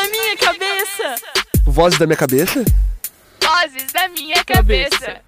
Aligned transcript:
da 0.00 0.08
minha 0.08 0.36
cabeça. 0.36 1.14
Vozes 1.66 1.98
da 1.98 2.06
minha 2.06 2.16
cabeça? 2.16 2.64
Vozes 3.42 3.92
da 3.92 4.08
minha 4.08 4.44
cabeça. 4.44 5.20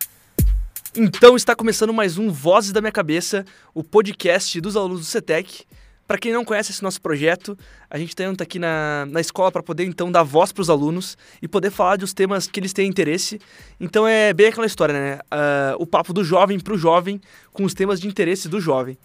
Então 0.96 1.36
está 1.36 1.54
começando 1.54 1.92
mais 1.92 2.16
um 2.16 2.30
Vozes 2.30 2.72
da 2.72 2.80
Minha 2.80 2.92
Cabeça, 2.92 3.44
o 3.74 3.84
podcast 3.84 4.58
dos 4.62 4.74
alunos 4.74 5.00
do 5.00 5.04
CETEC. 5.04 5.64
Para 6.08 6.16
quem 6.16 6.32
não 6.32 6.42
conhece 6.42 6.72
esse 6.72 6.82
nosso 6.82 7.02
projeto, 7.02 7.56
a 7.90 7.98
gente 7.98 8.14
está 8.14 8.24
aqui 8.42 8.58
na, 8.58 9.06
na 9.10 9.20
escola 9.20 9.52
para 9.52 9.62
poder 9.62 9.84
então 9.84 10.10
dar 10.10 10.22
voz 10.22 10.52
para 10.52 10.62
os 10.62 10.70
alunos 10.70 11.18
e 11.42 11.46
poder 11.46 11.70
falar 11.70 11.96
dos 11.96 12.14
temas 12.14 12.46
que 12.46 12.58
eles 12.58 12.72
têm 12.72 12.88
interesse. 12.88 13.38
Então 13.78 14.08
é 14.08 14.32
bem 14.32 14.46
aquela 14.46 14.66
história, 14.66 14.94
né? 14.94 15.14
Uh, 15.16 15.82
o 15.82 15.86
papo 15.86 16.14
do 16.14 16.24
jovem 16.24 16.58
para 16.58 16.72
o 16.72 16.78
jovem 16.78 17.20
com 17.52 17.64
os 17.64 17.74
temas 17.74 18.00
de 18.00 18.08
interesse 18.08 18.48
do 18.48 18.58
jovem. 18.58 18.96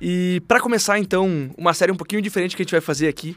E 0.00 0.42
para 0.48 0.60
começar 0.60 0.98
então 0.98 1.50
uma 1.56 1.72
série 1.72 1.92
um 1.92 1.96
pouquinho 1.96 2.20
diferente 2.20 2.56
que 2.56 2.62
a 2.62 2.64
gente 2.64 2.72
vai 2.72 2.80
fazer 2.80 3.08
aqui, 3.08 3.36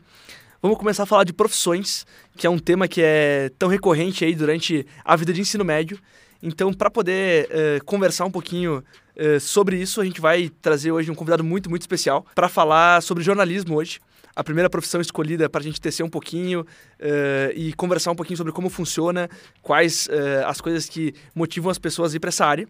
vamos 0.61 0.77
começar 0.77 1.03
a 1.03 1.05
falar 1.05 1.23
de 1.23 1.33
profissões, 1.33 2.05
que 2.37 2.45
é 2.45 2.49
um 2.49 2.59
tema 2.59 2.87
que 2.87 3.01
é 3.01 3.49
tão 3.57 3.69
recorrente 3.69 4.25
aí 4.25 4.35
durante 4.35 4.85
a 5.03 5.15
vida 5.15 5.33
de 5.33 5.41
ensino 5.41 5.63
médio. 5.63 5.99
Então, 6.41 6.73
para 6.73 6.89
poder 6.89 7.49
uh, 7.49 7.85
conversar 7.85 8.25
um 8.25 8.31
pouquinho 8.31 8.83
uh, 9.17 9.39
sobre 9.39 9.77
isso, 9.77 9.99
a 9.99 10.05
gente 10.05 10.21
vai 10.21 10.49
trazer 10.61 10.91
hoje 10.91 11.11
um 11.11 11.15
convidado 11.15 11.43
muito, 11.43 11.69
muito 11.69 11.81
especial 11.81 12.25
para 12.33 12.47
falar 12.47 13.01
sobre 13.01 13.23
jornalismo 13.23 13.75
hoje. 13.75 13.99
A 14.35 14.43
primeira 14.43 14.69
profissão 14.69 15.01
escolhida 15.01 15.49
para 15.49 15.59
a 15.59 15.63
gente 15.63 15.81
tecer 15.81 16.01
um 16.01 16.09
pouquinho 16.09 16.61
uh, 16.61 17.51
e 17.55 17.73
conversar 17.73 18.11
um 18.11 18.15
pouquinho 18.15 18.37
sobre 18.37 18.53
como 18.53 18.69
funciona, 18.69 19.29
quais 19.61 20.07
as 20.45 20.61
coisas 20.61 20.87
que 20.87 21.13
motivam 21.35 21.69
as 21.69 21.77
pessoas 21.77 22.13
a 22.13 22.15
ir 22.15 22.19
para 22.19 22.29
essa 22.29 22.45
área. 22.45 22.67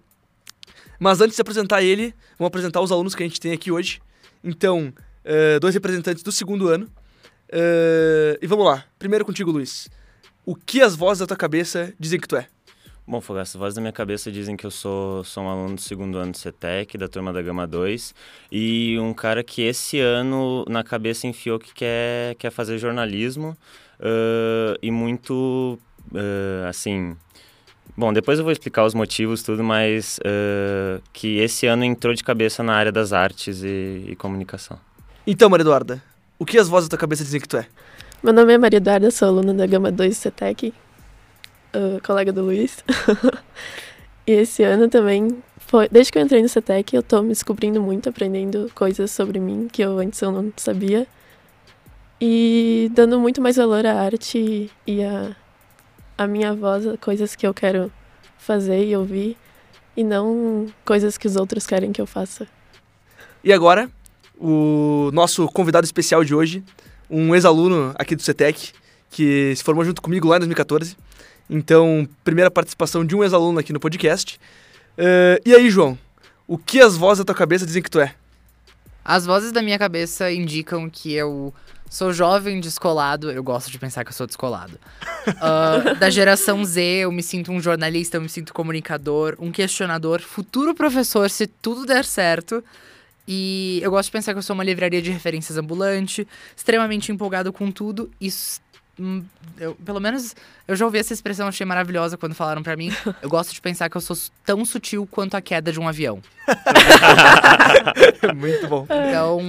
Mas 1.00 1.22
antes 1.22 1.36
de 1.36 1.42
apresentar 1.42 1.84
ele, 1.84 2.14
vamos 2.40 2.48
apresentar 2.48 2.82
os 2.82 2.92
alunos 2.92 3.14
que 3.14 3.22
a 3.22 3.28
gente 3.28 3.40
tem 3.40 3.52
aqui 3.52 3.72
hoje. 3.72 4.02
Então, 4.44 4.92
dois 5.62 5.76
representantes 5.76 6.24
do 6.24 6.32
segundo 6.32 6.68
ano. 6.68 6.90
E 7.52 8.48
vamos 8.48 8.66
lá. 8.66 8.86
Primeiro 8.98 9.26
contigo, 9.26 9.52
Luiz. 9.52 9.90
O 10.46 10.56
que 10.56 10.82
as 10.82 10.96
vozes 10.96 11.20
da 11.20 11.28
tua 11.28 11.38
cabeça 11.38 11.94
dizem 12.00 12.20
que 12.20 12.28
tu 12.28 12.36
é? 12.36 12.48
Bom, 13.10 13.20
Fogaça, 13.20 13.58
voz 13.58 13.74
da 13.74 13.82
minha 13.82 13.92
cabeça 13.92 14.32
dizem 14.32 14.56
que 14.56 14.64
eu 14.64 14.70
sou, 14.70 15.24
sou 15.24 15.44
um 15.44 15.50
aluno 15.50 15.74
do 15.74 15.82
segundo 15.82 16.20
ano 16.20 16.32
do 16.32 16.38
CETEC, 16.38 16.96
da 16.96 17.08
turma 17.08 17.34
da 17.34 17.42
Gama 17.42 17.66
2, 17.66 18.14
e 18.52 19.00
um 19.00 19.16
cara 19.16 19.44
que 19.44 19.64
esse 19.64 20.00
ano 20.00 20.64
na 20.70 20.84
cabeça 20.84 21.26
enfiou 21.26 21.58
que 21.58 21.74
quer, 21.74 22.36
quer 22.36 22.52
fazer 22.52 22.78
jornalismo 22.78 23.58
uh, 24.00 24.78
e 24.80 24.92
muito, 24.92 25.80
uh, 26.12 26.68
assim... 26.70 27.18
Bom, 27.98 28.14
depois 28.14 28.38
eu 28.38 28.46
vou 28.46 28.52
explicar 28.52 28.86
os 28.86 28.94
motivos, 28.94 29.42
tudo, 29.42 29.64
mas 29.64 30.20
uh, 30.20 31.02
que 31.12 31.40
esse 31.40 31.66
ano 31.66 31.84
entrou 31.84 32.14
de 32.14 32.24
cabeça 32.24 32.62
na 32.62 32.76
área 32.76 32.92
das 32.92 33.12
artes 33.12 33.64
e, 33.64 34.06
e 34.08 34.16
comunicação. 34.16 34.80
Então, 35.26 35.50
Maria 35.50 35.64
Eduarda, 35.64 36.04
o 36.40 36.46
que 36.46 36.58
as 36.58 36.70
vozes 36.70 36.88
da 36.88 36.96
tua 36.96 37.02
cabeça 37.02 37.24
dizem 37.24 37.42
que 37.42 37.48
tu 37.48 37.58
é? 37.58 37.68
Meu 38.24 38.34
nome 38.34 38.54
é 38.54 38.58
Maria 38.58 38.78
Eduarda, 38.78 39.12
sou 39.12 39.28
aluna 39.28 39.54
da 39.54 39.68
Gama 39.68 39.92
2 39.92 40.16
do 40.16 40.20
CETEC, 40.22 40.74
uh, 41.76 42.02
colega 42.02 42.32
do 42.32 42.44
Luiz. 42.44 42.84
e 44.26 44.32
esse 44.32 44.64
ano 44.64 44.88
também, 44.88 45.44
foi, 45.58 45.90
desde 45.90 46.14
que 46.14 46.18
eu 46.18 46.22
entrei 46.22 46.42
no 46.42 46.48
CETEC, 46.48 46.96
eu 46.96 47.04
tô 47.04 47.22
me 47.22 47.30
descobrindo 47.30 47.82
muito, 47.82 48.08
aprendendo 48.08 48.72
coisas 48.74 49.12
sobre 49.12 49.38
mim 49.38 49.68
que 49.70 49.82
eu 49.82 50.00
antes 50.00 50.22
eu 50.22 50.32
não 50.32 50.52
sabia. 50.56 51.06
E 52.22 52.90
dando 52.94 53.20
muito 53.20 53.42
mais 53.42 53.58
valor 53.58 53.86
à 53.86 53.94
arte 53.94 54.72
e 54.88 55.04
à, 55.04 55.36
à 56.18 56.26
minha 56.26 56.54
voz, 56.54 56.88
a 56.88 56.98
coisas 56.98 57.36
que 57.36 57.46
eu 57.46 57.54
quero 57.54 57.92
fazer 58.38 58.86
e 58.86 58.96
ouvir, 58.96 59.38
e 59.96 60.06
não 60.06 60.68
coisas 60.86 61.18
que 61.18 61.28
os 61.28 61.36
outros 61.36 61.68
querem 61.68 61.92
que 61.92 62.02
eu 62.02 62.08
faça. 62.08 62.48
E 63.44 63.54
agora, 63.54 63.90
o 64.40 65.12
nosso 65.14 65.48
convidado 65.50 65.86
especial 65.86 66.24
de 66.24 66.34
hoje, 66.34 66.64
um 67.10 67.36
ex-aluno 67.36 67.94
aqui 67.96 68.16
do 68.16 68.22
CETEC, 68.22 68.72
que 69.12 69.54
se 69.56 69.64
formou 69.64 69.84
junto 69.84 70.02
comigo 70.02 70.28
lá 70.28 70.38
em 70.38 70.40
2014. 70.40 70.96
Então, 71.50 72.08
primeira 72.24 72.50
participação 72.50 73.04
de 73.04 73.16
um 73.16 73.24
ex-aluno 73.24 73.60
aqui 73.60 73.74
no 73.74 73.80
podcast. 73.80 74.40
Uh, 74.98 75.42
e 75.46 75.54
aí, 75.54 75.70
João, 75.70 75.98
o 76.48 76.58
que 76.58 76.80
as 76.80 76.96
vozes 76.96 77.20
da 77.20 77.26
tua 77.26 77.36
cabeça 77.36 77.66
dizem 77.66 77.82
que 77.82 77.90
tu 77.90 78.00
é? 78.00 78.14
As 79.04 79.26
vozes 79.26 79.52
da 79.52 79.62
minha 79.62 79.80
cabeça 79.80 80.32
indicam 80.32 80.90
que 80.90 81.14
eu 81.14 81.54
sou 81.90 82.14
jovem, 82.14 82.62
descolado. 82.62 83.32
Eu 83.32 83.44
gosto 83.44 83.72
de 83.72 83.80
pensar 83.80 84.04
que 84.04 84.12
eu 84.12 84.16
sou 84.16 84.28
descolado. 84.28 84.80
Uh, 85.28 85.96
da 86.00 86.10
geração 86.10 86.64
Z, 86.64 86.82
eu 86.82 87.12
me 87.12 87.24
sinto 87.24 87.52
um 87.52 87.60
jornalista, 87.60 88.18
eu 88.18 88.22
me 88.22 88.30
sinto 88.30 88.54
comunicador, 88.54 89.36
um 89.40 89.52
questionador, 89.52 90.22
futuro 90.22 90.76
professor, 90.76 91.30
se 91.30 91.48
tudo 91.48 91.86
der 91.86 92.06
certo. 92.06 92.64
E 93.32 93.80
eu 93.84 93.92
gosto 93.92 94.08
de 94.08 94.14
pensar 94.14 94.34
que 94.34 94.40
eu 94.40 94.42
sou 94.42 94.56
uma 94.56 94.64
livraria 94.64 95.04
de 95.04 95.12
referências 95.12 95.56
ambulante, 95.56 96.28
extremamente 96.58 97.12
empolgado 97.12 97.54
com 97.54 97.72
tudo. 97.72 98.10
E 98.20 98.28
hum, 99.00 99.24
eu, 99.60 99.76
pelo 99.76 100.00
menos 100.00 100.36
eu 100.70 100.76
já 100.76 100.86
ouvi 100.86 101.00
essa 101.00 101.12
expressão, 101.12 101.48
achei 101.48 101.66
maravilhosa 101.66 102.16
quando 102.16 102.36
falaram 102.36 102.62
para 102.62 102.78
mim. 102.78 102.94
Eu 103.24 103.30
gosto 103.30 103.52
de 103.52 103.60
pensar 103.60 103.90
que 103.90 103.98
eu 103.98 104.02
sou 104.02 104.16
tão 104.46 104.64
sutil 104.64 105.08
quanto 105.10 105.36
a 105.36 105.42
queda 105.42 105.72
de 105.72 105.80
um 105.80 105.88
avião. 105.88 106.22
Muito 108.36 108.68
bom. 108.68 108.86
Então, 108.86 109.40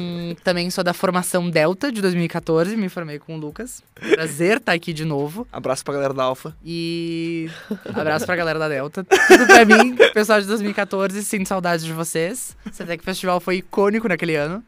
também 0.42 0.70
sou 0.70 0.82
da 0.82 0.92
formação 0.94 1.48
Delta 1.50 1.92
de 1.92 2.00
2014, 2.00 2.76
me 2.76 2.88
formei 2.88 3.18
com 3.18 3.36
o 3.36 3.38
Lucas. 3.38 3.82
Prazer 3.94 4.56
estar 4.56 4.72
aqui 4.72 4.92
de 4.92 5.04
novo. 5.04 5.46
Abraço 5.52 5.84
pra 5.84 5.94
galera 5.94 6.14
da 6.14 6.24
Alfa. 6.24 6.56
E 6.64 7.50
abraço 7.84 8.24
pra 8.24 8.36
galera 8.36 8.58
da 8.58 8.68
Delta. 8.68 9.04
Tudo 9.04 9.46
pra 9.46 9.64
mim, 9.64 9.96
pessoal 10.14 10.40
de 10.40 10.46
2014, 10.46 11.22
sinto 11.22 11.48
saudades 11.48 11.84
de 11.84 11.92
vocês. 11.92 12.56
CETEC 12.72 13.04
Festival 13.04 13.40
foi 13.40 13.56
icônico 13.56 14.08
naquele 14.08 14.36
ano. 14.36 14.62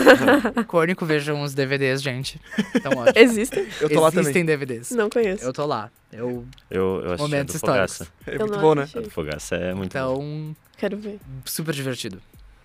icônico, 0.60 1.06
vejam 1.06 1.42
os 1.42 1.54
DVDs, 1.54 2.02
gente. 2.02 2.40
Então, 2.74 2.92
ótimo. 2.92 3.12
Existem? 3.16 3.66
Eu 3.80 3.88
tô 3.88 4.00
lá 4.00 4.10
também. 4.10 4.22
Existem 4.22 4.44
DVDs. 4.44 4.90
Não 4.90 5.08
conheço. 5.08 5.44
Eu 5.44 5.52
tô 5.52 5.64
lá. 5.66 5.90
Eu, 6.12 6.46
Eu, 6.70 7.00
eu 7.04 7.12
assisti 7.12 7.20
a 7.20 7.22
Momentos 7.22 7.54
do 7.54 7.60
Fogaça. 7.60 8.08
É 8.26 8.34
Eu 8.36 8.38
muito 8.40 8.58
bom, 8.60 8.74
né? 8.74 8.82
assisti. 8.82 8.98
A 8.98 9.02
do 9.02 9.10
Fogaça 9.10 9.54
é 9.56 9.74
muito 9.74 9.92
bom. 9.92 9.98
então, 9.98 10.56
Quero 10.76 10.96
ver. 10.96 11.18
super 11.44 11.74
divertido. 11.74 12.20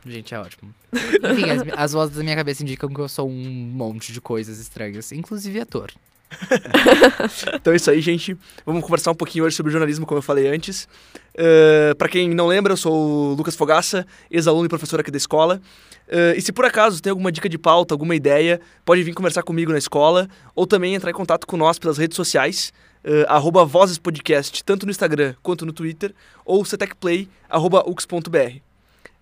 Gente, 0.06 0.34
é 0.34 0.40
ótimo. 0.40 0.74
Enfim, 0.94 1.50
as, 1.50 1.64
as 1.76 1.92
vozes 1.94 2.16
da 2.16 2.24
minha 2.24 2.36
cabeça 2.36 2.64
indicam 2.64 2.90
que 2.90 3.00
eu 3.00 3.10
sou 3.10 3.28
um 3.30 3.34
monte 3.44 4.14
de 4.14 4.22
coisas 4.22 4.60
estranhas, 4.60 5.12
inclusive 5.12 5.60
ator. 5.60 5.92
Então 7.56 7.74
é 7.74 7.76
isso 7.76 7.90
aí, 7.90 8.02
gente. 8.02 8.38
Vamos 8.66 8.84
conversar 8.84 9.12
um 9.12 9.16
pouquinho 9.16 9.46
hoje 9.46 9.56
sobre 9.56 9.72
jornalismo, 9.72 10.06
como 10.06 10.20
eu 10.20 10.22
falei 10.22 10.48
antes. 10.48 10.88
Uh, 11.36 11.96
para 11.98 12.08
quem 12.08 12.30
não 12.30 12.48
lembra, 12.48 12.74
eu 12.74 12.78
sou 12.78 12.94
o 12.94 13.34
Lucas 13.34 13.56
Fogaça, 13.56 14.06
ex-aluno 14.30 14.66
e 14.66 14.70
professor 14.70 15.00
aqui 15.00 15.12
da 15.12 15.18
escola. 15.18 15.62
Uh, 16.08 16.38
e 16.38 16.42
se 16.42 16.52
por 16.52 16.66
acaso 16.66 17.02
tem 17.02 17.12
alguma 17.12 17.32
dica 17.32 17.50
de 17.50 17.58
pauta, 17.58 17.94
alguma 17.94 18.16
ideia, 18.16 18.60
pode 18.86 19.04
vir 19.04 19.14
conversar 19.14 19.44
comigo 19.44 19.72
na 19.72 19.78
escola 19.78 20.28
ou 20.56 20.66
também 20.66 20.96
entrar 20.96 21.10
em 21.12 21.14
contato 21.14 21.46
com 21.48 21.58
nós 21.58 21.78
pelas 21.80 21.98
redes 21.98 22.16
sociais, 22.16 22.72
uh, 23.04 23.26
arroba 23.28 23.66
Vozes 23.66 23.98
Podcast, 23.98 24.64
tanto 24.64 24.86
no 24.86 24.92
Instagram 24.92 25.36
quanto 25.42 25.66
no 25.66 25.74
Twitter, 25.74 26.14
ou 26.46 26.64
cetecplay, 26.66 27.28
arroba 27.50 27.84
ux.br. 27.88 28.58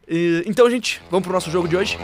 Uh, 0.09 0.43
então, 0.45 0.69
gente, 0.69 1.01
vamos 1.09 1.23
pro 1.23 1.33
nosso 1.33 1.51
jogo 1.51 1.67
de 1.67 1.75
hoje? 1.75 1.97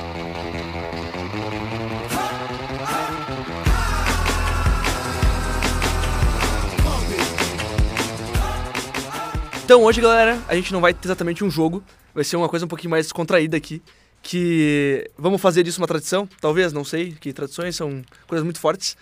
Então 9.63 9.81
hoje, 9.81 10.01
galera, 10.01 10.43
a 10.49 10.55
gente 10.55 10.73
não 10.73 10.81
vai 10.81 10.93
ter 10.93 11.07
exatamente 11.07 11.41
um 11.41 11.49
jogo, 11.49 11.81
vai 12.13 12.25
ser 12.25 12.35
uma 12.35 12.49
coisa 12.49 12.65
um 12.65 12.67
pouquinho 12.67 12.91
mais 12.91 13.05
descontraída 13.05 13.55
aqui, 13.55 13.81
que 14.21 15.09
vamos 15.17 15.41
fazer 15.41 15.63
disso 15.63 15.79
uma 15.79 15.87
tradição, 15.87 16.27
talvez, 16.41 16.73
não 16.73 16.83
sei, 16.83 17.13
que 17.13 17.31
tradições 17.31 17.75
são 17.75 18.03
coisas 18.27 18.43
muito 18.43 18.59
fortes, 18.59 18.97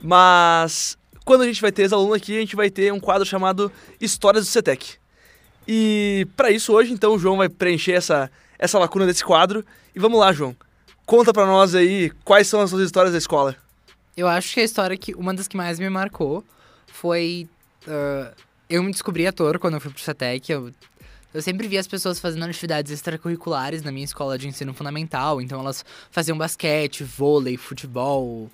mas 0.00 0.96
quando 1.24 1.42
a 1.42 1.46
gente 1.46 1.60
vai 1.60 1.72
ter 1.72 1.82
ex-aluno 1.82 2.14
aqui, 2.14 2.36
a 2.36 2.40
gente 2.40 2.54
vai 2.54 2.70
ter 2.70 2.92
um 2.92 3.00
quadro 3.00 3.26
chamado 3.26 3.72
Histórias 4.00 4.44
do 4.44 4.50
CETEC. 4.50 4.96
E 5.66 6.26
para 6.36 6.50
isso 6.50 6.72
hoje, 6.72 6.92
então, 6.92 7.14
o 7.14 7.18
João 7.18 7.38
vai 7.38 7.48
preencher 7.48 7.92
essa, 7.92 8.30
essa 8.58 8.78
lacuna 8.78 9.06
desse 9.06 9.24
quadro. 9.24 9.64
E 9.94 9.98
vamos 9.98 10.20
lá, 10.20 10.32
João. 10.32 10.54
Conta 11.06 11.32
pra 11.32 11.46
nós 11.46 11.74
aí 11.74 12.10
quais 12.24 12.46
são 12.46 12.60
as 12.60 12.70
suas 12.70 12.84
histórias 12.84 13.12
da 13.12 13.18
escola. 13.18 13.56
Eu 14.16 14.28
acho 14.28 14.54
que 14.54 14.60
a 14.60 14.64
história 14.64 14.96
que. 14.96 15.14
Uma 15.14 15.34
das 15.34 15.48
que 15.48 15.56
mais 15.56 15.78
me 15.78 15.88
marcou 15.88 16.44
foi. 16.86 17.48
ah, 17.88 18.32
eu 18.68 18.82
me 18.82 18.90
descobri 18.90 19.26
ator 19.26 19.58
quando 19.58 19.74
eu 19.74 19.80
fui 19.80 19.90
pro 19.90 20.00
CETEC. 20.00 20.50
Eu, 20.50 20.72
eu 21.32 21.42
sempre 21.42 21.68
via 21.68 21.80
as 21.80 21.86
pessoas 21.86 22.18
fazendo 22.18 22.44
atividades 22.44 22.92
extracurriculares 22.92 23.82
na 23.82 23.92
minha 23.92 24.04
escola 24.04 24.38
de 24.38 24.48
ensino 24.48 24.72
fundamental. 24.72 25.40
Então 25.40 25.60
elas 25.60 25.84
faziam 26.10 26.36
basquete, 26.38 27.04
vôlei, 27.04 27.56
futebol, 27.56 28.50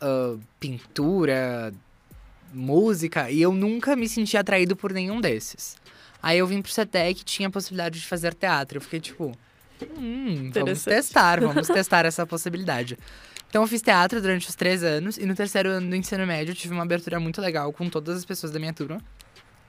ah, 0.00 0.36
pintura, 0.58 1.72
música. 2.52 3.30
E 3.30 3.40
eu 3.40 3.52
nunca 3.52 3.96
me 3.96 4.08
senti 4.08 4.36
atraído 4.36 4.76
por 4.76 4.92
nenhum 4.92 5.20
desses. 5.20 5.76
Aí 6.22 6.38
eu 6.38 6.46
vim 6.46 6.62
pro 6.62 6.70
CETEC 6.70 7.20
e 7.20 7.24
tinha 7.24 7.48
a 7.48 7.50
possibilidade 7.50 7.98
de 7.98 8.06
fazer 8.06 8.34
teatro. 8.34 8.78
Eu 8.78 8.82
fiquei 8.82 9.00
tipo. 9.00 9.32
Hum, 9.98 10.50
vamos 10.52 10.84
testar, 10.84 11.40
vamos 11.40 11.66
testar 11.68 12.04
essa 12.04 12.24
possibilidade. 12.24 12.96
Então 13.48 13.62
eu 13.62 13.68
fiz 13.68 13.82
teatro 13.82 14.20
durante 14.20 14.48
os 14.48 14.54
três 14.54 14.82
anos 14.82 15.18
e 15.18 15.26
no 15.26 15.34
terceiro 15.34 15.68
ano 15.68 15.90
do 15.90 15.96
ensino 15.96 16.26
médio 16.26 16.52
eu 16.52 16.56
tive 16.56 16.72
uma 16.72 16.84
abertura 16.84 17.20
muito 17.20 17.40
legal 17.40 17.72
com 17.72 17.88
todas 17.90 18.16
as 18.16 18.24
pessoas 18.24 18.52
da 18.52 18.58
minha 18.58 18.72
turma. 18.72 19.02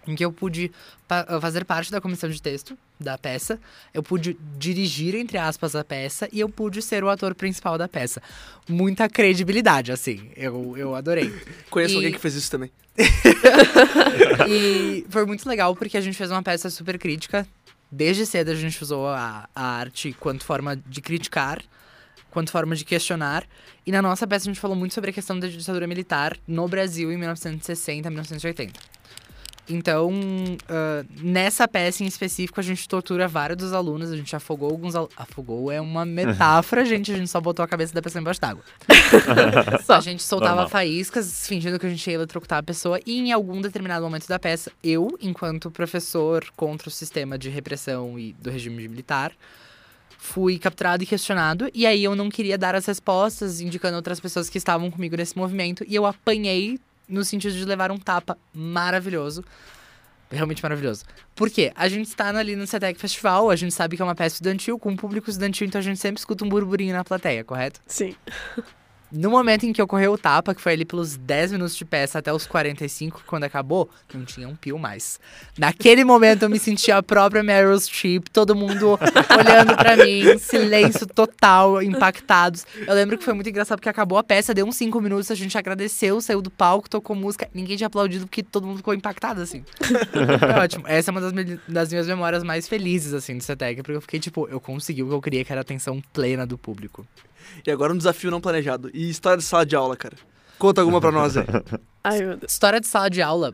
Em 0.07 0.15
que 0.15 0.23
eu 0.25 0.31
pude 0.31 0.71
pa- 1.07 1.25
uh, 1.29 1.39
fazer 1.39 1.63
parte 1.65 1.91
da 1.91 2.01
comissão 2.01 2.29
de 2.29 2.41
texto 2.41 2.77
da 2.99 3.17
peça, 3.17 3.59
eu 3.93 4.01
pude 4.03 4.37
dirigir, 4.57 5.15
entre 5.15 5.37
aspas, 5.37 5.75
a 5.75 5.83
peça 5.83 6.27
e 6.31 6.39
eu 6.39 6.49
pude 6.49 6.81
ser 6.81 7.03
o 7.03 7.09
ator 7.09 7.33
principal 7.35 7.77
da 7.77 7.87
peça. 7.87 8.21
Muita 8.67 9.07
credibilidade, 9.09 9.91
assim, 9.91 10.29
eu, 10.35 10.75
eu 10.77 10.95
adorei. 10.95 11.33
Conheço 11.69 11.93
E- 11.93 11.97
alguém 11.97 12.11
que 12.11 12.19
fez 12.19 12.35
isso 12.35 12.51
também. 12.51 12.71
E 14.47 15.05
foi 15.09 15.25
muito 15.25 15.47
legal 15.47 15.75
porque 15.75 15.97
a 15.97 16.01
gente 16.01 16.17
fez 16.17 16.31
uma 16.31 16.43
peça 16.43 16.69
super 16.69 16.97
crítica. 16.97 17.47
Desde 17.91 18.25
cedo 18.25 18.49
a 18.51 18.55
gente 18.55 18.81
usou 18.81 19.07
a, 19.07 19.47
a 19.55 19.63
arte 19.77 20.15
quanto 20.19 20.43
forma 20.43 20.75
de 20.75 21.01
criticar, 21.01 21.61
quanto 22.31 22.51
forma 22.51 22.75
de 22.75 22.83
questionar. 22.85 23.45
E 23.85 23.91
na 23.91 24.01
nossa 24.01 24.25
peça 24.25 24.45
a 24.45 24.51
gente 24.51 24.59
falou 24.59 24.75
muito 24.75 24.93
sobre 24.93 25.11
a 25.11 25.13
questão 25.13 25.39
da 25.39 25.47
ditadura 25.47 25.85
militar 25.87 26.37
no 26.47 26.67
Brasil 26.67 27.11
em 27.11 27.17
1960, 27.17 28.09
1980. 28.09 28.79
Então, 29.69 30.11
ah, 30.67 31.05
nessa 31.21 31.67
peça 31.67 32.03
em 32.03 32.07
específico, 32.07 32.59
a 32.59 32.63
gente 32.63 32.87
tortura 32.87 33.27
vários 33.27 33.57
dos 33.57 33.73
alunos, 33.73 34.11
a 34.11 34.17
gente 34.17 34.35
afogou 34.35 34.69
alguns 34.69 34.95
alunos. 34.95 35.13
Afogou 35.15 35.71
é 35.71 35.79
uma 35.79 36.05
metáfora, 36.05 36.83
gente, 36.85 37.11
a 37.11 37.15
gente 37.15 37.29
só 37.29 37.39
botou 37.39 37.63
a 37.63 37.67
cabeça 37.67 37.93
da 37.93 38.01
pessoa 38.01 38.21
embaixo 38.21 38.41
d'água. 38.41 38.63
A 39.87 39.99
gente 39.99 40.23
soltava 40.23 40.55
Normal. 40.55 40.69
faíscas, 40.69 41.47
fingindo 41.47 41.79
que 41.79 41.85
a 41.85 41.89
gente 41.89 42.05
ia 42.07 42.15
eletrocutar 42.15 42.59
a 42.59 42.63
pessoa. 42.63 42.99
E 43.05 43.19
em 43.19 43.31
algum 43.31 43.61
determinado 43.61 44.03
momento 44.03 44.27
da 44.27 44.39
peça, 44.39 44.71
eu, 44.83 45.17
enquanto 45.21 45.69
professor 45.69 46.43
contra 46.55 46.87
o 46.87 46.91
sistema 46.91 47.37
de 47.37 47.49
repressão 47.49 48.17
e 48.17 48.33
do 48.33 48.49
regime 48.49 48.87
militar, 48.87 49.31
fui 50.17 50.57
capturado 50.57 51.03
e 51.03 51.05
questionado. 51.05 51.69
E 51.73 51.85
aí 51.85 52.03
eu 52.03 52.15
não 52.15 52.29
queria 52.29 52.57
dar 52.57 52.75
as 52.75 52.85
respostas, 52.85 53.61
indicando 53.61 53.95
outras 53.95 54.19
pessoas 54.19 54.49
que 54.49 54.57
estavam 54.57 54.89
comigo 54.89 55.15
nesse 55.15 55.37
movimento. 55.37 55.85
E 55.87 55.93
eu 55.93 56.05
apanhei 56.05 56.79
no 57.07 57.23
sentido 57.23 57.53
de 57.53 57.65
levar 57.65 57.91
um 57.91 57.97
tapa 57.97 58.37
maravilhoso. 58.53 59.43
Realmente 60.31 60.63
maravilhoso. 60.63 61.05
Por 61.35 61.49
quê? 61.49 61.71
A 61.75 61.87
gente 61.87 62.07
está 62.07 62.29
ali 62.29 62.55
no 62.55 62.65
CETEC 62.65 62.99
Festival, 62.99 63.49
a 63.49 63.55
gente 63.55 63.73
sabe 63.73 63.95
que 63.95 64.01
é 64.01 64.05
uma 64.05 64.15
peça 64.15 64.35
estudantil, 64.35 64.79
com 64.79 64.89
um 64.89 64.95
público 64.95 65.29
estudantil, 65.29 65.67
então 65.67 65.79
a 65.79 65.83
gente 65.83 65.99
sempre 65.99 66.19
escuta 66.19 66.43
um 66.43 66.49
burburinho 66.49 66.93
na 66.93 67.03
plateia, 67.03 67.43
correto? 67.43 67.79
Sim. 67.85 68.15
No 69.13 69.29
momento 69.29 69.63
em 69.63 69.71
que 69.71 69.79
ocorreu 69.79 70.13
o 70.13 70.17
tapa, 70.17 70.55
que 70.55 70.61
foi 70.61 70.73
ali 70.73 70.85
pelos 70.85 71.15
10 71.15 71.51
minutos 71.51 71.75
de 71.75 71.85
peça 71.85 72.17
até 72.17 72.33
os 72.33 72.47
45, 72.47 73.21
quando 73.27 73.43
acabou, 73.43 73.87
não 74.11 74.25
tinha 74.25 74.47
um 74.49 74.55
pio 74.55 74.79
mais. 74.79 75.19
Naquele 75.55 76.03
momento 76.03 76.43
eu 76.43 76.49
me 76.49 76.57
senti 76.57 76.91
a 76.91 77.03
própria 77.03 77.43
Meryl 77.43 77.79
Streep, 77.79 78.27
todo 78.33 78.55
mundo 78.55 78.97
olhando 79.37 79.77
pra 79.77 79.95
mim, 79.95 80.39
silêncio 80.39 81.05
total, 81.05 81.83
impactados. 81.83 82.65
Eu 82.87 82.95
lembro 82.95 83.15
que 83.15 83.23
foi 83.23 83.35
muito 83.35 83.47
engraçado 83.47 83.77
porque 83.77 83.89
acabou 83.89 84.17
a 84.17 84.23
peça, 84.23 84.51
deu 84.51 84.65
uns 84.65 84.77
5 84.77 84.99
minutos, 84.99 85.29
a 85.29 85.35
gente 85.35 85.55
agradeceu, 85.55 86.19
saiu 86.19 86.41
do 86.41 86.49
palco, 86.49 86.89
tocou 86.89 87.15
música, 87.15 87.47
ninguém 87.53 87.77
tinha 87.77 87.87
aplaudido 87.87 88.25
porque 88.25 88.41
todo 88.41 88.65
mundo 88.65 88.77
ficou 88.77 88.95
impactado, 88.95 89.41
assim. 89.41 89.63
Foi 89.77 90.63
ótimo. 90.63 90.85
Essa 90.87 91.11
é 91.11 91.11
uma 91.11 91.21
das, 91.21 91.33
das 91.67 91.89
minhas 91.89 92.07
memórias 92.07 92.43
mais 92.43 92.67
felizes, 92.67 93.13
assim, 93.13 93.37
do 93.37 93.43
CETEC, 93.43 93.83
porque 93.83 93.97
eu 93.97 94.01
fiquei 94.01 94.19
tipo, 94.19 94.47
eu 94.49 94.59
consegui 94.59 95.03
o 95.03 95.07
que 95.09 95.13
eu 95.13 95.21
queria, 95.21 95.45
que 95.45 95.51
era 95.51 95.61
a 95.61 95.63
atenção 95.63 96.01
plena 96.11 96.47
do 96.47 96.57
público. 96.57 97.05
E 97.65 97.71
agora 97.71 97.93
um 97.93 97.97
desafio 97.97 98.31
não 98.31 98.41
planejado. 98.41 98.89
E 98.93 99.09
história 99.09 99.37
de 99.37 99.43
sala 99.43 99.65
de 99.65 99.75
aula, 99.75 99.95
cara. 99.95 100.15
Conta 100.57 100.81
alguma 100.81 101.01
pra 101.01 101.11
nós 101.11 101.35
aí. 101.35 101.45
Ai, 102.03 102.19
meu 102.19 102.37
Deus. 102.37 102.51
História 102.51 102.79
de 102.79 102.87
sala 102.87 103.09
de 103.09 103.21
aula. 103.21 103.53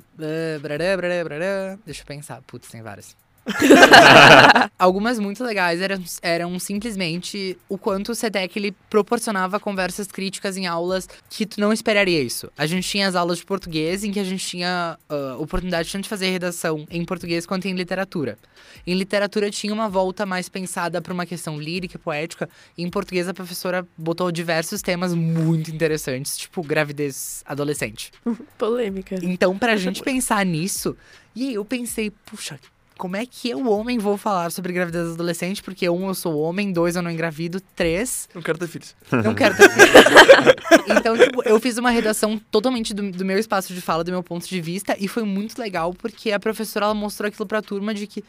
Brará, 0.62 0.98
brará, 0.98 1.24
brará. 1.24 1.80
Deixa 1.86 2.02
eu 2.02 2.06
pensar. 2.06 2.42
Putz, 2.44 2.70
tem 2.70 2.82
várias. 2.82 3.16
Algumas 4.78 5.20
muito 5.20 5.44
legais 5.44 5.82
eram, 5.82 6.02
eram 6.22 6.60
simplesmente 6.60 7.58
o 7.68 7.78
quanto 7.78 8.12
o 8.12 8.16
CETEC 8.16 8.58
ele 8.58 8.76
proporcionava 8.90 9.60
conversas 9.60 10.08
críticas 10.08 10.58
em 10.58 10.68
aulas 10.68 11.08
que 11.30 11.46
tu 11.46 11.60
não 11.60 11.74
esperaria 11.74 12.22
isso. 12.22 12.52
A 12.58 12.66
gente 12.66 12.88
tinha 12.88 13.08
as 13.08 13.16
aulas 13.16 13.40
de 13.40 13.46
português 13.46 14.04
em 14.04 14.12
que 14.12 14.20
a 14.20 14.24
gente 14.24 14.46
tinha 14.46 14.98
ah, 15.10 15.36
oportunidade 15.38 15.92
tanto 15.92 16.04
de 16.04 16.10
fazer 16.10 16.30
redação 16.30 16.86
em 16.90 17.04
português 17.04 17.46
quanto 17.46 17.68
em 17.68 17.74
literatura. 17.74 18.38
Em 18.86 18.96
literatura 18.96 19.50
tinha 19.50 19.74
uma 19.74 19.90
volta 19.90 20.26
mais 20.26 20.50
pensada 20.50 21.02
para 21.02 21.14
uma 21.14 21.26
questão 21.26 21.60
lírica 21.60 21.96
e 21.98 22.00
poética. 22.00 22.50
E 22.78 22.84
em 22.84 22.90
português 22.90 23.28
a 23.28 23.34
professora 23.34 23.86
botou 23.98 24.32
diversos 24.32 24.82
temas 24.82 25.14
muito 25.14 25.72
interessantes, 25.72 26.38
tipo 26.38 26.62
gravidez 26.64 27.44
adolescente. 27.46 28.12
Polêmica. 28.58 29.18
Então, 29.22 29.58
pra 29.58 29.76
gente 29.76 30.02
pensar 30.02 30.46
nisso, 30.46 30.96
e 31.36 31.50
aí 31.50 31.54
eu 31.54 31.66
pensei, 31.66 32.12
puxa, 32.26 32.60
como 33.00 33.16
é 33.16 33.26
que 33.26 33.50
eu, 33.50 33.66
homem, 33.70 33.98
vou 33.98 34.18
falar 34.18 34.52
sobre 34.52 34.74
gravidez 34.74 35.14
adolescente? 35.14 35.64
Porque, 35.64 35.90
um, 35.90 36.10
eu 36.10 36.14
sou 36.14 36.38
homem, 36.40 36.72
dois, 36.74 36.96
eu 36.98 37.02
não 37.02 37.10
engravido, 37.10 37.62
três, 37.76 38.28
Não 38.36 38.42
quero 38.42 38.58
ter 38.60 38.68
filhos. 38.68 38.96
não 39.24 39.34
quero 39.34 39.56
ter 39.56 39.70
filho. 39.70 39.88
Então, 40.98 41.18
tipo, 41.18 41.42
eu 41.44 41.60
fiz 41.60 41.78
uma 41.78 41.90
redação 41.92 42.38
totalmente 42.52 42.94
do, 42.94 43.12
do 43.12 43.24
meu 43.26 43.38
espaço 43.40 43.74
de 43.74 43.80
fala, 43.82 44.04
do 44.04 44.12
meu 44.12 44.22
ponto 44.24 44.48
de 44.48 44.60
vista, 44.62 44.96
e 45.00 45.08
foi 45.08 45.24
muito 45.24 45.58
legal, 45.60 45.94
porque 45.94 46.32
a 46.32 46.40
professora 46.40 46.86
ela 46.86 46.94
mostrou 46.94 47.28
aquilo 47.28 47.46
pra 47.48 47.62
turma 47.62 47.94
de 47.94 48.06
que 48.08 48.24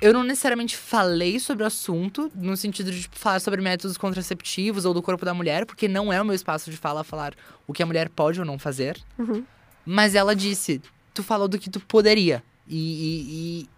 eu 0.00 0.12
não 0.12 0.22
necessariamente 0.24 0.76
falei 0.76 1.38
sobre 1.38 1.62
o 1.62 1.66
assunto, 1.66 2.30
no 2.34 2.56
sentido 2.56 2.90
de 2.90 3.02
tipo, 3.02 3.16
falar 3.18 3.40
sobre 3.40 3.60
métodos 3.60 3.96
contraceptivos 3.96 4.84
ou 4.84 4.92
do 4.94 5.02
corpo 5.02 5.24
da 5.24 5.32
mulher, 5.34 5.64
porque 5.66 5.86
não 5.88 6.12
é 6.12 6.20
o 6.20 6.24
meu 6.24 6.34
espaço 6.34 6.70
de 6.70 6.76
fala 6.76 7.04
falar 7.04 7.32
o 7.66 7.72
que 7.72 7.82
a 7.82 7.86
mulher 7.86 8.08
pode 8.08 8.38
ou 8.40 8.46
não 8.46 8.58
fazer. 8.58 8.98
Uhum. 9.18 9.44
Mas 9.86 10.14
ela 10.14 10.34
disse, 10.34 10.80
tu 11.14 11.22
falou 11.22 11.48
do 11.48 11.58
que 11.58 11.70
tu 11.70 11.80
poderia. 11.80 12.42
E, 12.66 12.76
e- 12.76 13.24
e 13.62 13.68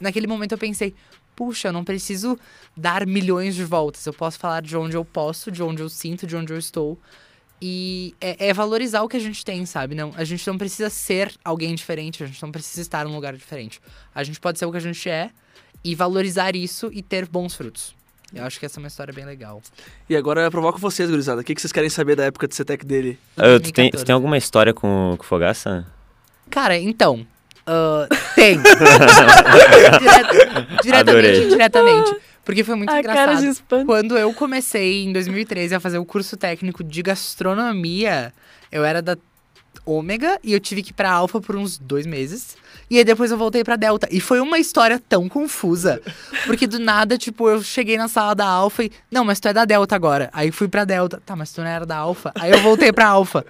naquele 0.00 0.26
momento 0.26 0.52
eu 0.52 0.58
pensei, 0.58 0.94
puxa, 1.34 1.68
eu 1.68 1.72
não 1.72 1.84
preciso 1.84 2.38
dar 2.76 3.06
milhões 3.06 3.54
de 3.54 3.64
voltas. 3.64 4.04
Eu 4.06 4.12
posso 4.12 4.38
falar 4.38 4.60
de 4.60 4.76
onde 4.76 4.96
eu 4.96 5.04
posso, 5.04 5.50
de 5.50 5.62
onde 5.62 5.82
eu 5.82 5.88
sinto, 5.88 6.26
de 6.26 6.36
onde 6.36 6.52
eu 6.52 6.58
estou. 6.58 6.98
E 7.60 8.14
é, 8.20 8.48
é 8.48 8.54
valorizar 8.54 9.02
o 9.02 9.08
que 9.08 9.16
a 9.16 9.20
gente 9.20 9.44
tem, 9.44 9.64
sabe? 9.66 9.94
Não, 9.94 10.12
a 10.16 10.24
gente 10.24 10.46
não 10.46 10.56
precisa 10.56 10.88
ser 10.90 11.32
alguém 11.44 11.74
diferente, 11.74 12.22
a 12.22 12.26
gente 12.26 12.40
não 12.42 12.52
precisa 12.52 12.80
estar 12.80 13.04
num 13.04 13.14
lugar 13.14 13.36
diferente. 13.36 13.80
A 14.14 14.22
gente 14.22 14.40
pode 14.40 14.58
ser 14.58 14.66
o 14.66 14.70
que 14.70 14.76
a 14.76 14.80
gente 14.80 15.08
é 15.08 15.30
e 15.84 15.94
valorizar 15.94 16.54
isso 16.56 16.90
e 16.92 17.02
ter 17.02 17.26
bons 17.26 17.54
frutos. 17.54 17.94
Eu 18.34 18.44
acho 18.44 18.60
que 18.60 18.66
essa 18.66 18.78
é 18.78 18.82
uma 18.82 18.88
história 18.88 19.12
bem 19.12 19.24
legal. 19.24 19.62
E 20.08 20.14
agora 20.14 20.42
eu 20.42 20.50
provoco 20.50 20.78
vocês, 20.78 21.08
gurizada. 21.08 21.40
O 21.40 21.44
que 21.44 21.54
que 21.54 21.60
vocês 21.60 21.72
querem 21.72 21.88
saber 21.88 22.14
da 22.14 22.24
época 22.24 22.46
de 22.46 22.54
CETEC 22.54 22.84
dele? 22.84 23.18
Ah, 23.36 23.58
tu, 23.58 23.72
tem, 23.72 23.90
tu 23.90 23.96
2014. 23.96 24.04
tem 24.04 24.14
alguma 24.14 24.36
história 24.36 24.74
com, 24.74 25.14
com 25.16 25.24
Fogaça? 25.24 25.86
Cara, 26.50 26.76
então. 26.76 27.26
Ah, 27.68 28.06
tem. 28.34 28.58
Dire- 29.98 30.82
diretamente 30.82 31.38
e 31.40 31.44
indiretamente. 31.44 32.16
Porque 32.44 32.64
foi 32.64 32.76
muito 32.76 32.88
A 32.90 33.02
cara 33.02 33.34
engraçado. 33.34 33.84
Quando 33.84 34.16
eu 34.16 34.32
comecei 34.32 35.04
em 35.04 35.12
2013 35.12 35.74
a 35.74 35.80
fazer 35.80 35.98
o 35.98 36.04
curso 36.04 36.34
técnico 36.36 36.82
de 36.82 37.02
gastronomia, 37.02 38.32
eu 38.72 38.84
era 38.84 39.02
da 39.02 39.16
Ômega 39.84 40.38
e 40.42 40.52
eu 40.54 40.60
tive 40.60 40.82
que 40.82 40.90
ir 40.90 40.94
pra 40.94 41.10
Alfa 41.10 41.40
por 41.40 41.56
uns 41.56 41.78
dois 41.78 42.06
meses. 42.06 42.56
E 42.90 42.96
aí 42.96 43.04
depois 43.04 43.30
eu 43.30 43.36
voltei 43.36 43.62
pra 43.62 43.76
Delta. 43.76 44.08
E 44.10 44.18
foi 44.18 44.40
uma 44.40 44.58
história 44.58 44.98
tão 45.08 45.28
confusa. 45.28 46.00
Porque 46.46 46.66
do 46.66 46.78
nada, 46.78 47.18
tipo, 47.18 47.48
eu 47.50 47.62
cheguei 47.62 47.98
na 47.98 48.08
sala 48.08 48.34
da 48.34 48.46
Alfa 48.46 48.84
e. 48.84 48.90
Não, 49.10 49.24
mas 49.26 49.38
tu 49.40 49.48
é 49.48 49.52
da 49.52 49.66
Delta 49.66 49.94
agora. 49.94 50.30
Aí 50.32 50.50
fui 50.50 50.68
pra 50.68 50.84
Delta. 50.86 51.20
Tá, 51.24 51.36
mas 51.36 51.52
tu 51.52 51.60
não 51.60 51.68
era 51.68 51.84
da 51.84 51.96
Alfa. 51.96 52.32
Aí 52.34 52.50
eu 52.50 52.60
voltei 52.62 52.92
pra 52.92 53.08
Alfa. 53.08 53.44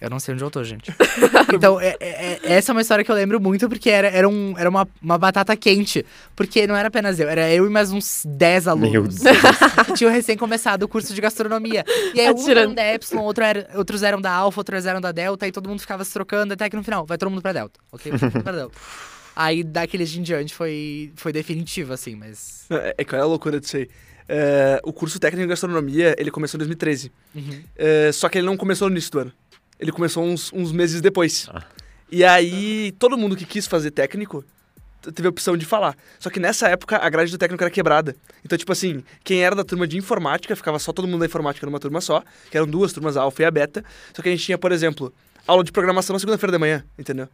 Eu 0.00 0.08
não 0.08 0.20
sei 0.20 0.34
onde 0.34 0.44
eu 0.44 0.50
tô, 0.50 0.62
gente. 0.62 0.92
Então, 1.52 1.80
é- 1.80 1.96
é- 1.98 2.40
é- 2.44 2.52
essa 2.52 2.70
é 2.70 2.74
uma 2.74 2.82
história 2.82 3.02
que 3.02 3.10
eu 3.10 3.14
lembro 3.14 3.40
muito, 3.40 3.68
porque 3.70 3.88
era, 3.88 4.08
era, 4.08 4.28
um, 4.28 4.54
era 4.58 4.68
uma, 4.68 4.86
uma 5.00 5.16
batata 5.16 5.56
quente. 5.56 6.04
Porque 6.36 6.66
não 6.66 6.76
era 6.76 6.88
apenas 6.88 7.18
eu, 7.18 7.26
era 7.26 7.50
eu 7.50 7.66
e 7.66 7.70
mais 7.70 7.90
uns 7.90 8.22
10 8.26 8.68
alunos. 8.68 8.92
Meu 8.92 9.02
Deus. 9.02 9.18
que 9.86 9.94
tinham 9.94 10.12
recém 10.12 10.36
começado 10.36 10.82
o 10.82 10.88
curso 10.88 11.14
de 11.14 11.20
gastronomia. 11.20 11.84
E 12.14 12.20
aí, 12.20 12.30
um 12.30 12.48
eram 12.50 12.74
da 12.74 12.94
Epsilon, 12.94 13.22
outro 13.22 13.42
era, 13.42 13.66
outros 13.74 14.02
eram 14.02 14.20
da 14.20 14.30
Alpha, 14.30 14.60
outros 14.60 14.84
eram 14.84 15.00
da 15.00 15.10
Delta, 15.10 15.48
e 15.48 15.52
todo 15.52 15.68
mundo 15.70 15.80
ficava 15.80 16.04
se 16.04 16.12
trocando, 16.12 16.52
até 16.52 16.68
que 16.68 16.76
no 16.76 16.84
final, 16.84 17.06
vai 17.06 17.16
todo 17.16 17.30
mundo 17.30 17.40
pra 17.40 17.52
Delta. 17.54 17.80
Ok? 17.90 18.10
Vai 18.12 18.20
todo 18.20 18.34
mundo 18.34 18.44
pra 18.44 18.52
Delta. 18.52 18.76
Aí, 19.34 19.62
daqueles 19.62 20.10
dia 20.10 20.20
em 20.20 20.22
diante, 20.24 20.52
foi, 20.54 21.12
foi 21.14 21.32
definitivo, 21.32 21.92
assim, 21.92 22.16
mas... 22.16 22.66
É, 22.70 22.96
é 22.98 23.04
que 23.04 23.14
olha 23.14 23.22
a 23.22 23.26
loucura 23.26 23.60
disso 23.60 23.76
aí. 23.76 23.88
É, 24.28 24.80
o 24.82 24.92
curso 24.92 25.18
técnico 25.20 25.44
de 25.44 25.48
gastronomia, 25.48 26.14
ele 26.18 26.28
começou 26.30 26.58
em 26.58 26.58
2013. 26.58 27.12
Uhum. 27.34 27.62
É, 27.76 28.10
só 28.12 28.28
que 28.28 28.36
ele 28.36 28.46
não 28.46 28.56
começou 28.56 28.88
no 28.88 28.94
início 28.94 29.12
do 29.12 29.20
ano. 29.20 29.32
Ele 29.78 29.92
começou 29.92 30.24
uns, 30.24 30.52
uns 30.52 30.72
meses 30.72 31.00
depois. 31.00 31.48
Ah. 31.50 31.62
E 32.10 32.24
aí, 32.24 32.92
todo 32.98 33.16
mundo 33.18 33.36
que 33.36 33.44
quis 33.44 33.66
fazer 33.66 33.90
técnico 33.90 34.44
teve 35.14 35.26
a 35.26 35.30
opção 35.30 35.56
de 35.56 35.64
falar. 35.64 35.96
Só 36.18 36.28
que 36.30 36.40
nessa 36.40 36.68
época, 36.68 36.96
a 36.96 37.08
grade 37.08 37.30
do 37.30 37.38
técnico 37.38 37.62
era 37.62 37.70
quebrada. 37.70 38.16
Então, 38.44 38.58
tipo 38.58 38.72
assim, 38.72 39.02
quem 39.22 39.42
era 39.42 39.54
da 39.54 39.64
turma 39.64 39.86
de 39.86 39.96
informática, 39.96 40.54
ficava 40.56 40.78
só 40.78 40.92
todo 40.92 41.06
mundo 41.06 41.20
da 41.20 41.26
informática 41.26 41.64
numa 41.66 41.78
turma 41.78 42.00
só, 42.00 42.22
que 42.50 42.56
eram 42.56 42.66
duas 42.66 42.92
turmas, 42.92 43.16
a 43.16 43.22
alfa 43.22 43.42
e 43.42 43.44
a 43.44 43.50
beta. 43.50 43.84
Só 44.12 44.22
que 44.22 44.28
a 44.28 44.32
gente 44.32 44.44
tinha, 44.44 44.58
por 44.58 44.72
exemplo, 44.72 45.12
aula 45.46 45.62
de 45.62 45.72
programação 45.72 46.14
na 46.14 46.20
segunda-feira 46.20 46.52
de 46.52 46.58
manhã, 46.58 46.84
entendeu? 46.98 47.28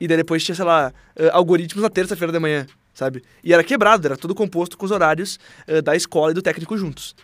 E 0.00 0.08
daí 0.08 0.16
depois 0.16 0.42
tinha, 0.42 0.54
sei 0.54 0.64
lá, 0.64 0.92
eh, 1.16 1.30
algoritmos 1.32 1.82
na 1.82 1.88
terça-feira 1.88 2.32
de 2.32 2.38
manhã, 2.38 2.66
sabe? 2.92 3.22
E 3.42 3.54
era 3.54 3.62
quebrado, 3.62 4.06
era 4.06 4.16
tudo 4.16 4.34
composto 4.34 4.76
com 4.76 4.84
os 4.84 4.90
horários 4.90 5.38
eh, 5.66 5.80
da 5.80 5.94
escola 5.94 6.32
e 6.32 6.34
do 6.34 6.42
técnico 6.42 6.76
juntos. 6.76 7.14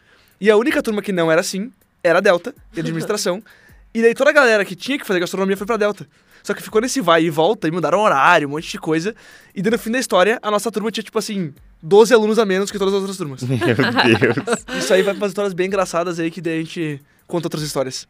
E 0.41 0.49
a 0.49 0.57
única 0.57 0.83
turma 0.83 1.03
que 1.03 1.13
não 1.13 1.31
era 1.31 1.41
assim 1.41 1.73
era 2.03 2.19
a 2.19 2.21
Delta, 2.23 2.55
de 2.73 2.81
administração. 2.81 3.43
e 3.93 4.03
daí 4.03 4.15
toda 4.15 4.31
a 4.31 4.33
galera 4.33 4.65
que 4.65 4.77
tinha 4.77 4.99
que 4.99 5.07
fazer 5.07 5.21
gastronomia 5.21 5.57
foi 5.57 5.67
pra 5.67 5.77
Delta. 5.77 6.07
Só 6.43 6.55
que 6.55 6.63
ficou 6.63 6.81
nesse 6.81 7.01
vai 7.01 7.25
e 7.25 7.31
volta 7.31 7.69
e 7.69 7.71
mudaram 7.71 8.01
horário, 8.01 8.49
um 8.49 8.53
monte 8.53 8.71
de 8.71 8.79
coisa. 8.79 9.15
E 9.55 9.61
daí 9.61 9.73
no 9.73 9.79
fim 9.79 9.91
da 9.91 9.99
história, 9.99 10.39
a 10.43 10.51
nossa 10.51 10.71
turma 10.71 10.91
tinha, 10.91 11.05
tipo 11.05 11.19
assim, 11.19 11.53
12 11.83 12.15
alunos 12.15 12.39
a 12.39 12.47
menos 12.47 12.71
que 12.71 12.79
todas 12.79 12.95
as 12.95 13.01
outras 13.01 13.17
turmas. 13.17 13.43
Meu 13.43 13.59
Deus. 13.59 14.37
Isso 14.83 14.95
aí 14.95 15.03
vai 15.03 15.15
pra 15.15 15.23
umas 15.23 15.31
histórias 15.31 15.53
bem 15.53 15.67
engraçadas 15.67 16.19
aí 16.19 16.31
que 16.31 16.41
daí 16.41 16.61
a 16.61 16.63
gente 16.63 17.03
conta 17.27 17.47
outras 17.47 17.63
histórias. 17.63 18.09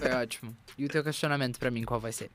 Foi 0.00 0.12
ótimo. 0.12 0.54
E 0.76 0.84
o 0.84 0.88
teu 0.88 1.02
questionamento 1.02 1.58
pra 1.58 1.70
mim, 1.70 1.84
qual 1.84 2.00
vai 2.00 2.12
ser? 2.12 2.30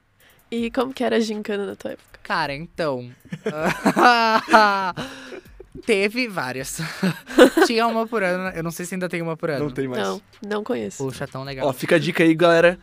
E 0.52 0.72
como 0.72 0.94
que 0.94 1.04
era 1.04 1.18
a 1.18 1.20
gincana 1.20 1.66
na 1.66 1.76
tua 1.76 1.92
época? 1.92 2.20
Cara, 2.24 2.54
então. 2.54 3.10
Teve 5.86 6.28
várias. 6.28 6.80
Tinha 7.66 7.88
uma 7.88 8.08
por 8.08 8.24
ano. 8.24 8.56
Eu 8.56 8.64
não 8.64 8.72
sei 8.72 8.86
se 8.86 8.96
ainda 8.96 9.10
tem 9.10 9.22
uma 9.22 9.36
por 9.38 9.50
ano. 9.50 9.66
Não 9.66 9.72
tem 9.72 9.88
mais. 9.88 10.02
Não, 10.02 10.22
não 10.48 10.64
conheço. 10.64 11.04
Puxa, 11.04 11.28
tão 11.28 11.44
legal. 11.44 11.68
Ó, 11.68 11.74
fica 11.74 11.96
a 11.96 12.00
dica 12.00 12.24
aí, 12.24 12.34
galera. 12.34 12.78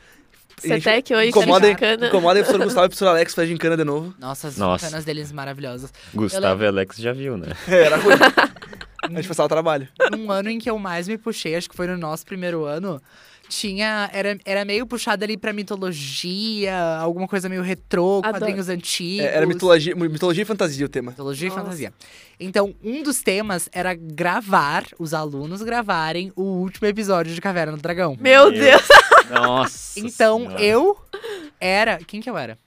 CETEC 0.59 1.15
hoje, 1.15 1.29
Incomodem, 1.29 1.73
gincana. 1.73 2.09
incomodem 2.09 2.43
o 2.43 2.45
professor 2.47 2.65
Gustavo 2.65 2.85
e 2.85 2.87
o 2.87 2.88
professor 2.88 3.09
Alex 3.09 3.35
pra 3.35 3.45
gincana 3.45 3.76
de 3.76 3.85
novo. 3.85 4.15
Nossa, 4.19 4.49
as 4.49 4.57
Nossa. 4.57 4.87
gincanas 4.87 5.05
deles 5.05 5.31
maravilhosas. 5.31 5.93
Gustavo 6.15 6.62
e 6.62 6.67
Alex 6.67 6.97
já 6.97 7.12
viu, 7.12 7.37
né? 7.37 7.49
É, 7.69 7.83
era 7.83 7.97
ruim. 7.97 8.15
a 9.05 9.09
gente 9.09 9.29
passava 9.29 9.49
trabalho. 9.50 9.87
Num 10.11 10.31
ano 10.31 10.49
em 10.49 10.59
que 10.59 10.71
eu 10.71 10.79
mais 10.79 11.07
me 11.07 11.19
puxei, 11.19 11.55
acho 11.55 11.69
que 11.69 11.76
foi 11.76 11.87
no 11.87 11.99
nosso 11.99 12.25
primeiro 12.25 12.65
ano, 12.65 13.03
tinha. 13.49 14.11
Era, 14.12 14.38
era 14.45 14.65
meio 14.65 14.87
puxado 14.87 15.25
ali 15.25 15.37
pra 15.37 15.53
mitologia, 15.53 16.76
alguma 16.99 17.26
coisa 17.29 17.49
meio 17.49 17.62
retrô, 17.62 18.19
Adoro. 18.19 18.35
quadrinhos 18.38 18.69
antigos. 18.69 19.25
É, 19.26 19.37
era 19.37 19.47
mitologia, 19.47 19.95
mitologia 19.95 20.43
e 20.43 20.47
fantasia 20.47 20.87
o 20.87 20.88
tema. 20.88 21.11
Mitologia 21.11 21.49
Nossa. 21.49 21.61
e 21.61 21.62
fantasia. 21.62 21.93
Então, 22.38 22.75
um 22.85 23.03
dos 23.03 23.23
temas 23.23 23.69
era 23.73 23.95
gravar, 23.95 24.85
os 24.99 25.15
alunos 25.15 25.62
gravarem 25.62 26.33
o 26.37 26.43
último 26.43 26.87
episódio 26.87 27.35
de 27.35 27.41
Caverna 27.41 27.76
do 27.76 27.83
Dragão. 27.83 28.17
Meu 28.21 28.50
Meu 28.50 28.61
Deus! 28.61 28.83
Nossa. 29.31 29.99
Então, 29.99 30.41
Senhora. 30.41 30.62
eu 30.62 30.97
era. 31.59 31.99
Quem 31.99 32.21
que 32.21 32.29
eu 32.29 32.37
era? 32.37 32.59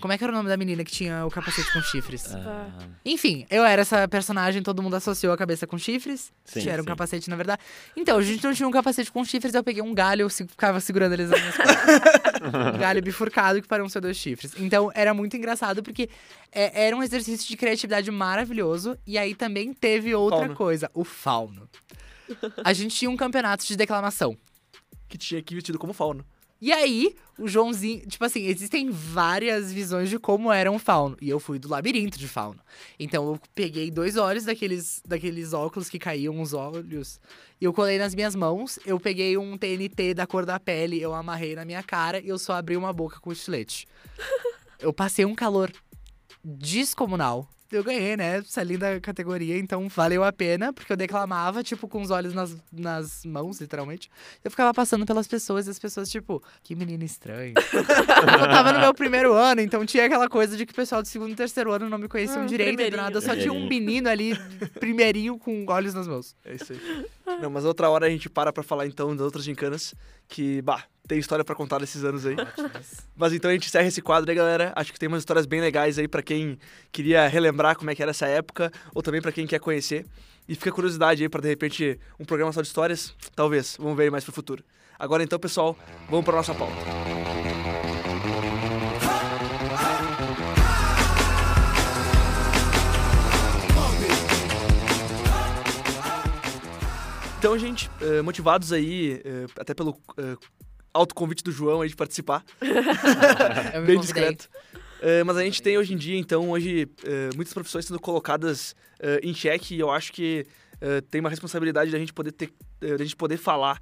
Como 0.00 0.12
é 0.12 0.18
que 0.18 0.24
era 0.24 0.32
o 0.32 0.36
nome 0.36 0.48
da 0.48 0.56
menina 0.58 0.84
que 0.84 0.92
tinha 0.92 1.24
o 1.24 1.30
capacete 1.30 1.72
com 1.72 1.80
chifres? 1.80 2.26
Ah, 2.34 2.68
Enfim, 3.04 3.46
eu 3.50 3.64
era 3.64 3.80
essa 3.80 4.06
personagem, 4.06 4.62
todo 4.62 4.82
mundo 4.82 4.94
associou 4.94 5.32
a 5.32 5.38
cabeça 5.38 5.66
com 5.66 5.78
chifres. 5.78 6.30
Sim, 6.44 6.60
Tinha 6.60 6.74
era 6.74 6.82
um 6.82 6.84
sim. 6.84 6.88
capacete, 6.90 7.30
na 7.30 7.36
verdade. 7.36 7.62
Então, 7.96 8.18
a 8.18 8.22
gente 8.22 8.44
não 8.44 8.52
tinha 8.52 8.68
um 8.68 8.70
capacete 8.70 9.10
com 9.10 9.24
chifres, 9.24 9.54
eu 9.54 9.64
peguei 9.64 9.82
um 9.82 9.94
galho, 9.94 10.22
eu 10.22 10.28
se- 10.28 10.46
ficava 10.46 10.80
segurando 10.80 11.14
eles 11.14 11.30
nas 11.30 11.40
minhas 11.40 11.56
costas. 11.56 12.74
um 12.74 12.78
galho 12.78 13.02
bifurcado 13.02 13.62
que 13.62 13.66
pareciam 13.66 13.88
ser 13.88 14.00
dois 14.02 14.18
chifres. 14.18 14.52
Então, 14.58 14.90
era 14.94 15.14
muito 15.14 15.34
engraçado, 15.34 15.82
porque 15.82 16.10
é, 16.52 16.86
era 16.88 16.94
um 16.94 17.02
exercício 17.02 17.48
de 17.48 17.56
criatividade 17.56 18.10
maravilhoso. 18.10 18.98
E 19.06 19.16
aí 19.16 19.34
também 19.34 19.72
teve 19.72 20.14
outra 20.14 20.40
Fauno. 20.40 20.54
coisa, 20.54 20.90
o 20.92 21.04
fauno. 21.04 21.68
A 22.62 22.72
gente 22.74 22.94
tinha 22.94 23.10
um 23.10 23.16
campeonato 23.16 23.64
de 23.64 23.74
declamação. 23.76 24.36
Que 25.08 25.16
tinha 25.16 25.40
aqui 25.40 25.54
vestido 25.54 25.78
como 25.78 25.92
fauno. 25.94 26.22
E 26.60 26.72
aí, 26.72 27.14
o 27.38 27.46
Joãozinho. 27.46 28.06
Tipo 28.06 28.24
assim, 28.24 28.46
existem 28.46 28.90
várias 28.90 29.72
visões 29.72 30.08
de 30.08 30.18
como 30.18 30.52
era 30.52 30.70
um 30.70 30.78
fauno. 30.78 31.16
E 31.20 31.28
eu 31.28 31.38
fui 31.38 31.58
do 31.58 31.68
labirinto 31.68 32.18
de 32.18 32.26
fauno. 32.26 32.60
Então 32.98 33.26
eu 33.32 33.40
peguei 33.54 33.90
dois 33.90 34.16
olhos 34.16 34.44
daqueles, 34.44 35.02
daqueles 35.06 35.52
óculos 35.52 35.88
que 35.88 35.98
caíam 35.98 36.40
os 36.40 36.54
olhos. 36.54 37.20
E 37.60 37.64
eu 37.64 37.72
colei 37.72 37.98
nas 37.98 38.14
minhas 38.14 38.34
mãos. 38.34 38.78
Eu 38.86 38.98
peguei 38.98 39.36
um 39.36 39.56
TNT 39.56 40.14
da 40.14 40.26
cor 40.26 40.46
da 40.46 40.58
pele, 40.58 41.00
eu 41.00 41.14
amarrei 41.14 41.54
na 41.54 41.64
minha 41.64 41.82
cara 41.82 42.20
e 42.20 42.28
eu 42.28 42.38
só 42.38 42.54
abri 42.54 42.76
uma 42.76 42.92
boca 42.92 43.20
com 43.20 43.32
estilete. 43.32 43.86
Eu 44.78 44.92
passei 44.92 45.24
um 45.24 45.34
calor 45.34 45.72
descomunal. 46.44 47.48
Eu 47.76 47.84
ganhei, 47.84 48.16
né? 48.16 48.38
Essa 48.38 48.62
linda 48.62 48.98
categoria, 49.00 49.58
então 49.58 49.88
valeu 49.88 50.24
a 50.24 50.32
pena, 50.32 50.72
porque 50.72 50.92
eu 50.92 50.96
declamava, 50.96 51.62
tipo, 51.62 51.86
com 51.86 52.00
os 52.00 52.10
olhos 52.10 52.32
nas, 52.34 52.56
nas 52.72 53.24
mãos, 53.24 53.60
literalmente. 53.60 54.10
Eu 54.42 54.50
ficava 54.50 54.72
passando 54.72 55.04
pelas 55.04 55.26
pessoas 55.26 55.66
e 55.66 55.70
as 55.70 55.78
pessoas, 55.78 56.10
tipo, 56.10 56.42
que 56.62 56.74
menino 56.74 57.04
estranho. 57.04 57.54
eu 57.72 58.48
tava 58.48 58.72
no 58.72 58.80
meu 58.80 58.94
primeiro 58.94 59.32
ano, 59.32 59.60
então 59.60 59.84
tinha 59.84 60.06
aquela 60.06 60.28
coisa 60.28 60.56
de 60.56 60.64
que 60.64 60.72
o 60.72 60.76
pessoal 60.76 61.02
do 61.02 61.08
segundo 61.08 61.32
e 61.32 61.36
terceiro 61.36 61.70
ano 61.70 61.88
não 61.88 61.98
me 61.98 62.08
conheciam 62.08 62.42
Ah, 62.42 62.46
direito, 62.46 62.90
do 62.90 62.96
nada 62.96 63.16
eu 63.18 63.22
só 63.22 63.36
tinha 63.36 63.52
um 63.52 63.68
menino 63.68 64.08
ali, 64.08 64.34
primeirinho, 64.80 65.38
com 65.38 65.64
olhos 65.68 65.94
nas 65.94 66.08
mãos. 66.08 66.34
É 66.44 66.54
isso 66.54 66.72
aí. 66.72 67.06
Não, 67.40 67.50
mas 67.50 67.64
outra 67.64 67.90
hora 67.90 68.06
a 68.06 68.10
gente 68.10 68.30
para 68.30 68.52
pra 68.52 68.62
falar 68.62 68.86
então 68.86 69.14
das 69.14 69.24
outras 69.24 69.44
gincanas, 69.44 69.94
que, 70.28 70.62
bah, 70.62 70.84
tem 71.06 71.18
história 71.18 71.44
pra 71.44 71.54
contar 71.54 71.78
desses 71.78 72.04
anos 72.04 72.26
aí. 72.26 72.36
Mas 73.16 73.32
então 73.32 73.50
a 73.50 73.54
gente 73.54 73.68
encerra 73.68 73.86
esse 73.86 74.02
quadro 74.02 74.30
aí, 74.30 74.36
galera. 74.36 74.72
Acho 74.76 74.92
que 74.92 74.98
tem 74.98 75.08
umas 75.08 75.20
histórias 75.20 75.46
bem 75.46 75.60
legais 75.60 75.98
aí 75.98 76.08
pra 76.08 76.22
quem 76.22 76.58
queria 76.90 77.26
relembrar 77.28 77.76
como 77.76 77.90
é 77.90 77.94
que 77.94 78.02
era 78.02 78.10
essa 78.10 78.26
época, 78.26 78.70
ou 78.94 79.02
também 79.02 79.22
pra 79.22 79.32
quem 79.32 79.46
quer 79.46 79.60
conhecer. 79.60 80.04
E 80.48 80.54
fica 80.54 80.70
curiosidade 80.70 81.22
aí 81.22 81.28
pra 81.28 81.40
de 81.40 81.48
repente 81.48 81.98
um 82.18 82.24
programa 82.24 82.52
só 82.52 82.60
de 82.60 82.68
histórias, 82.68 83.14
talvez. 83.34 83.76
Vamos 83.78 83.96
ver 83.96 84.04
aí 84.04 84.10
mais 84.10 84.24
pro 84.24 84.32
futuro. 84.32 84.64
Agora 84.98 85.22
então, 85.22 85.38
pessoal, 85.38 85.76
vamos 86.08 86.24
pra 86.24 86.36
nossa 86.36 86.54
pauta. 86.54 86.74
Então, 97.38 97.56
gente, 97.58 97.90
eh, 98.00 98.22
motivados 98.22 98.72
aí, 98.72 99.20
eh, 99.24 99.46
até 99.60 99.72
pelo 99.72 99.96
eh, 100.16 100.36
autoconvite 100.96 101.42
do 101.42 101.52
João 101.52 101.80
aí 101.80 101.88
de 101.88 101.96
participar, 101.96 102.44
Eu 103.74 103.80
me 103.80 103.86
bem 103.86 104.00
discreto. 104.00 104.48
Eh, 105.00 105.22
mas 105.24 105.36
a 105.36 105.42
gente 105.44 105.62
tem 105.62 105.78
hoje 105.78 105.94
em 105.94 105.96
dia, 105.96 106.18
então, 106.18 106.50
hoje, 106.50 106.88
eh, 107.04 107.30
muitas 107.34 107.52
profissões 107.52 107.84
sendo 107.84 108.00
colocadas 108.00 108.74
eh, 108.98 109.20
em 109.22 109.34
xeque 109.34 109.74
e 109.74 109.80
eu 109.80 109.90
acho 109.90 110.12
que 110.12 110.46
tem 111.10 111.22
uma 111.22 111.30
responsabilidade 111.30 111.90
da 111.90 111.98
gente 111.98 112.12
poder 112.12 112.32
ter, 112.32 112.52
da 112.78 113.02
gente 113.02 113.16
poder 113.16 113.38
falar 113.38 113.80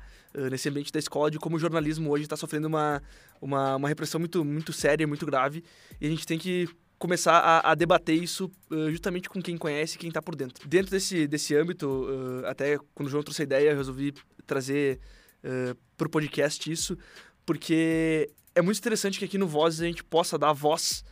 nesse 0.48 0.68
ambiente 0.68 0.92
da 0.92 0.98
escola 1.00 1.28
de 1.28 1.40
como 1.40 1.56
o 1.56 1.58
jornalismo 1.58 2.08
hoje 2.08 2.22
está 2.22 2.36
sofrendo 2.36 2.68
uma, 2.68 3.02
uma, 3.42 3.74
uma 3.74 3.88
repressão 3.88 4.20
muito, 4.20 4.44
muito 4.44 4.72
séria, 4.72 5.04
muito 5.04 5.26
grave 5.26 5.64
e 6.00 6.06
a 6.06 6.08
gente 6.08 6.24
tem 6.24 6.38
que 6.38 6.68
começar 6.96 7.36
a, 7.36 7.72
a 7.72 7.74
debater 7.74 8.14
isso 8.14 8.48
justamente 8.90 9.28
com 9.28 9.42
quem 9.42 9.58
conhece 9.58 9.96
e 9.96 9.98
quem 9.98 10.06
está 10.06 10.22
por 10.22 10.36
dentro. 10.36 10.68
Dentro 10.68 10.92
desse, 10.92 11.26
desse 11.26 11.56
âmbito, 11.56 12.06
até 12.46 12.78
quando 12.94 13.08
o 13.08 13.10
João 13.10 13.24
trouxe 13.24 13.42
a 13.42 13.44
ideia, 13.44 13.70
eu 13.70 13.76
resolvi 13.76 14.14
trazer 14.46 15.00
para 15.96 16.06
o 16.06 16.10
podcast 16.10 16.70
isso, 16.70 16.96
porque 17.44 18.30
é 18.54 18.62
muito 18.62 18.78
interessante 18.78 19.18
que 19.18 19.24
aqui 19.24 19.38
no 19.38 19.46
Vozes 19.46 19.80
a 19.80 19.86
gente 19.86 20.02
possa 20.02 20.38
dar 20.38 20.52
voz 20.52 21.04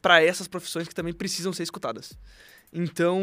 para 0.00 0.22
essas 0.22 0.46
profissões 0.46 0.86
que 0.86 0.94
também 0.94 1.12
precisam 1.12 1.52
ser 1.52 1.62
escutadas. 1.64 2.18
Então, 2.76 3.20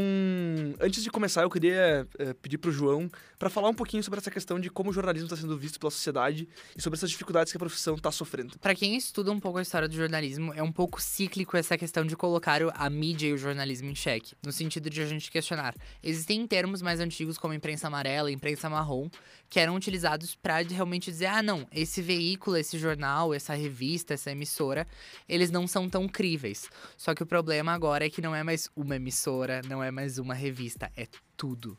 antes 0.79 1.03
de 1.03 1.09
começar, 1.09 1.41
eu 1.41 1.49
queria 1.49 2.07
eh, 2.17 2.33
pedir 2.41 2.57
para 2.57 2.69
o 2.69 2.71
João 2.71 3.11
para 3.37 3.49
falar 3.49 3.67
um 3.67 3.73
pouquinho 3.73 4.01
sobre 4.01 4.17
essa 4.17 4.31
questão 4.31 4.57
de 4.57 4.69
como 4.69 4.91
o 4.91 4.93
jornalismo 4.93 5.25
está 5.25 5.35
sendo 5.35 5.57
visto 5.57 5.77
pela 5.77 5.91
sociedade 5.91 6.47
e 6.77 6.81
sobre 6.81 6.95
essas 6.95 7.09
dificuldades 7.09 7.51
que 7.51 7.57
a 7.57 7.59
profissão 7.59 7.95
está 7.95 8.09
sofrendo. 8.11 8.57
Pra 8.59 8.73
quem 8.73 8.95
estuda 8.95 9.29
um 9.29 9.41
pouco 9.41 9.57
a 9.57 9.61
história 9.61 9.89
do 9.89 9.95
jornalismo, 9.95 10.53
é 10.53 10.63
um 10.63 10.71
pouco 10.71 11.01
cíclico 11.01 11.57
essa 11.57 11.77
questão 11.77 12.05
de 12.05 12.15
colocar 12.15 12.61
a 12.73 12.89
mídia 12.89 13.27
e 13.27 13.33
o 13.33 13.37
jornalismo 13.37 13.89
em 13.89 13.95
xeque, 13.95 14.35
no 14.41 14.53
sentido 14.53 14.89
de 14.89 15.01
a 15.01 15.05
gente 15.05 15.29
questionar. 15.29 15.75
Existem 16.03 16.47
termos 16.47 16.81
mais 16.81 17.01
antigos 17.01 17.37
como 17.37 17.53
imprensa 17.53 17.87
amarela, 17.87 18.31
imprensa 18.31 18.69
marrom, 18.69 19.09
que 19.49 19.59
eram 19.59 19.75
utilizados 19.75 20.33
pra 20.33 20.59
realmente 20.61 21.11
dizer: 21.11 21.25
ah, 21.25 21.41
não, 21.41 21.67
esse 21.73 22.01
veículo, 22.01 22.57
esse 22.57 22.79
jornal, 22.79 23.33
essa 23.33 23.53
revista, 23.53 24.13
essa 24.13 24.31
emissora, 24.31 24.87
eles 25.27 25.51
não 25.51 25.67
são 25.67 25.89
tão 25.89 26.07
críveis. 26.07 26.69
Só 26.95 27.13
que 27.13 27.21
o 27.23 27.25
problema 27.25 27.73
agora 27.73 28.05
é 28.05 28.09
que 28.09 28.21
não 28.21 28.35
é 28.35 28.43
mais 28.43 28.69
uma 28.75 28.95
emissora, 28.95 29.40
não 29.67 29.83
é 29.83 29.91
mais 29.91 30.17
uma 30.17 30.33
revista, 30.33 30.91
é 30.95 31.07
tudo. 31.37 31.77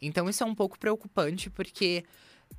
Então 0.00 0.28
isso 0.28 0.42
é 0.42 0.46
um 0.46 0.54
pouco 0.54 0.78
preocupante 0.78 1.50
porque 1.50 2.04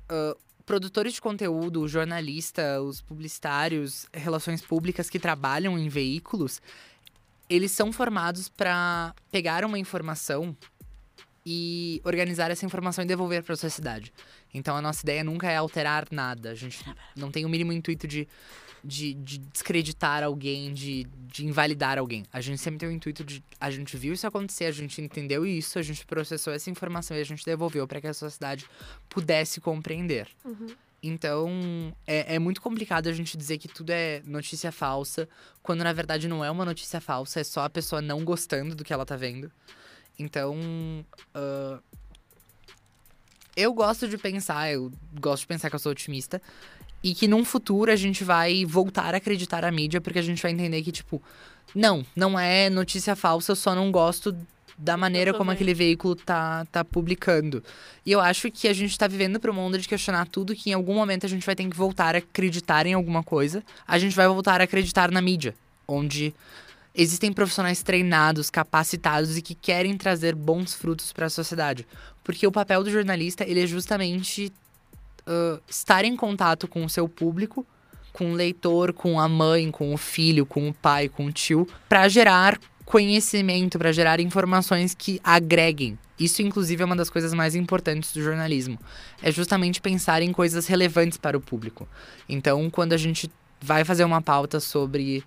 ah, 0.08 0.36
produtores 0.66 1.14
de 1.14 1.20
conteúdo, 1.20 1.86
jornalista, 1.86 2.82
os 2.82 3.00
publicitários, 3.00 4.06
relações 4.12 4.60
públicas 4.60 5.08
que 5.08 5.18
trabalham 5.18 5.78
em 5.78 5.88
veículos, 5.88 6.60
eles 7.48 7.70
são 7.70 7.92
formados 7.92 8.48
para 8.48 9.14
pegar 9.30 9.64
uma 9.64 9.78
informação 9.78 10.56
e 11.48 12.02
organizar 12.04 12.50
essa 12.50 12.66
informação 12.66 13.04
e 13.04 13.06
devolver 13.06 13.44
para 13.44 13.54
a 13.54 13.56
sociedade. 13.56 14.12
Então 14.52 14.76
a 14.76 14.82
nossa 14.82 15.04
ideia 15.04 15.22
nunca 15.22 15.48
é 15.48 15.56
alterar 15.56 16.08
nada. 16.10 16.50
A 16.50 16.54
gente 16.56 16.84
não 17.14 17.30
tem 17.30 17.44
o 17.44 17.48
mínimo 17.48 17.72
intuito 17.72 18.08
de, 18.08 18.26
de, 18.84 19.14
de 19.14 19.38
descreditar 19.38 20.22
alguém, 20.22 20.72
de, 20.72 21.06
de 21.26 21.46
invalidar 21.46 21.98
alguém. 21.98 22.24
A 22.32 22.40
gente 22.40 22.58
sempre 22.58 22.78
tem 22.78 22.88
o 22.88 22.92
intuito 22.92 23.24
de. 23.24 23.42
A 23.60 23.70
gente 23.70 23.96
viu 23.96 24.12
isso 24.12 24.26
acontecer, 24.26 24.64
a 24.66 24.70
gente 24.70 25.00
entendeu 25.00 25.46
isso, 25.46 25.78
a 25.78 25.82
gente 25.82 26.04
processou 26.06 26.52
essa 26.52 26.70
informação 26.70 27.16
e 27.16 27.20
a 27.20 27.24
gente 27.24 27.44
devolveu 27.44 27.86
para 27.86 28.00
que 28.00 28.06
a 28.06 28.14
sociedade 28.14 28.66
pudesse 29.08 29.60
compreender. 29.60 30.28
Então, 31.02 31.94
é, 32.06 32.34
é 32.34 32.38
muito 32.38 32.60
complicado 32.60 33.08
a 33.08 33.12
gente 33.12 33.36
dizer 33.36 33.58
que 33.58 33.68
tudo 33.68 33.90
é 33.90 34.22
notícia 34.24 34.72
falsa, 34.72 35.28
quando 35.62 35.84
na 35.84 35.92
verdade 35.92 36.26
não 36.26 36.44
é 36.44 36.50
uma 36.50 36.64
notícia 36.64 37.00
falsa, 37.00 37.40
é 37.40 37.44
só 37.44 37.64
a 37.64 37.70
pessoa 37.70 38.02
não 38.02 38.24
gostando 38.24 38.74
do 38.74 38.82
que 38.82 38.92
ela 38.92 39.06
tá 39.06 39.16
vendo. 39.16 39.52
Então, 40.18 40.56
ah, 41.34 41.78
eu 43.56 43.72
gosto 43.72 44.06
de 44.06 44.18
pensar, 44.18 44.70
eu 44.70 44.92
gosto 45.18 45.42
de 45.42 45.46
pensar 45.46 45.70
que 45.70 45.74
eu 45.74 45.80
sou 45.80 45.92
otimista, 45.92 46.42
e 47.06 47.14
que 47.14 47.28
num 47.28 47.44
futuro 47.44 47.92
a 47.92 47.94
gente 47.94 48.24
vai 48.24 48.64
voltar 48.64 49.14
a 49.14 49.18
acreditar 49.18 49.64
a 49.64 49.70
mídia, 49.70 50.00
porque 50.00 50.18
a 50.18 50.22
gente 50.22 50.42
vai 50.42 50.50
entender 50.50 50.82
que, 50.82 50.90
tipo, 50.90 51.22
não, 51.72 52.04
não 52.16 52.36
é 52.36 52.68
notícia 52.68 53.14
falsa, 53.14 53.52
eu 53.52 53.56
só 53.56 53.76
não 53.76 53.92
gosto 53.92 54.36
da 54.76 54.96
maneira 54.96 55.32
como 55.32 55.52
aquele 55.52 55.72
veículo 55.72 56.16
tá, 56.16 56.64
tá 56.64 56.84
publicando. 56.84 57.62
E 58.04 58.10
eu 58.10 58.20
acho 58.20 58.50
que 58.50 58.66
a 58.66 58.72
gente 58.72 58.98
tá 58.98 59.06
vivendo 59.06 59.38
para 59.38 59.52
um 59.52 59.54
mundo 59.54 59.78
de 59.78 59.86
questionar 59.86 60.26
tudo, 60.26 60.52
que 60.52 60.70
em 60.70 60.72
algum 60.72 60.94
momento 60.94 61.24
a 61.24 61.28
gente 61.28 61.46
vai 61.46 61.54
ter 61.54 61.68
que 61.68 61.76
voltar 61.76 62.16
a 62.16 62.18
acreditar 62.18 62.86
em 62.86 62.94
alguma 62.94 63.22
coisa. 63.22 63.62
A 63.86 64.00
gente 64.00 64.16
vai 64.16 64.26
voltar 64.26 64.60
a 64.60 64.64
acreditar 64.64 65.12
na 65.12 65.22
mídia, 65.22 65.54
onde 65.86 66.34
existem 66.92 67.32
profissionais 67.32 67.84
treinados, 67.84 68.50
capacitados 68.50 69.38
e 69.38 69.42
que 69.42 69.54
querem 69.54 69.96
trazer 69.96 70.34
bons 70.34 70.74
frutos 70.74 71.12
para 71.12 71.26
a 71.26 71.30
sociedade. 71.30 71.86
Porque 72.24 72.48
o 72.48 72.50
papel 72.50 72.82
do 72.82 72.90
jornalista, 72.90 73.44
ele 73.48 73.62
é 73.62 73.66
justamente 73.66 74.52
ah, 75.26 75.60
estar 75.68 76.04
em 76.04 76.16
contato 76.16 76.68
com 76.68 76.84
o 76.84 76.88
seu 76.88 77.08
público 77.08 77.66
com 78.16 78.32
o 78.32 78.34
leitor, 78.34 78.94
com 78.94 79.20
a 79.20 79.28
mãe, 79.28 79.70
com 79.70 79.92
o 79.92 79.98
filho, 79.98 80.46
com 80.46 80.70
o 80.70 80.72
pai, 80.72 81.06
com 81.06 81.26
o 81.26 81.32
tio, 81.32 81.68
para 81.86 82.08
gerar 82.08 82.58
conhecimento, 82.86 83.78
para 83.78 83.92
gerar 83.92 84.20
informações 84.20 84.94
que 84.94 85.20
agreguem. 85.22 85.98
Isso, 86.18 86.40
inclusive, 86.40 86.82
é 86.82 86.86
uma 86.86 86.96
das 86.96 87.10
coisas 87.10 87.34
mais 87.34 87.54
importantes 87.54 88.14
do 88.14 88.22
jornalismo. 88.22 88.78
É 89.22 89.30
justamente 89.30 89.82
pensar 89.82 90.22
em 90.22 90.32
coisas 90.32 90.66
relevantes 90.66 91.18
para 91.18 91.36
o 91.36 91.40
público. 91.40 91.86
Então, 92.26 92.70
quando 92.70 92.94
a 92.94 92.96
gente 92.96 93.30
vai 93.60 93.84
fazer 93.84 94.04
uma 94.04 94.22
pauta 94.22 94.60
sobre. 94.60 95.22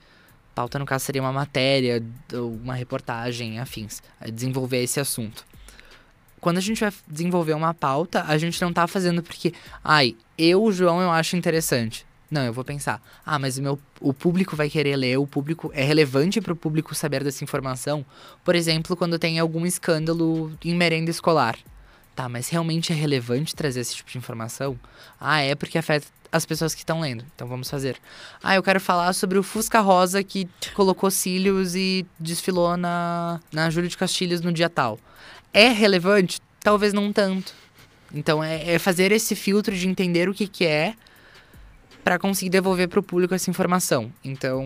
Pauta, 0.55 0.79
no 0.79 0.85
caso, 0.85 1.05
seria 1.05 1.21
uma 1.21 1.31
matéria, 1.31 2.03
uma 2.33 2.73
reportagem, 2.73 3.59
afins. 3.59 4.01
é 4.19 4.31
Desenvolver 4.31 4.81
esse 4.83 4.99
assunto. 4.99 5.45
Quando 6.39 6.58
a 6.58 6.62
gente 6.62 6.79
vai 6.79 6.91
desenvolver 7.08 7.53
uma 7.53 7.74
pauta, 7.74 8.24
a 8.27 8.38
gente 8.38 8.62
não 8.62 8.72
tá 8.72 8.88
fazendo 8.88 9.22
porque, 9.22 9.53
ai, 9.84 10.15
eu, 10.38 10.72
João, 10.72 11.01
eu 11.01 11.12
acho 11.12 11.36
interessante. 11.36 12.05
Não, 12.31 12.43
eu 12.43 12.53
vou 12.53 12.63
pensar, 12.63 13.01
ah, 13.25 13.39
mas 13.39 13.58
o, 13.58 13.62
meu, 13.62 13.79
o 14.00 14.13
público 14.13 14.55
vai 14.55 14.69
querer 14.69 14.96
ler, 14.96 15.17
o 15.17 15.25
público 15.25 15.72
é 15.74 15.84
relevante 15.84 16.39
para 16.39 16.53
o 16.53 16.55
público 16.55 16.93
saber 16.93 17.24
dessa 17.24 17.43
informação. 17.43 18.05
Por 18.46 18.55
exemplo, 18.55 18.96
quando 18.96 19.17
tem 19.17 19.39
algum 19.39 19.65
escândalo 19.65 20.51
em 20.63 20.75
merenda 20.75 21.10
escolar. 21.10 21.58
Tá, 22.15 22.27
mas 22.27 22.50
realmente 22.50 22.91
é 22.91 22.96
relevante 22.96 23.55
trazer 23.55 23.79
esse 23.79 23.96
tipo 23.96 24.12
de 24.12 24.17
informação? 24.17 24.77
Ah, 25.19 25.39
é 25.39 25.55
porque 25.55 25.77
afeta 25.77 26.05
as 26.31 26.46
pessoas 26.46 26.75
que 26.75 26.81
estão 26.81 27.00
lendo. 27.00 27.24
Então 27.34 27.48
vamos 27.48 27.69
fazer. 27.69 27.98
Ah, 28.43 28.55
eu 28.55 28.62
quero 28.62 28.79
falar 28.79 29.13
sobre 29.13 29.38
o 29.38 29.43
Fusca 29.43 29.79
Rosa 29.79 30.24
que 30.24 30.48
colocou 30.74 31.10
cílios 31.10 31.75
e 31.75 32.05
desfilou 32.19 32.75
na, 32.77 33.39
na 33.51 33.69
Júlio 33.69 33.89
de 33.89 33.98
Castilhos 33.98 34.41
no 34.41 34.51
dia 34.51 34.69
tal. 34.69 35.00
É 35.53 35.69
relevante? 35.69 36.39
Talvez 36.59 36.93
não 36.93 37.11
tanto. 37.11 37.53
Então 38.13 38.43
é, 38.43 38.73
é 38.73 38.79
fazer 38.79 39.11
esse 39.11 39.35
filtro 39.35 39.75
de 39.75 39.87
entender 39.87 40.27
o 40.29 40.33
que, 40.33 40.47
que 40.47 40.65
é 40.65 40.93
para 42.03 42.17
conseguir 42.17 42.49
devolver 42.49 42.87
para 42.87 42.99
o 42.99 43.03
público 43.03 43.33
essa 43.33 43.49
informação. 43.49 44.11
Então, 44.23 44.65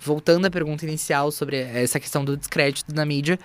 voltando 0.00 0.46
à 0.46 0.50
pergunta 0.50 0.86
inicial 0.86 1.30
sobre 1.30 1.56
essa 1.58 1.98
questão 2.00 2.24
do 2.24 2.36
descrédito 2.36 2.92
da 2.92 3.04
mídia, 3.04 3.38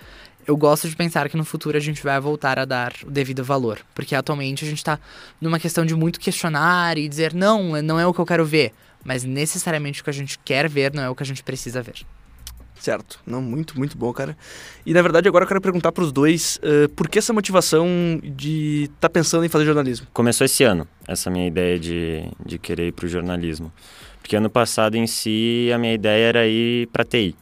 eu 0.46 0.56
gosto 0.56 0.88
de 0.88 0.94
pensar 0.94 1.28
que 1.28 1.36
no 1.36 1.44
futuro 1.44 1.76
a 1.76 1.80
gente 1.80 2.02
vai 2.02 2.18
voltar 2.20 2.58
a 2.58 2.64
dar 2.64 2.92
o 3.04 3.10
devido 3.10 3.42
valor. 3.42 3.80
Porque 3.94 4.14
atualmente 4.14 4.64
a 4.64 4.68
gente 4.68 4.78
está 4.78 4.98
numa 5.40 5.58
questão 5.58 5.84
de 5.84 5.94
muito 5.94 6.20
questionar 6.20 6.96
e 6.96 7.08
dizer, 7.08 7.34
não, 7.34 7.82
não 7.82 7.98
é 7.98 8.06
o 8.06 8.14
que 8.14 8.20
eu 8.20 8.26
quero 8.26 8.44
ver. 8.44 8.72
Mas 9.04 9.24
necessariamente 9.24 10.00
o 10.00 10.04
que 10.04 10.10
a 10.10 10.14
gente 10.14 10.38
quer 10.38 10.68
ver 10.68 10.92
não 10.92 11.02
é 11.02 11.10
o 11.10 11.14
que 11.14 11.22
a 11.22 11.26
gente 11.26 11.42
precisa 11.42 11.82
ver. 11.82 12.06
Certo. 12.84 13.18
Não, 13.26 13.40
muito, 13.40 13.78
muito 13.78 13.96
bom, 13.96 14.12
cara. 14.12 14.36
E 14.84 14.92
na 14.92 15.00
verdade 15.00 15.26
agora 15.26 15.44
eu 15.44 15.48
quero 15.48 15.58
perguntar 15.58 15.90
para 15.90 16.04
os 16.04 16.12
dois 16.12 16.60
uh, 16.62 16.86
por 16.90 17.08
que 17.08 17.18
essa 17.18 17.32
motivação 17.32 17.88
de 18.22 18.82
estar 18.82 19.08
tá 19.08 19.08
pensando 19.08 19.42
em 19.42 19.48
fazer 19.48 19.64
jornalismo? 19.64 20.06
Começou 20.12 20.44
esse 20.44 20.64
ano, 20.64 20.86
essa 21.08 21.30
minha 21.30 21.46
ideia 21.46 21.78
de, 21.78 22.24
de 22.44 22.58
querer 22.58 22.88
ir 22.88 22.92
para 22.92 23.06
o 23.06 23.08
jornalismo. 23.08 23.72
Porque 24.20 24.36
ano 24.36 24.50
passado 24.50 24.96
em 24.96 25.06
si 25.06 25.70
a 25.74 25.78
minha 25.78 25.94
ideia 25.94 26.26
era 26.26 26.46
ir 26.46 26.86
para 26.88 27.04
TI. 27.04 27.34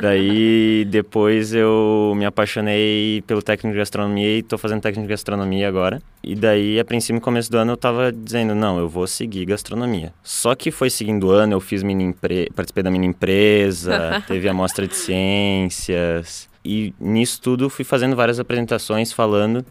Daí 0.00 0.84
depois 0.86 1.54
eu 1.54 2.12
me 2.16 2.24
apaixonei 2.24 3.22
pelo 3.26 3.42
técnico 3.42 3.72
de 3.72 3.78
gastronomia 3.78 4.38
e 4.38 4.42
tô 4.42 4.56
fazendo 4.56 4.80
técnico 4.80 5.06
de 5.06 5.10
gastronomia 5.10 5.68
agora. 5.68 6.02
E 6.22 6.34
daí, 6.34 6.78
a 6.78 6.84
princípio, 6.84 7.16
no 7.16 7.20
começo 7.20 7.50
do 7.50 7.58
ano, 7.58 7.72
eu 7.72 7.76
tava 7.76 8.12
dizendo, 8.12 8.54
não, 8.54 8.78
eu 8.78 8.88
vou 8.88 9.06
seguir 9.06 9.44
gastronomia. 9.46 10.12
Só 10.22 10.54
que 10.54 10.70
foi 10.70 10.90
seguindo 10.90 11.28
o 11.28 11.30
ano, 11.30 11.54
eu 11.54 11.60
fiz 11.60 11.82
mini 11.82 12.04
empre... 12.04 12.50
participei 12.54 12.82
da 12.82 12.90
mini 12.90 13.06
empresa, 13.06 14.22
teve 14.28 14.48
a 14.48 14.54
mostra 14.54 14.86
de 14.86 14.96
ciências. 14.96 16.48
E 16.64 16.92
nisso 17.00 17.40
tudo 17.40 17.70
fui 17.70 17.84
fazendo 17.84 18.14
várias 18.14 18.38
apresentações 18.38 19.12
falando. 19.12 19.64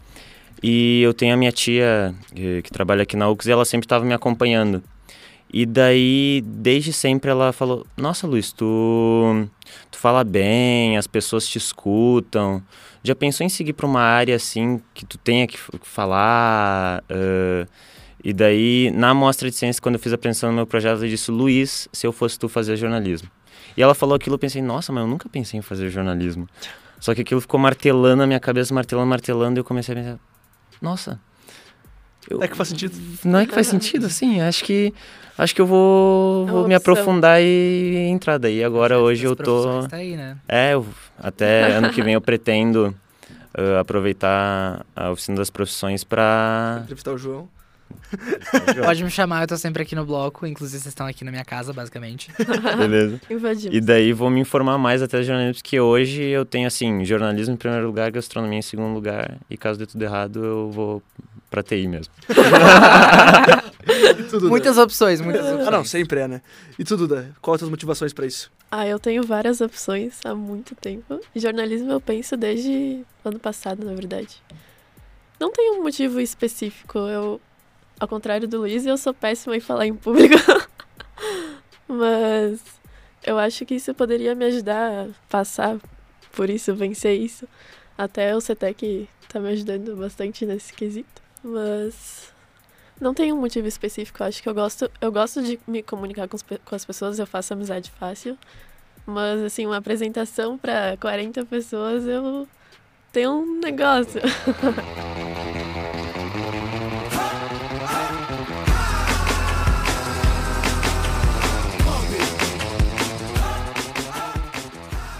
E 0.62 1.00
eu 1.02 1.14
tenho 1.14 1.32
a 1.32 1.36
minha 1.36 1.52
tia 1.52 2.14
que, 2.34 2.62
que 2.62 2.70
trabalha 2.70 3.02
aqui 3.02 3.16
na 3.16 3.28
UX 3.28 3.46
e 3.46 3.50
ela 3.50 3.64
sempre 3.64 3.86
estava 3.86 4.04
me 4.04 4.12
acompanhando. 4.12 4.82
E 5.52 5.66
daí, 5.66 6.42
desde 6.46 6.92
sempre, 6.92 7.30
ela 7.30 7.52
falou: 7.52 7.84
Nossa, 7.96 8.26
Luiz, 8.26 8.52
tu, 8.52 9.48
tu 9.90 9.98
fala 9.98 10.22
bem, 10.22 10.96
as 10.96 11.06
pessoas 11.06 11.46
te 11.46 11.58
escutam. 11.58 12.62
Já 13.02 13.14
pensou 13.14 13.44
em 13.44 13.48
seguir 13.48 13.72
para 13.72 13.86
uma 13.86 14.00
área 14.00 14.36
assim 14.36 14.80
que 14.94 15.04
tu 15.04 15.18
tenha 15.18 15.46
que 15.46 15.58
falar? 15.82 17.02
Uh, 17.10 17.68
e 18.22 18.32
daí, 18.32 18.92
na 18.94 19.12
mostra 19.14 19.50
de 19.50 19.56
ciência, 19.56 19.82
quando 19.82 19.94
eu 19.94 19.98
fiz 19.98 20.12
a 20.12 20.14
apresentação 20.14 20.50
do 20.50 20.56
meu 20.56 20.66
projeto, 20.66 20.98
ela 20.98 21.08
disse: 21.08 21.30
Luiz, 21.30 21.88
se 21.92 22.06
eu 22.06 22.12
fosse 22.12 22.38
tu 22.38 22.48
fazer 22.48 22.76
jornalismo. 22.76 23.28
E 23.76 23.82
ela 23.82 23.94
falou 23.94 24.14
aquilo, 24.14 24.34
eu 24.34 24.38
pensei: 24.38 24.62
Nossa, 24.62 24.92
mas 24.92 25.02
eu 25.02 25.08
nunca 25.08 25.28
pensei 25.28 25.58
em 25.58 25.62
fazer 25.62 25.90
jornalismo. 25.90 26.48
Só 27.00 27.14
que 27.14 27.22
aquilo 27.22 27.40
ficou 27.40 27.58
martelando 27.58 28.16
na 28.16 28.26
minha 28.26 28.40
cabeça, 28.40 28.72
martelando, 28.72 29.08
martelando, 29.08 29.58
e 29.58 29.60
eu 29.60 29.64
comecei 29.64 29.94
a 29.94 29.98
pensar: 29.98 30.18
Nossa. 30.80 31.18
Eu, 32.28 32.42
é 32.42 32.46
que 32.46 32.56
faz 32.56 32.68
sentido. 32.68 32.94
Não 33.24 33.38
é 33.38 33.46
que 33.46 33.54
faz 33.54 33.66
sentido, 33.66 34.06
assim. 34.06 34.40
Acho 34.40 34.62
que 34.62 34.92
acho 35.40 35.54
que 35.54 35.60
eu 35.60 35.66
vou, 35.66 36.46
é 36.46 36.50
vou 36.50 36.68
me 36.68 36.74
aprofundar 36.74 37.40
e 37.40 37.96
entrar 38.10 38.38
daí. 38.38 38.62
Agora 38.62 38.98
hoje 38.98 39.24
eu 39.24 39.34
tô. 39.34 39.86
Tá 39.88 39.96
aí, 39.96 40.16
né? 40.16 40.36
É, 40.46 40.74
eu, 40.74 40.86
até 41.18 41.72
ano 41.72 41.90
que 41.90 42.02
vem 42.02 42.14
eu 42.14 42.20
pretendo 42.20 42.94
uh, 43.58 43.78
aproveitar 43.80 44.84
a 44.94 45.10
oficina 45.10 45.38
das 45.38 45.50
profissões 45.50 46.04
para 46.04 46.80
entrevistar 46.82 47.12
o 47.12 47.18
João. 47.18 47.48
Pode 48.84 49.02
me 49.02 49.10
chamar, 49.10 49.42
eu 49.42 49.48
tô 49.48 49.56
sempre 49.56 49.82
aqui 49.82 49.94
no 49.94 50.04
bloco. 50.04 50.46
Inclusive, 50.46 50.80
vocês 50.80 50.92
estão 50.92 51.06
aqui 51.06 51.24
na 51.24 51.30
minha 51.30 51.44
casa, 51.44 51.72
basicamente. 51.72 52.30
Beleza. 52.76 53.20
Invadimos. 53.28 53.76
E 53.76 53.80
daí 53.80 54.12
vou 54.12 54.30
me 54.30 54.40
informar 54.40 54.78
mais 54.78 55.02
até 55.02 55.22
jornalismo, 55.22 55.62
porque 55.62 55.80
hoje 55.80 56.22
eu 56.22 56.44
tenho, 56.44 56.66
assim, 56.66 57.04
jornalismo 57.04 57.54
em 57.54 57.56
primeiro 57.56 57.86
lugar, 57.86 58.10
gastronomia 58.10 58.58
em 58.58 58.62
segundo 58.62 58.94
lugar. 58.94 59.38
E 59.48 59.56
caso 59.56 59.78
dê 59.78 59.86
tudo 59.86 60.02
errado, 60.02 60.44
eu 60.44 60.70
vou 60.70 61.02
pra 61.50 61.62
TI 61.62 61.88
mesmo. 61.88 62.12
muitas 64.48 64.78
opções, 64.78 65.20
muitas 65.20 65.44
opções. 65.44 65.68
Ah, 65.68 65.70
não, 65.70 65.84
sempre 65.84 66.20
é, 66.20 66.28
né? 66.28 66.42
E 66.78 66.84
tudo, 66.84 67.08
Duda, 67.08 67.34
quais 67.42 67.56
as 67.56 67.60
tuas 67.60 67.70
motivações 67.70 68.12
para 68.12 68.26
isso? 68.26 68.50
Ah, 68.70 68.86
eu 68.86 68.98
tenho 68.98 69.24
várias 69.24 69.60
opções 69.60 70.20
há 70.24 70.34
muito 70.34 70.74
tempo. 70.76 71.20
Jornalismo 71.34 71.90
eu 71.90 72.00
penso 72.00 72.36
desde 72.36 73.04
ano 73.24 73.40
passado, 73.40 73.84
na 73.84 73.94
verdade. 73.94 74.40
Não 75.40 75.50
tem 75.50 75.72
um 75.72 75.82
motivo 75.82 76.20
específico. 76.20 76.98
Eu, 76.98 77.40
ao 77.98 78.06
contrário 78.06 78.46
do 78.46 78.58
Luiz, 78.58 78.86
eu 78.86 78.96
sou 78.96 79.12
péssima 79.12 79.56
em 79.56 79.60
falar 79.60 79.86
em 79.86 79.94
público. 79.94 80.36
Mas 81.88 82.60
eu 83.24 83.38
acho 83.38 83.66
que 83.66 83.74
isso 83.74 83.92
poderia 83.92 84.34
me 84.34 84.44
ajudar 84.44 85.06
a 85.06 85.08
passar 85.28 85.78
por 86.32 86.48
isso, 86.48 86.74
vencer 86.74 87.18
isso. 87.18 87.48
Até 87.98 88.36
o 88.36 88.40
CETEC 88.40 89.08
tá 89.28 89.40
me 89.40 89.48
ajudando 89.48 89.96
bastante 89.96 90.46
nesse 90.46 90.72
quesito. 90.72 91.19
Mas 91.42 92.32
não 93.00 93.14
tem 93.14 93.32
um 93.32 93.40
motivo 93.40 93.66
específico. 93.66 94.22
Acho 94.22 94.42
que 94.42 94.48
eu 94.48 94.54
gosto, 94.54 94.90
eu 95.00 95.10
gosto 95.10 95.42
de 95.42 95.58
me 95.66 95.82
comunicar 95.82 96.28
com, 96.28 96.36
com 96.64 96.74
as 96.74 96.84
pessoas, 96.84 97.18
eu 97.18 97.26
faço 97.26 97.52
amizade 97.54 97.90
fácil. 97.98 98.36
Mas, 99.06 99.40
assim, 99.40 99.66
uma 99.66 99.78
apresentação 99.78 100.58
para 100.58 100.96
40 100.98 101.44
pessoas, 101.46 102.06
eu 102.06 102.46
tenho 103.12 103.32
um 103.32 103.58
negócio. 103.58 104.20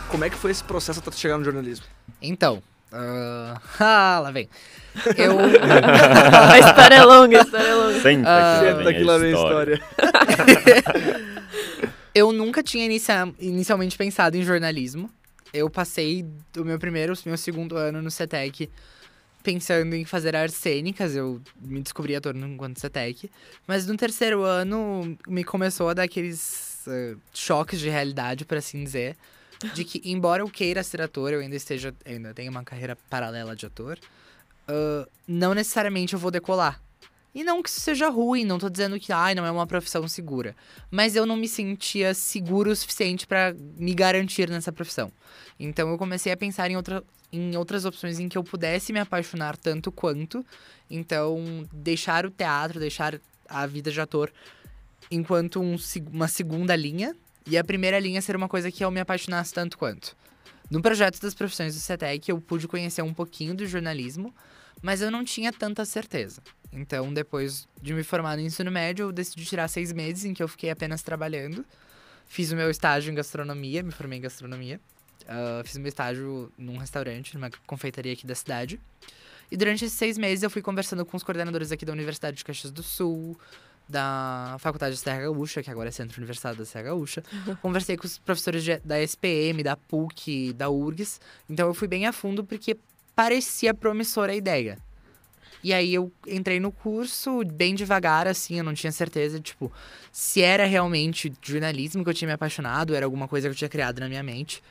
Como 0.09 0.25
é 0.25 0.31
que 0.31 0.37
foi 0.37 0.51
esse 0.51 0.63
processo 0.63 1.01
até 1.01 1.11
chegar 1.13 1.39
no 1.39 1.45
jornalismo? 1.45 1.87
Então, 2.21 2.63
Uh, 2.92 3.61
ah, 3.79 4.20
lá 4.22 4.31
vem. 4.31 4.48
Eu. 5.16 5.38
a 6.50 6.59
história 6.59 6.96
é 6.96 7.05
longa, 7.05 7.38
a 7.38 7.42
história 7.42 7.66
é 7.66 7.74
longa. 7.74 8.00
Senta 8.00 8.29
uh, 8.29 8.79
Senta 8.79 8.94
que 8.94 9.05
lá 9.05 9.18
vem 9.18 9.33
a 9.33 9.37
história. 9.37 9.81
eu 12.14 12.33
nunca 12.33 12.62
tinha 12.62 12.85
inicia 12.85 13.33
inicialmente 13.38 13.96
pensado 13.96 14.37
em 14.37 14.42
jornalismo. 14.42 15.09
Eu 15.53 15.70
passei 15.70 16.26
o 16.57 16.64
meu 16.64 16.79
primeiro, 16.79 17.12
meu 17.24 17.37
segundo 17.37 17.76
ano 17.76 18.03
no 18.03 18.11
CETEC 18.11 18.68
pensando 19.42 19.94
em 19.94 20.05
fazer 20.05 20.37
artes 20.37 20.57
cênicas. 20.57 21.16
Eu 21.16 21.40
me 21.61 21.81
descobri 21.81 22.14
ator 22.14 22.37
enquanto 22.37 22.79
CETEC. 22.79 23.31
Mas 23.66 23.87
no 23.87 23.96
terceiro 23.96 24.42
ano 24.42 25.16
me 25.26 25.44
começou 25.44 25.88
a 25.88 25.94
dar 25.94 26.03
aqueles 26.03 26.83
uh, 26.87 27.18
choques 27.33 27.81
de 27.81 27.88
realidade, 27.88 28.44
por 28.44 28.59
assim 28.59 28.83
dizer 28.83 29.16
de 29.75 29.85
que, 29.85 30.01
embora 30.05 30.42
eu 30.42 30.49
queira 30.49 30.83
ser 30.83 31.03
ator, 31.03 31.33
eu 31.33 31.40
ainda 31.40 31.57
esteja. 31.57 31.94
Eu 32.05 32.12
ainda 32.12 32.35
tenho 32.35 32.51
uma 32.51 32.64
carreira 32.64 32.96
paralela 33.09 33.55
de 33.55 33.66
ator, 33.66 33.99
uh, 34.68 35.09
não 35.27 35.55
necessariamente 35.55 36.14
eu 36.14 36.18
vou 36.18 36.31
decolar. 36.31 36.81
E 37.33 37.44
não 37.44 37.62
que 37.62 37.68
isso 37.68 37.81
seja 37.81 38.09
ruim, 38.09 38.44
não 38.44 38.59
tô 38.59 38.68
dizendo 38.68 38.99
que 38.99 39.12
ai, 39.12 39.37
não 39.37 39.46
é 39.46 39.51
uma 39.51 39.66
profissão 39.66 40.07
segura. 40.09 40.57
Mas 40.90 41.14
eu 41.14 41.25
não 41.25 41.37
me 41.37 41.46
sentia 41.46 42.12
seguro 42.12 42.70
o 42.70 42.77
suficiente 42.77 43.25
para 43.25 43.55
me 43.79 43.94
garantir 43.94 44.51
nessa 44.51 44.73
profissão. 44.73 45.12
Então 45.59 45.88
eu 45.90 45.96
comecei 45.96 46.33
a 46.33 46.37
pensar 46.37 46.70
em, 46.70 46.77
outra, 46.77 47.05
em 47.33 47.57
outras 47.57 47.85
opções 47.85 48.18
em 48.18 48.29
que 48.29 48.37
eu 48.37 48.42
pudesse 48.42 48.92
me 48.92 48.99
apaixonar 48.99 49.57
tanto 49.57 49.92
quanto. 49.92 50.44
Então, 50.90 51.68
deixar 51.73 52.27
o 52.27 52.31
teatro, 52.31 52.81
deixar 52.81 53.20
a 53.49 53.64
vida 53.64 53.92
de 53.92 54.01
ator 54.01 54.33
enquanto 55.09 55.61
um, 55.61 55.77
uma 56.12 56.27
segunda 56.27 56.75
linha 56.75 57.14
e 57.46 57.57
a 57.59 57.64
primeira 57.64 57.98
linha 57.98 58.22
ser 58.22 58.37
uma 58.37 58.48
coisa 58.48 58.70
que 58.70 58.85
eu 58.85 58.90
me 58.90 59.00
apaixonasse 59.00 59.53
tanto 59.53 59.76
quanto. 59.79 60.16
No 60.70 60.81
projeto 60.81 61.20
das 61.20 61.35
profissões 61.35 61.74
do 61.74 61.81
CETEC, 61.81 62.31
eu 62.31 62.40
pude 62.40 62.68
conhecer 62.68 63.03
um 63.03 63.12
pouquinho 63.12 63.55
do 63.55 63.66
jornalismo, 63.66 64.35
mas 64.81 65.03
eu 65.03 65.11
não 65.11 65.24
tinha 65.24 65.53
tanta 65.53 65.85
certeza. 65.85 66.40
Então, 66.72 67.12
depois 67.12 67.66
de 67.83 67.92
me 67.92 68.05
formar 68.05 68.37
no 68.37 68.42
ensino 68.42 68.70
médio, 68.70 69.07
eu 69.07 69.12
decidi 69.12 69.44
tirar 69.44 69.66
seis 69.68 69.92
meses 69.92 70.24
em 70.24 70.33
que 70.33 70.42
eu 70.42 70.46
fiquei 70.46 70.70
apenas 70.70 71.03
trabalhando. 71.03 71.64
Fiz 72.26 72.53
o 72.53 72.57
meu 72.57 72.70
estágio 72.70 73.11
em 73.11 73.14
gastronomia, 73.14 73.83
me 73.83 73.90
formei 73.90 74.18
em 74.18 74.22
gastronomia. 74.22 74.81
Ah, 75.26 75.62
fiz 75.64 75.76
meu 75.76 75.88
estágio 75.88 76.53
num 76.59 76.76
restaurante, 76.76 77.35
numa 77.35 77.50
confeitaria 77.66 78.12
aqui 78.12 78.26
da 78.26 78.35
cidade. 78.35 78.81
E 79.50 79.57
durante 79.57 79.85
esses 79.85 79.96
seis 79.96 80.16
meses 80.16 80.42
eu 80.42 80.50
fui 80.50 80.62
conversando 80.62 81.05
com 81.05 81.16
os 81.16 81.22
coordenadores 81.22 81.72
aqui 81.72 81.85
da 81.85 81.92
Universidade 81.92 82.37
de 82.37 82.44
Caxias 82.44 82.72
do 82.72 82.83
Sul, 82.83 83.38
da 83.90 84.57
Faculdade 84.61 84.94
de 84.94 85.00
Serra 85.00 85.22
Gaúcha, 85.22 85.62
que 85.62 85.70
agora 85.70 85.88
é 85.88 85.92
Centro 85.92 86.16
Universitário 86.18 86.59
da 86.59 86.64
Serra 86.64 86.85
Gaúcha. 86.85 87.22
Conversei 87.61 87.96
com 87.96 88.07
os 88.07 88.18
professores 88.18 88.62
de- 88.64 88.79
da 88.85 89.00
SPM, 89.03 89.62
da 89.62 89.76
PUC, 89.76 90.53
da 90.53 90.70
URGS. 90.70 91.20
Então 91.48 91.66
eu 91.66 91.74
fui 91.74 91.88
bem 91.88 92.07
a 92.07 92.12
fundo 92.12 92.44
porque 92.44 92.76
parecia 93.14 93.74
promissora 93.74 94.33
a 94.33 94.37
ideia. 94.37 94.79
E 95.62 95.74
aí 95.74 95.92
eu 95.92 96.11
entrei 96.26 96.59
no 96.59 96.72
curso 96.72 97.44
bem 97.44 97.74
devagar, 97.74 98.26
assim, 98.26 98.57
eu 98.57 98.64
não 98.64 98.72
tinha 98.72 98.90
certeza, 98.90 99.38
tipo, 99.38 99.70
se 100.11 100.40
era 100.40 100.64
realmente 100.64 101.31
jornalismo 101.42 102.03
que 102.03 102.09
eu 102.09 102.14
tinha 102.14 102.29
me 102.29 102.33
apaixonado, 102.33 102.94
era 102.94 103.05
alguma 103.05 103.29
coisa 103.29 103.46
que 103.46 103.53
eu 103.53 103.57
tinha 103.59 103.68
criado 103.68 103.98
na 104.00 104.09
minha 104.09 104.22
mente. 104.22 104.62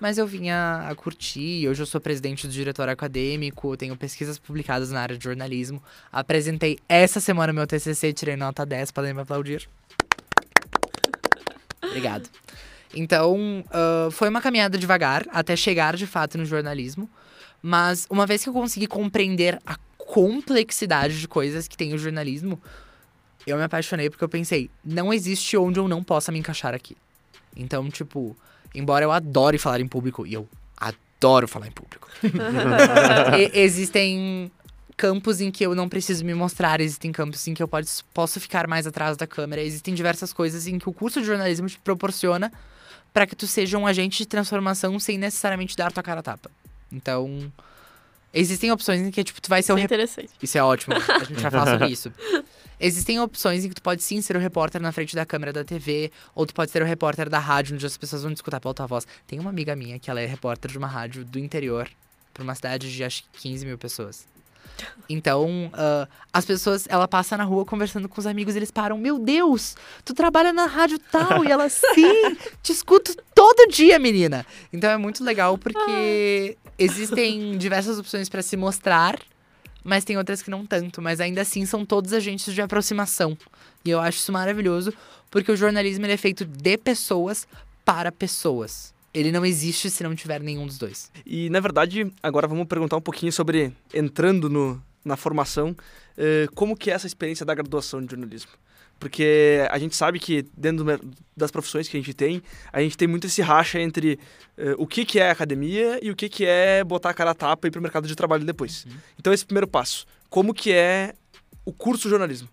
Mas 0.00 0.16
eu 0.16 0.26
vinha 0.26 0.86
a 0.88 0.94
curtir, 0.94 1.68
hoje 1.68 1.82
eu 1.82 1.86
sou 1.86 2.00
presidente 2.00 2.46
do 2.46 2.52
diretório 2.52 2.92
acadêmico, 2.92 3.76
tenho 3.76 3.96
pesquisas 3.96 4.38
publicadas 4.38 4.90
na 4.90 5.00
área 5.00 5.18
de 5.18 5.24
jornalismo. 5.24 5.82
Apresentei 6.12 6.78
essa 6.88 7.20
semana 7.20 7.52
meu 7.52 7.66
TCC, 7.66 8.12
tirei 8.12 8.36
nota 8.36 8.64
10, 8.64 8.92
podem 8.92 9.12
me 9.12 9.22
aplaudir. 9.22 9.68
Obrigado. 11.82 12.28
Então, 12.94 13.64
ah, 13.70 14.08
foi 14.10 14.28
uma 14.28 14.40
caminhada 14.40 14.78
devagar 14.78 15.26
até 15.30 15.56
chegar 15.56 15.96
de 15.96 16.06
fato 16.06 16.38
no 16.38 16.44
jornalismo. 16.44 17.08
Mas 17.60 18.06
uma 18.08 18.24
vez 18.24 18.42
que 18.42 18.48
eu 18.48 18.52
consegui 18.52 18.86
compreender 18.86 19.58
a 19.66 19.76
complexidade 19.96 21.20
de 21.20 21.26
coisas 21.26 21.66
que 21.66 21.76
tem 21.76 21.92
o 21.92 21.98
jornalismo, 21.98 22.60
eu 23.46 23.56
me 23.56 23.64
apaixonei 23.64 24.08
porque 24.08 24.22
eu 24.22 24.28
pensei, 24.28 24.70
não 24.84 25.12
existe 25.12 25.56
onde 25.56 25.78
eu 25.78 25.88
não 25.88 26.02
possa 26.02 26.30
me 26.30 26.38
encaixar 26.38 26.74
aqui. 26.74 26.96
Então, 27.56 27.88
tipo, 27.90 28.36
embora 28.74 29.04
eu 29.04 29.12
adore 29.12 29.58
falar 29.58 29.80
em 29.80 29.88
público, 29.88 30.26
e 30.26 30.34
eu 30.34 30.48
adoro 30.76 31.48
falar 31.48 31.66
em 31.66 31.72
público, 31.72 32.08
e- 33.38 33.50
existem 33.60 34.50
campos 34.96 35.40
em 35.40 35.50
que 35.50 35.64
eu 35.64 35.74
não 35.74 35.88
preciso 35.88 36.24
me 36.24 36.34
mostrar, 36.34 36.80
existem 36.80 37.12
campos 37.12 37.46
em 37.46 37.54
que 37.54 37.62
eu 37.62 37.68
pode, 37.68 37.88
posso 38.12 38.40
ficar 38.40 38.66
mais 38.66 38.86
atrás 38.86 39.16
da 39.16 39.26
câmera, 39.26 39.62
existem 39.62 39.94
diversas 39.94 40.32
coisas 40.32 40.66
em 40.66 40.78
que 40.78 40.88
o 40.88 40.92
curso 40.92 41.20
de 41.20 41.26
jornalismo 41.26 41.68
te 41.68 41.78
proporciona 41.78 42.52
para 43.12 43.26
que 43.26 43.34
tu 43.36 43.46
seja 43.46 43.78
um 43.78 43.86
agente 43.86 44.18
de 44.18 44.26
transformação 44.26 44.98
sem 44.98 45.16
necessariamente 45.16 45.76
dar 45.76 45.92
tua 45.92 46.02
cara 46.02 46.20
a 46.20 46.22
tapa. 46.22 46.50
Então, 46.92 47.50
existem 48.34 48.70
opções 48.72 49.00
em 49.00 49.10
que 49.10 49.22
tipo 49.24 49.40
tu 49.40 49.48
vai 49.48 49.62
ser 49.62 49.72
o 49.72 49.74
Isso 49.74 49.78
é 49.78 49.82
rep- 49.82 49.92
interessante. 49.92 50.30
isso 50.42 50.58
é 50.58 50.62
ótimo. 50.62 50.94
A 50.96 51.24
gente 51.24 51.40
vai 51.40 51.50
falar 51.50 51.70
sobre 51.72 51.88
isso. 51.88 52.12
Existem 52.80 53.20
opções 53.20 53.64
em 53.64 53.68
que 53.68 53.74
tu 53.74 53.82
pode 53.82 54.02
sim 54.02 54.20
ser 54.20 54.36
o 54.36 54.40
repórter 54.40 54.80
na 54.80 54.92
frente 54.92 55.14
da 55.14 55.26
câmera 55.26 55.52
da 55.52 55.64
TV, 55.64 56.10
ou 56.34 56.46
tu 56.46 56.54
pode 56.54 56.70
ser 56.70 56.82
o 56.82 56.86
repórter 56.86 57.28
da 57.28 57.38
rádio, 57.38 57.74
onde 57.74 57.84
as 57.84 57.96
pessoas 57.96 58.22
vão 58.22 58.32
te 58.32 58.36
escutar 58.36 58.60
pela 58.60 58.74
tua 58.74 58.86
voz. 58.86 59.06
Tem 59.26 59.38
uma 59.38 59.50
amiga 59.50 59.74
minha 59.74 59.98
que 59.98 60.10
ela 60.10 60.20
é 60.20 60.26
repórter 60.26 60.70
de 60.70 60.78
uma 60.78 60.86
rádio 60.86 61.24
do 61.24 61.38
interior, 61.38 61.88
pra 62.32 62.42
uma 62.42 62.54
cidade 62.54 62.94
de 62.94 63.04
acho 63.04 63.24
que 63.24 63.40
15 63.40 63.66
mil 63.66 63.78
pessoas. 63.78 64.26
Então, 65.08 65.70
ah, 65.72 66.06
as 66.32 66.44
pessoas, 66.44 66.86
ela 66.88 67.08
passa 67.08 67.36
na 67.36 67.44
rua 67.44 67.64
conversando 67.64 68.08
com 68.08 68.20
os 68.20 68.26
amigos, 68.26 68.54
eles 68.54 68.70
param, 68.70 68.98
meu 68.98 69.18
Deus, 69.18 69.76
tu 70.04 70.14
trabalha 70.14 70.52
na 70.52 70.66
rádio 70.66 70.98
tal, 71.10 71.44
e 71.44 71.50
ela, 71.50 71.68
sim, 71.68 72.36
te 72.62 72.72
escuto 72.72 73.14
todo 73.34 73.70
dia, 73.70 73.98
menina. 73.98 74.46
Então 74.72 74.90
é 74.90 74.96
muito 74.96 75.24
legal 75.24 75.56
porque 75.56 76.56
existem 76.78 77.56
diversas 77.56 77.98
opções 77.98 78.28
pra 78.28 78.42
se 78.42 78.56
mostrar, 78.56 79.18
mas 79.88 80.04
tem 80.04 80.18
outras 80.18 80.42
que 80.42 80.50
não 80.50 80.66
tanto, 80.66 81.00
mas 81.00 81.18
ainda 81.18 81.40
assim 81.40 81.64
são 81.64 81.84
todos 81.84 82.12
agentes 82.12 82.52
de 82.52 82.60
aproximação. 82.60 83.36
E 83.84 83.90
eu 83.90 83.98
acho 83.98 84.18
isso 84.18 84.30
maravilhoso, 84.30 84.92
porque 85.30 85.50
o 85.50 85.56
jornalismo 85.56 86.04
é 86.04 86.16
feito 86.16 86.44
de 86.44 86.76
pessoas 86.76 87.48
para 87.86 88.12
pessoas. 88.12 88.92
Ele 89.14 89.32
não 89.32 89.46
existe 89.46 89.88
se 89.88 90.04
não 90.04 90.14
tiver 90.14 90.42
nenhum 90.42 90.66
dos 90.66 90.76
dois. 90.76 91.10
E, 91.24 91.48
na 91.48 91.58
verdade, 91.58 92.12
agora 92.22 92.46
vamos 92.46 92.66
perguntar 92.66 92.98
um 92.98 93.00
pouquinho 93.00 93.32
sobre, 93.32 93.72
entrando 93.94 94.50
no, 94.50 94.80
na 95.02 95.16
formação, 95.16 95.74
eh, 96.18 96.46
como 96.54 96.76
que 96.76 96.90
é 96.90 96.94
essa 96.94 97.06
experiência 97.06 97.46
da 97.46 97.54
graduação 97.54 98.04
de 98.04 98.10
jornalismo? 98.10 98.50
Porque 98.98 99.66
a 99.70 99.78
gente 99.78 99.94
sabe 99.94 100.18
que 100.18 100.44
dentro 100.56 100.84
das 101.36 101.50
profissões 101.50 101.88
que 101.88 101.96
a 101.96 102.00
gente 102.00 102.12
tem, 102.12 102.42
a 102.72 102.80
gente 102.80 102.96
tem 102.96 103.06
muito 103.06 103.26
esse 103.26 103.40
racha 103.40 103.80
entre 103.80 104.18
eh, 104.56 104.74
o 104.76 104.86
que, 104.86 105.04
que 105.04 105.20
é 105.20 105.30
academia 105.30 106.00
e 106.02 106.10
o 106.10 106.16
que, 106.16 106.28
que 106.28 106.44
é 106.44 106.82
botar 106.82 107.10
a 107.10 107.14
cara 107.14 107.30
a 107.30 107.34
tapa 107.34 107.66
e 107.66 107.68
ir 107.68 107.70
para 107.70 107.78
o 107.78 107.82
mercado 107.82 108.08
de 108.08 108.16
trabalho 108.16 108.44
depois. 108.44 108.86
Então, 109.18 109.32
esse 109.32 109.46
primeiro 109.46 109.68
passo, 109.68 110.04
como 110.28 110.52
que 110.52 110.72
é 110.72 111.14
o 111.64 111.72
curso 111.72 112.04
de 112.04 112.10
jornalismo? 112.10 112.48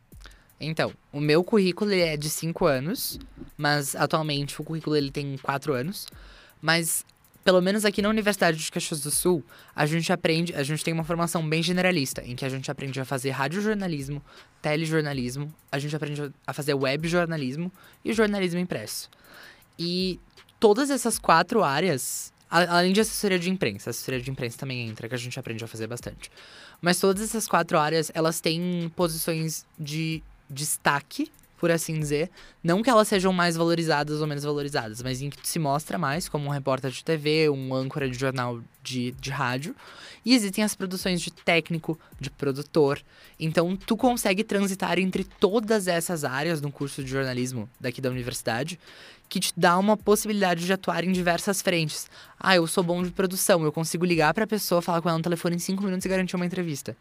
Então, 0.60 0.94
o 1.12 1.20
meu 1.20 1.44
currículo 1.44 1.92
ele 1.92 2.02
é 2.02 2.16
de 2.16 2.30
cinco 2.30 2.66
anos, 2.66 3.20
mas 3.58 3.96
atualmente 3.96 4.60
o 4.62 4.64
currículo 4.64 4.96
ele 4.96 5.12
tem 5.12 5.38
quatro 5.38 5.74
anos. 5.74 6.08
Mas, 6.62 7.06
pelo 7.46 7.62
menos 7.62 7.86
aqui 7.86 8.02
na 8.02 8.10
Universidade 8.10 8.58
de 8.58 8.72
Caxias 8.72 9.02
do 9.02 9.12
Sul, 9.12 9.46
a 9.76 9.86
gente 9.86 10.12
aprende, 10.12 10.56
a 10.56 10.64
gente 10.64 10.84
tem 10.84 10.92
uma 10.92 11.04
formação 11.04 11.48
bem 11.48 11.62
generalista, 11.62 12.24
em 12.26 12.36
que 12.36 12.44
a 12.44 12.50
gente 12.50 12.72
aprende 12.72 13.00
a 13.00 13.06
fazer 13.06 13.30
radiojornalismo, 13.30 14.20
telejornalismo, 14.64 15.54
a 15.72 15.78
gente 15.78 15.96
aprende 15.96 16.34
a 16.46 16.54
fazer 16.54 16.74
webjornalismo 16.74 17.72
e 18.04 18.14
jornalismo 18.14 18.60
impresso. 18.60 19.12
E 19.78 20.20
todas 20.60 20.90
essas 20.90 21.20
quatro 21.20 21.64
áreas, 21.64 22.34
além 22.50 22.92
de 22.92 23.02
assessoria 23.02 23.38
de 23.38 23.52
imprensa, 23.52 23.92
assessoria 23.92 24.20
de 24.20 24.32
imprensa 24.32 24.58
também 24.58 24.90
entra, 24.90 25.08
que 25.08 25.14
a 25.14 25.18
gente 25.20 25.40
aprende 25.40 25.64
a 25.64 25.68
fazer 25.68 25.86
bastante. 25.86 26.32
Mas 26.82 27.00
todas 27.00 27.22
essas 27.22 27.48
quatro 27.48 27.78
áreas, 27.78 28.12
elas 28.16 28.42
têm 28.42 28.92
posições 28.96 29.68
de 29.78 30.24
destaque, 30.50 31.32
por 31.58 31.72
assim 31.72 32.00
dizer. 32.00 32.30
Não 32.64 32.82
que 32.82 32.90
elas 32.90 33.08
sejam 33.08 33.32
mais 33.32 33.56
valorizadas 33.56 34.22
ou 34.22 34.28
menos 34.28 34.44
valorizadas, 34.44 35.02
mas 35.02 35.22
em 35.22 35.30
que 35.30 35.48
se 35.48 35.60
mostra 35.60 35.98
mais 35.98 36.28
como 36.28 36.48
um 36.48 36.50
repórter 36.50 36.92
de 36.92 37.04
TV, 37.04 37.50
um 37.50 37.74
âncora 37.74 38.10
de 38.10 38.18
jornal 38.18 38.60
de, 38.84 39.12
de 39.14 39.30
rádio. 39.30 39.76
E 40.26 40.34
existem 40.34 40.64
as 40.64 40.76
produções 40.76 41.22
de 41.22 41.32
técnico, 41.32 42.00
de 42.20 42.30
produtor. 42.30 43.02
Então, 43.40 43.76
tu 43.76 43.96
consegue 43.96 44.44
transitar 44.44 44.98
entre 44.98 45.24
todas 45.24 45.88
essas 45.88 46.24
áreas 46.24 46.62
no 46.62 46.72
curso 46.72 47.04
de 47.04 47.10
jornalismo 47.10 47.70
daqui 47.80 48.02
da 48.02 48.10
universidade, 48.10 48.80
que 49.30 49.40
te 49.40 49.54
dá 49.56 49.78
uma 49.78 49.96
possibilidade 49.96 50.66
de 50.66 50.74
atuar 50.74 51.04
em 51.04 51.12
diversas 51.12 51.62
frentes. 51.62 52.10
Ah, 52.40 52.56
eu 52.56 52.66
sou 52.68 52.84
bom 52.84 53.04
de 53.04 53.12
produção, 53.12 53.64
eu 53.64 53.72
consigo 53.72 54.06
ligar 54.06 54.34
pra 54.34 54.48
pessoa, 54.48 54.82
falar 54.82 55.02
com 55.02 55.10
ela 55.10 55.18
no 55.18 55.24
telefone 55.24 55.56
em 55.56 55.60
cinco 55.60 55.84
minutos 55.84 56.06
e 56.06 56.10
garantir 56.10 56.36
uma 56.36 56.46
entrevista. 56.46 56.96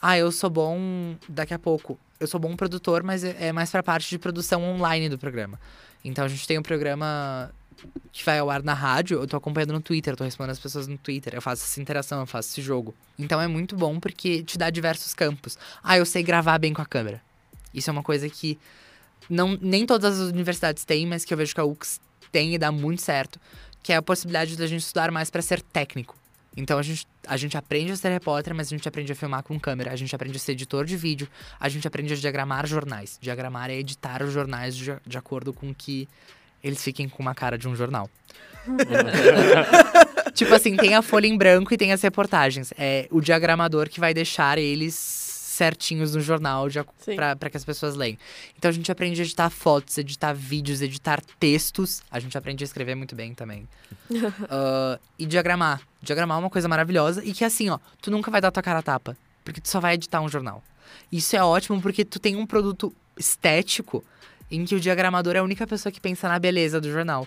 Ah, 0.00 0.18
eu 0.18 0.30
sou 0.30 0.50
bom 0.50 1.16
daqui 1.28 1.54
a 1.54 1.58
pouco. 1.58 1.98
Eu 2.18 2.26
sou 2.26 2.40
bom 2.40 2.54
produtor, 2.56 3.02
mas 3.02 3.24
é 3.24 3.36
é 3.38 3.52
mais 3.52 3.70
pra 3.70 3.82
parte 3.82 4.08
de 4.08 4.18
produção 4.18 4.62
online 4.62 5.08
do 5.08 5.18
programa. 5.18 5.58
Então 6.04 6.24
a 6.24 6.28
gente 6.28 6.46
tem 6.46 6.58
um 6.58 6.62
programa 6.62 7.50
que 8.12 8.24
vai 8.24 8.38
ao 8.38 8.48
ar 8.48 8.62
na 8.62 8.72
rádio, 8.72 9.20
eu 9.20 9.26
tô 9.26 9.36
acompanhando 9.36 9.74
no 9.74 9.80
Twitter, 9.80 10.12
eu 10.12 10.16
tô 10.16 10.24
respondendo 10.24 10.52
as 10.52 10.58
pessoas 10.58 10.86
no 10.86 10.96
Twitter, 10.96 11.34
eu 11.34 11.42
faço 11.42 11.62
essa 11.64 11.80
interação, 11.80 12.20
eu 12.20 12.26
faço 12.26 12.50
esse 12.50 12.62
jogo. 12.62 12.94
Então 13.18 13.40
é 13.40 13.46
muito 13.46 13.76
bom 13.76 14.00
porque 14.00 14.42
te 14.42 14.56
dá 14.56 14.70
diversos 14.70 15.12
campos. 15.12 15.58
Ah, 15.82 15.98
eu 15.98 16.06
sei 16.06 16.22
gravar 16.22 16.58
bem 16.58 16.72
com 16.72 16.80
a 16.80 16.86
câmera. 16.86 17.20
Isso 17.74 17.90
é 17.90 17.92
uma 17.92 18.02
coisa 18.02 18.28
que 18.30 18.58
não, 19.28 19.58
nem 19.60 19.84
todas 19.84 20.18
as 20.20 20.30
universidades 20.30 20.84
têm, 20.84 21.06
mas 21.06 21.24
que 21.24 21.34
eu 21.34 21.38
vejo 21.38 21.54
que 21.54 21.60
a 21.60 21.64
UX 21.64 22.00
tem 22.32 22.54
e 22.54 22.58
dá 22.58 22.72
muito 22.72 23.02
certo, 23.02 23.38
que 23.82 23.92
é 23.92 23.96
a 23.96 24.02
possibilidade 24.02 24.56
da 24.56 24.66
gente 24.66 24.80
estudar 24.80 25.10
mais 25.10 25.30
pra 25.30 25.42
ser 25.42 25.60
técnico. 25.60 26.16
Então 26.56 26.78
a 26.78 26.82
gente, 26.82 27.06
a 27.26 27.36
gente 27.36 27.56
aprende 27.56 27.92
a 27.92 27.96
ser 27.96 28.08
repórter, 28.08 28.54
mas 28.54 28.68
a 28.68 28.70
gente 28.70 28.88
aprende 28.88 29.12
a 29.12 29.14
filmar 29.14 29.42
com 29.42 29.58
câmera, 29.60 29.92
a 29.92 29.96
gente 29.96 30.14
aprende 30.14 30.36
a 30.36 30.40
ser 30.40 30.52
editor 30.52 30.84
de 30.84 30.96
vídeo, 30.96 31.28
a 31.60 31.68
gente 31.68 31.86
aprende 31.86 32.14
a 32.14 32.16
diagramar 32.16 32.66
jornais. 32.66 33.18
Diagramar 33.20 33.70
é 33.70 33.74
editar 33.74 34.22
os 34.22 34.32
jornais 34.32 34.74
de, 34.74 34.96
de 35.06 35.18
acordo 35.18 35.52
com 35.52 35.74
que 35.74 36.08
eles 36.62 36.82
fiquem 36.82 37.08
com 37.08 37.22
uma 37.22 37.34
cara 37.34 37.58
de 37.58 37.68
um 37.68 37.76
jornal. 37.76 38.10
tipo 40.34 40.52
assim, 40.54 40.76
tem 40.76 40.94
a 40.94 41.02
folha 41.02 41.26
em 41.26 41.36
branco 41.36 41.72
e 41.72 41.76
tem 41.76 41.92
as 41.92 42.02
reportagens. 42.02 42.72
É 42.78 43.06
o 43.10 43.20
diagramador 43.20 43.88
que 43.88 44.00
vai 44.00 44.12
deixar 44.12 44.58
eles 44.58 45.25
certinhos 45.56 46.14
no 46.14 46.20
jornal 46.20 46.66
pra, 47.14 47.34
pra 47.34 47.50
que 47.50 47.56
as 47.56 47.64
pessoas 47.64 47.94
leiam. 47.94 48.16
Então 48.56 48.68
a 48.68 48.72
gente 48.72 48.90
aprende 48.92 49.20
a 49.20 49.24
editar 49.24 49.50
fotos, 49.50 49.96
editar 49.98 50.32
vídeos, 50.32 50.82
editar 50.82 51.20
textos. 51.40 52.02
A 52.10 52.20
gente 52.20 52.36
aprende 52.36 52.62
a 52.62 52.66
escrever 52.66 52.94
muito 52.94 53.14
bem 53.14 53.34
também. 53.34 53.66
Ah, 54.48 54.98
e 55.18 55.26
diagramar. 55.26 55.80
Diagramar 56.00 56.36
é 56.38 56.40
uma 56.40 56.50
coisa 56.50 56.68
maravilhosa 56.68 57.24
e 57.24 57.32
que 57.32 57.44
assim, 57.44 57.68
ó, 57.70 57.78
tu 58.00 58.10
nunca 58.10 58.30
vai 58.30 58.40
dar 58.40 58.50
tua 58.50 58.62
cara 58.62 58.78
a 58.78 58.82
tapa. 58.82 59.16
Porque 59.44 59.60
tu 59.60 59.68
só 59.68 59.80
vai 59.80 59.94
editar 59.94 60.20
um 60.20 60.28
jornal. 60.28 60.62
Isso 61.10 61.34
é 61.36 61.42
ótimo 61.42 61.80
porque 61.80 62.04
tu 62.04 62.18
tem 62.18 62.36
um 62.36 62.46
produto 62.46 62.94
estético 63.16 64.04
em 64.50 64.64
que 64.64 64.74
o 64.74 64.80
diagramador 64.80 65.34
é 65.36 65.38
a 65.38 65.42
única 65.42 65.66
pessoa 65.66 65.90
que 65.92 66.00
pensa 66.00 66.28
na 66.28 66.38
beleza 66.38 66.80
do 66.80 66.90
jornal. 66.90 67.26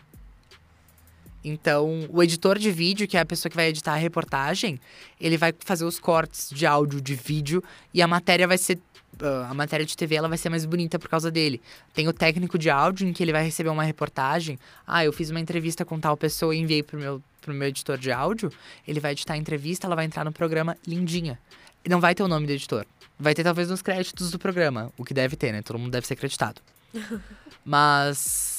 Então, 1.44 2.06
o 2.10 2.22
editor 2.22 2.58
de 2.58 2.72
vídeo, 2.72 3.08
que 3.08 3.16
é 3.16 3.20
a 3.20 3.26
pessoa 3.26 3.50
que 3.50 3.56
vai 3.56 3.68
editar 3.70 3.94
a 3.94 3.98
reportagem, 3.98 4.80
ele 5.20 5.38
vai 5.38 5.54
fazer 5.60 5.86
os 5.86 6.00
cortes 6.00 6.50
de 6.50 6.66
áudio, 6.66 7.02
de 7.02 7.16
vídeo, 7.16 7.64
e 7.94 8.02
a 8.02 8.08
matéria 8.08 8.48
vai 8.48 8.58
ser. 8.58 8.80
ah, 9.22 9.48
a 9.50 9.54
matéria 9.54 9.86
de 9.86 9.96
TV 9.96 10.16
ela 10.16 10.28
vai 10.28 10.38
ser 10.38 10.50
mais 10.50 10.66
bonita 10.66 11.00
por 11.00 11.08
causa 11.10 11.32
dele. 11.32 11.62
Tem 11.94 12.08
o 12.08 12.14
técnico 12.14 12.58
de 12.58 12.70
áudio, 12.70 13.08
em 13.08 13.14
que 13.14 13.24
ele 13.24 13.32
vai 13.32 13.44
receber 13.44 13.70
uma 13.70 13.84
reportagem. 13.84 14.60
Ah, 14.86 15.06
eu 15.06 15.14
fiz 15.14 15.30
uma 15.30 15.40
entrevista 15.40 15.86
com 15.86 16.00
tal 16.00 16.18
pessoa 16.18 16.54
e 16.54 16.60
enviei 16.60 16.84
pro 16.84 17.00
meu, 17.00 17.24
pro 17.42 17.54
meu 17.54 17.68
editor 17.70 17.98
de 17.98 18.12
áudio. 18.12 18.52
Ele 18.88 19.00
vai 19.00 19.14
editar 19.14 19.34
a 19.34 19.38
entrevista, 19.38 19.88
ela 19.88 19.96
vai 19.96 20.06
entrar 20.06 20.26
no 20.26 20.32
programa 20.34 20.78
lindinha. 20.86 21.40
não 21.88 22.02
vai 22.02 22.14
ter 22.14 22.24
o 22.24 22.28
nome 22.28 22.48
do 22.48 22.52
editor. 22.52 22.86
Vai 23.18 23.34
ter 23.34 23.44
talvez 23.44 23.70
nos 23.70 23.82
créditos 23.82 24.32
do 24.32 24.40
programa, 24.40 24.92
o 24.98 25.04
que 25.04 25.14
deve 25.14 25.36
ter, 25.36 25.52
né? 25.52 25.62
Todo 25.62 25.80
mundo 25.80 25.92
deve 25.92 26.08
ser 26.08 26.14
acreditado. 26.14 26.62
Mas 27.66 28.59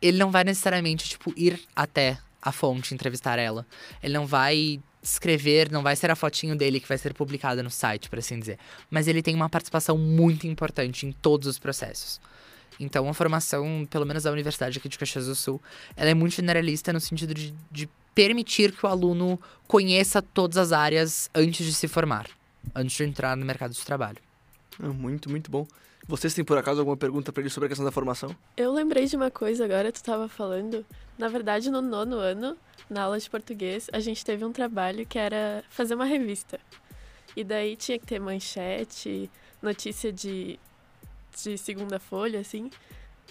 ele 0.00 0.18
não 0.18 0.30
vai 0.30 0.44
necessariamente, 0.44 1.08
tipo, 1.08 1.32
ir 1.36 1.60
até 1.74 2.18
a 2.40 2.52
fonte 2.52 2.94
entrevistar 2.94 3.38
ela. 3.38 3.66
Ele 4.02 4.14
não 4.14 4.26
vai 4.26 4.80
escrever, 5.02 5.70
não 5.70 5.82
vai 5.82 5.94
ser 5.94 6.10
a 6.10 6.16
fotinho 6.16 6.56
dele 6.56 6.80
que 6.80 6.88
vai 6.88 6.98
ser 6.98 7.14
publicada 7.14 7.62
no 7.62 7.70
site, 7.70 8.08
por 8.08 8.18
assim 8.18 8.38
dizer. 8.38 8.58
Mas 8.90 9.06
ele 9.08 9.22
tem 9.22 9.34
uma 9.34 9.48
participação 9.48 9.96
muito 9.96 10.46
importante 10.46 11.06
em 11.06 11.12
todos 11.12 11.46
os 11.46 11.58
processos. 11.58 12.20
Então, 12.78 13.08
a 13.08 13.14
formação, 13.14 13.86
pelo 13.88 14.04
menos 14.04 14.24
da 14.24 14.32
Universidade 14.32 14.78
aqui 14.78 14.88
de 14.88 14.98
Caxias 14.98 15.26
do 15.26 15.34
Sul, 15.34 15.62
ela 15.96 16.10
é 16.10 16.14
muito 16.14 16.34
generalista 16.34 16.92
no 16.92 17.00
sentido 17.00 17.32
de, 17.32 17.54
de 17.70 17.88
permitir 18.14 18.72
que 18.72 18.84
o 18.84 18.88
aluno 18.88 19.40
conheça 19.66 20.20
todas 20.20 20.56
as 20.56 20.72
áreas 20.72 21.30
antes 21.34 21.64
de 21.64 21.72
se 21.72 21.88
formar, 21.88 22.28
antes 22.74 22.96
de 22.96 23.04
entrar 23.04 23.36
no 23.36 23.46
mercado 23.46 23.72
de 23.72 23.84
trabalho. 23.84 24.18
Ah, 24.82 24.88
muito, 24.88 25.30
muito 25.30 25.50
bom. 25.50 25.66
Vocês 26.08 26.32
têm 26.32 26.44
por 26.44 26.56
acaso 26.56 26.78
alguma 26.78 26.96
pergunta 26.96 27.32
pra 27.32 27.42
ele 27.42 27.50
sobre 27.50 27.66
a 27.66 27.68
questão 27.68 27.84
da 27.84 27.90
formação? 27.90 28.34
Eu 28.56 28.72
lembrei 28.72 29.06
de 29.06 29.16
uma 29.16 29.28
coisa 29.28 29.64
agora, 29.64 29.90
tu 29.90 30.02
tava 30.04 30.28
falando. 30.28 30.86
Na 31.18 31.28
verdade, 31.28 31.68
no 31.68 31.82
nono 31.82 32.16
ano, 32.16 32.56
na 32.88 33.02
aula 33.02 33.18
de 33.18 33.28
português, 33.28 33.88
a 33.92 33.98
gente 33.98 34.24
teve 34.24 34.44
um 34.44 34.52
trabalho 34.52 35.04
que 35.04 35.18
era 35.18 35.64
fazer 35.68 35.96
uma 35.96 36.04
revista. 36.04 36.60
E 37.34 37.42
daí 37.42 37.74
tinha 37.74 37.98
que 37.98 38.06
ter 38.06 38.20
manchete, 38.20 39.28
notícia 39.60 40.12
de, 40.12 40.60
de 41.42 41.58
segunda 41.58 41.98
folha, 41.98 42.38
assim. 42.38 42.70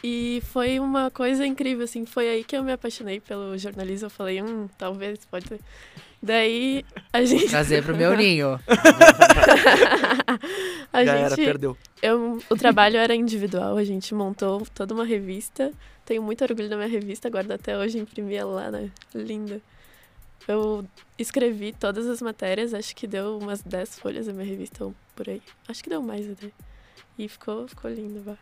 E 0.03 0.41
foi 0.51 0.77
uma 0.77 1.09
coisa 1.09 1.45
incrível, 1.45 1.85
assim. 1.85 2.05
Foi 2.05 2.27
aí 2.27 2.43
que 2.43 2.57
eu 2.57 2.63
me 2.63 2.73
apaixonei 2.73 3.21
pelo 3.21 3.57
jornalismo. 3.57 4.07
Eu 4.07 4.11
falei, 4.11 4.41
hum, 4.41 4.67
talvez, 4.77 5.23
pode. 5.25 5.47
Daí 6.21 6.83
a 7.13 7.23
gente. 7.23 7.49
Trazer 7.49 7.83
pro 7.83 7.95
meu 7.95 8.15
ninho. 8.15 8.59
a 10.91 11.05
Já 11.05 11.17
gente 11.17 11.25
era, 11.25 11.35
perdeu. 11.35 11.77
eu, 12.01 12.41
o 12.49 12.55
trabalho 12.55 12.97
era 12.97 13.13
individual, 13.15 13.77
a 13.77 13.83
gente 13.83 14.13
montou 14.13 14.65
toda 14.73 14.93
uma 14.93 15.05
revista. 15.05 15.71
Tenho 16.05 16.21
muito 16.21 16.43
orgulho 16.43 16.69
da 16.69 16.75
minha 16.75 16.87
revista, 16.87 17.29
guardo 17.29 17.51
até 17.51 17.77
hoje, 17.77 17.97
imprimi 17.99 18.35
ela 18.35 18.51
lá, 18.63 18.71
né? 18.71 18.91
Linda. 19.13 19.61
Eu 20.47 20.85
escrevi 21.17 21.73
todas 21.73 22.05
as 22.07 22.21
matérias, 22.21 22.73
acho 22.73 22.95
que 22.95 23.07
deu 23.07 23.39
umas 23.39 23.61
10 23.63 23.97
folhas 23.99 24.27
a 24.27 24.33
minha 24.33 24.45
revista, 24.45 24.85
ou 24.85 24.93
por 25.15 25.27
aí. 25.27 25.41
Acho 25.67 25.83
que 25.83 25.89
deu 25.89 26.01
mais 26.01 26.29
até. 26.29 26.51
E 27.17 27.27
ficou, 27.27 27.67
ficou 27.67 27.89
lindo, 27.89 28.21
vá. 28.21 28.37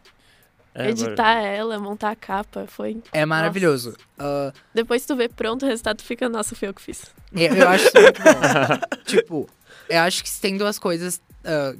É, 0.75 0.89
Editar 0.89 1.41
ela, 1.43 1.79
montar 1.79 2.11
a 2.11 2.15
capa, 2.15 2.65
foi... 2.67 3.01
É 3.11 3.25
maravilhoso. 3.25 3.95
Ah, 4.17 4.51
Depois 4.73 5.05
tu 5.05 5.15
vê 5.15 5.29
pronto, 5.29 5.63
o 5.65 5.69
resultado 5.69 6.01
fica, 6.01 6.27
nossa, 6.27 6.55
foi 6.55 6.67
eu 6.69 6.73
que 6.73 6.81
fiz. 6.81 7.05
eu, 7.31 7.53
eu 7.53 7.69
acho 7.69 7.91
muito 7.93 8.21
bom. 8.23 8.99
tipo, 9.05 9.49
eu 9.89 10.01
acho 10.01 10.23
que 10.23 10.31
tem 10.39 10.57
duas 10.57 10.79
coisas. 10.79 11.21
ah, 11.45 11.75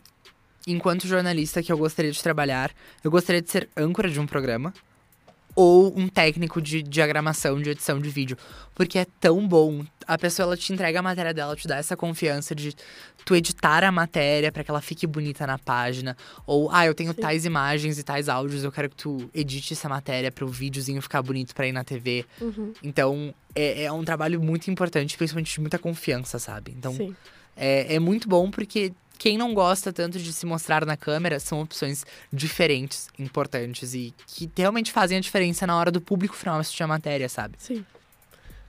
enquanto 0.67 1.07
jornalista 1.07 1.61
que 1.61 1.71
eu 1.71 1.77
gostaria 1.77 2.11
de 2.11 2.21
trabalhar, 2.21 2.71
eu 3.03 3.11
gostaria 3.11 3.41
de 3.41 3.49
ser 3.49 3.67
âncora 3.75 4.09
de 4.09 4.19
um 4.19 4.27
programa 4.27 4.73
ou 5.55 5.93
um 5.97 6.07
técnico 6.07 6.61
de 6.61 6.81
diagramação, 6.81 7.61
de 7.61 7.69
edição 7.69 7.99
de 7.99 8.09
vídeo. 8.09 8.37
Porque 8.73 8.97
é 8.97 9.05
tão 9.19 9.47
bom. 9.47 9.85
A 10.07 10.17
pessoa 10.17 10.47
ela 10.47 10.57
te 10.57 10.73
entrega 10.73 10.99
a 10.99 11.01
matéria 11.01 11.33
dela, 11.33 11.55
te 11.55 11.67
dá 11.67 11.77
essa 11.77 11.95
confiança 11.95 12.55
de 12.55 12.73
tu 13.23 13.35
editar 13.35 13.83
a 13.83 13.91
matéria 13.91 14.51
para 14.51 14.63
que 14.63 14.71
ela 14.71 14.81
fique 14.81 15.05
bonita 15.05 15.45
na 15.45 15.57
página. 15.57 16.17
Ou, 16.45 16.69
ah, 16.71 16.85
eu 16.85 16.93
tenho 16.93 17.13
Sim. 17.13 17.21
tais 17.21 17.45
imagens 17.45 17.99
e 17.99 18.03
tais 18.03 18.27
áudios, 18.27 18.63
eu 18.63 18.71
quero 18.71 18.89
que 18.89 18.95
tu 18.95 19.29
edite 19.33 19.73
essa 19.73 19.87
matéria 19.87 20.31
para 20.31 20.43
o 20.43 20.47
videozinho 20.47 21.01
ficar 21.01 21.21
bonito 21.21 21.53
para 21.53 21.67
ir 21.67 21.71
na 21.71 21.83
TV. 21.83 22.25
Uhum, 22.41 22.73
Então, 22.83 23.33
é, 23.55 23.83
é 23.83 23.91
um 23.91 24.03
trabalho 24.03 24.41
muito 24.41 24.69
importante, 24.71 25.15
principalmente 25.15 25.53
de 25.53 25.61
muita 25.61 25.77
confiança, 25.77 26.39
sabe? 26.39 26.73
Então, 26.77 27.15
é, 27.55 27.95
é 27.95 27.99
muito 27.99 28.27
bom 28.27 28.49
porque 28.49 28.91
quem 29.17 29.37
não 29.37 29.53
gosta 29.53 29.93
tanto 29.93 30.19
de 30.19 30.33
se 30.33 30.45
mostrar 30.45 30.85
na 30.85 30.97
câmera 30.97 31.39
são 31.39 31.61
opções 31.61 32.05
diferentes, 32.31 33.09
importantes 33.17 33.93
e 33.93 34.13
que 34.27 34.49
realmente 34.55 34.91
fazem 34.91 35.17
a 35.17 35.21
diferença 35.21 35.65
na 35.65 35.77
hora 35.77 35.91
do 35.91 36.01
público 36.01 36.35
final 36.35 36.59
assistir 36.59 36.83
a 36.83 36.87
matéria, 36.87 37.29
sabe? 37.29 37.55
Sim. 37.57 37.85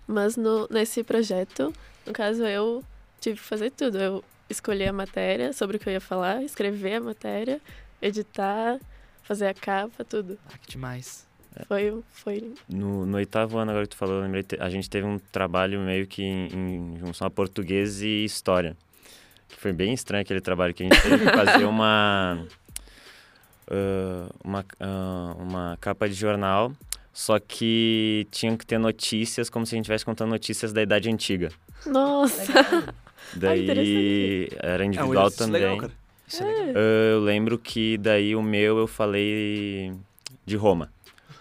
Mas 0.07 0.37
no, 0.37 0.69
nesse 0.71 1.03
projeto, 1.03 1.73
no 2.07 2.13
caso, 2.13 2.45
eu 2.45 2.85
tive 3.21 3.39
que 3.39 3.45
fazer 3.45 3.71
tudo. 3.71 3.99
Eu 3.99 4.25
escolhi 4.49 4.87
a 4.87 4.93
matéria 4.93 5.53
sobre 5.53 5.77
o 5.77 5.81
que 5.81 5.89
eu 5.89 5.93
ia 5.93 6.01
falar, 6.01 6.43
escrever 6.43 6.97
a 6.97 7.01
matéria, 7.01 7.61
editar, 8.01 8.79
fazer 9.23 9.47
a 9.49 9.55
capa, 9.55 10.05
tudo. 10.05 10.39
Ah, 10.47 10.59
que 10.59 10.71
demais. 10.73 11.27
Foi, 11.69 12.03
foi 12.11 12.55
No, 12.69 13.07
no 13.07 13.17
oitavo 13.17 13.59
ano, 13.59 13.71
agora 13.71 13.87
que 13.87 13.95
tu 13.95 13.97
falou, 13.97 14.17
eu 14.17 14.23
lembrei, 14.23 14.45
a 14.59 14.69
gente 14.69 14.91
teve 14.91 15.07
um 15.07 15.19
trabalho 15.19 15.81
meio 15.81 16.07
que 16.07 16.23
em, 16.23 16.47
em 16.47 16.99
junção 16.99 17.27
a 17.27 17.31
português 17.31 18.03
e 18.03 18.25
história. 18.25 18.77
Que 19.49 19.57
foi 19.57 19.73
bem 19.73 19.93
estranho 19.93 20.23
aquele 20.23 20.41
trabalho 20.41 20.75
que 20.75 20.83
a 20.83 20.87
gente 20.87 21.03
teve 21.03 21.19
que 21.25 21.33
fazer 21.33 21.65
uma, 21.67 22.47
ah, 23.71 24.29
uma, 24.45 24.65
ah, 24.81 25.37
uma 25.39 25.79
capa 25.81 26.09
de 26.09 26.15
jornal, 26.15 26.73
só 27.13 27.39
que 27.39 28.27
tinham 28.31 28.57
que 28.57 28.67
ter 28.67 28.79
notícias 28.79 29.49
como 29.49 29.65
se 29.67 29.75
a 29.75 29.77
gente 29.77 29.85
estivesse 29.85 30.05
contando 30.05 30.31
notícias 30.31 30.73
da 30.73 30.83
Idade 30.83 31.11
Antiga. 31.11 31.51
Nossa! 31.87 32.53
Daí 33.37 34.49
era 34.61 34.83
É 34.83 34.87
individual 34.87 35.27
exercício 35.27 35.47
também. 35.47 35.63
legal, 35.63 35.77
cara. 35.79 35.93
Isso 36.27 36.43
é. 36.43 36.73
Ah, 36.75 37.13
eu 37.13 37.21
lembro 37.21 37.59
que 37.59 37.99
daí 37.99 38.35
o 38.37 38.43
meu 38.43 38.79
eu 38.79 38.87
falei 38.87 39.93
de 40.45 40.57
Roma. 40.57 40.93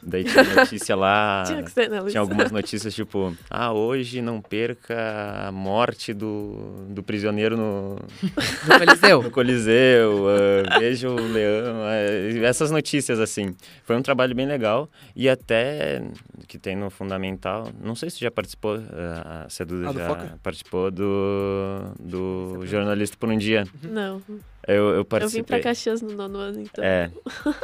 Daí 0.05 0.23
tinha 0.23 0.43
notícia 0.43 0.95
lá. 0.95 1.43
Tinha 1.47 1.63
que 1.63 1.71
ser, 1.71 1.89
né, 1.89 1.99
Luiz? 2.01 2.11
Tinha 2.11 2.21
algumas 2.21 2.51
notícias 2.51 2.93
tipo, 2.93 3.35
ah, 3.49 3.71
hoje 3.71 4.21
não 4.21 4.41
perca 4.41 5.47
a 5.47 5.51
morte 5.51 6.13
do, 6.13 6.85
do 6.89 7.01
prisioneiro 7.03 7.55
no, 7.57 7.95
No 8.67 8.79
Coliseu. 8.79 9.23
no 9.23 9.31
Coliseu, 9.31 10.25
ah, 10.29 10.79
veja 10.79 11.09
o 11.09 11.15
leão, 11.15 11.75
ah, 11.83 12.45
essas 12.45 12.69
notícias 12.71 13.19
assim. 13.19 13.55
Foi 13.85 13.95
um 13.95 14.01
trabalho 14.01 14.35
bem 14.35 14.45
legal 14.45 14.89
e 15.15 15.29
até 15.29 16.01
que 16.47 16.57
tem 16.57 16.75
no 16.75 16.89
Fundamental, 16.89 17.69
não 17.81 17.95
sei 17.95 18.09
se 18.09 18.19
já 18.19 18.29
participou, 18.31 18.79
ah, 18.91 19.43
a 19.45 19.49
Ceduda 19.49 19.89
Ah, 19.89 19.91
do 19.93 19.99
já 19.99 20.07
Foca? 20.07 20.39
participou 20.43 20.91
do, 20.91 21.79
do 21.99 22.65
Jornalista 22.65 23.15
por 23.19 23.29
um 23.29 23.37
Dia. 23.37 23.65
Não. 23.81 24.21
Eu, 24.67 24.76
eu 24.76 24.84
Eu 24.89 24.97
vim 24.97 25.04
pra 25.06 25.19
participei. 25.19 25.60
Caxias 25.62 26.02
no 26.02 26.13
nono 26.13 26.38
ano, 26.39 26.62
então. 26.62 26.84
É, 26.84 27.12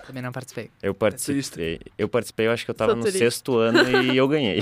Também 0.05 0.21
não 0.21 0.31
participei. 0.31 0.69
eu 0.83 0.93
participei. 0.93 1.79
Eu 1.97 2.09
participei, 2.09 2.47
eu 2.47 2.51
acho 2.51 2.65
que 2.65 2.71
eu 2.71 2.75
tava 2.75 2.91
Sou 2.91 2.97
no 2.97 3.03
turista. 3.03 3.19
sexto 3.23 3.57
ano 3.57 3.79
e 4.03 4.17
eu 4.17 4.27
ganhei. 4.29 4.59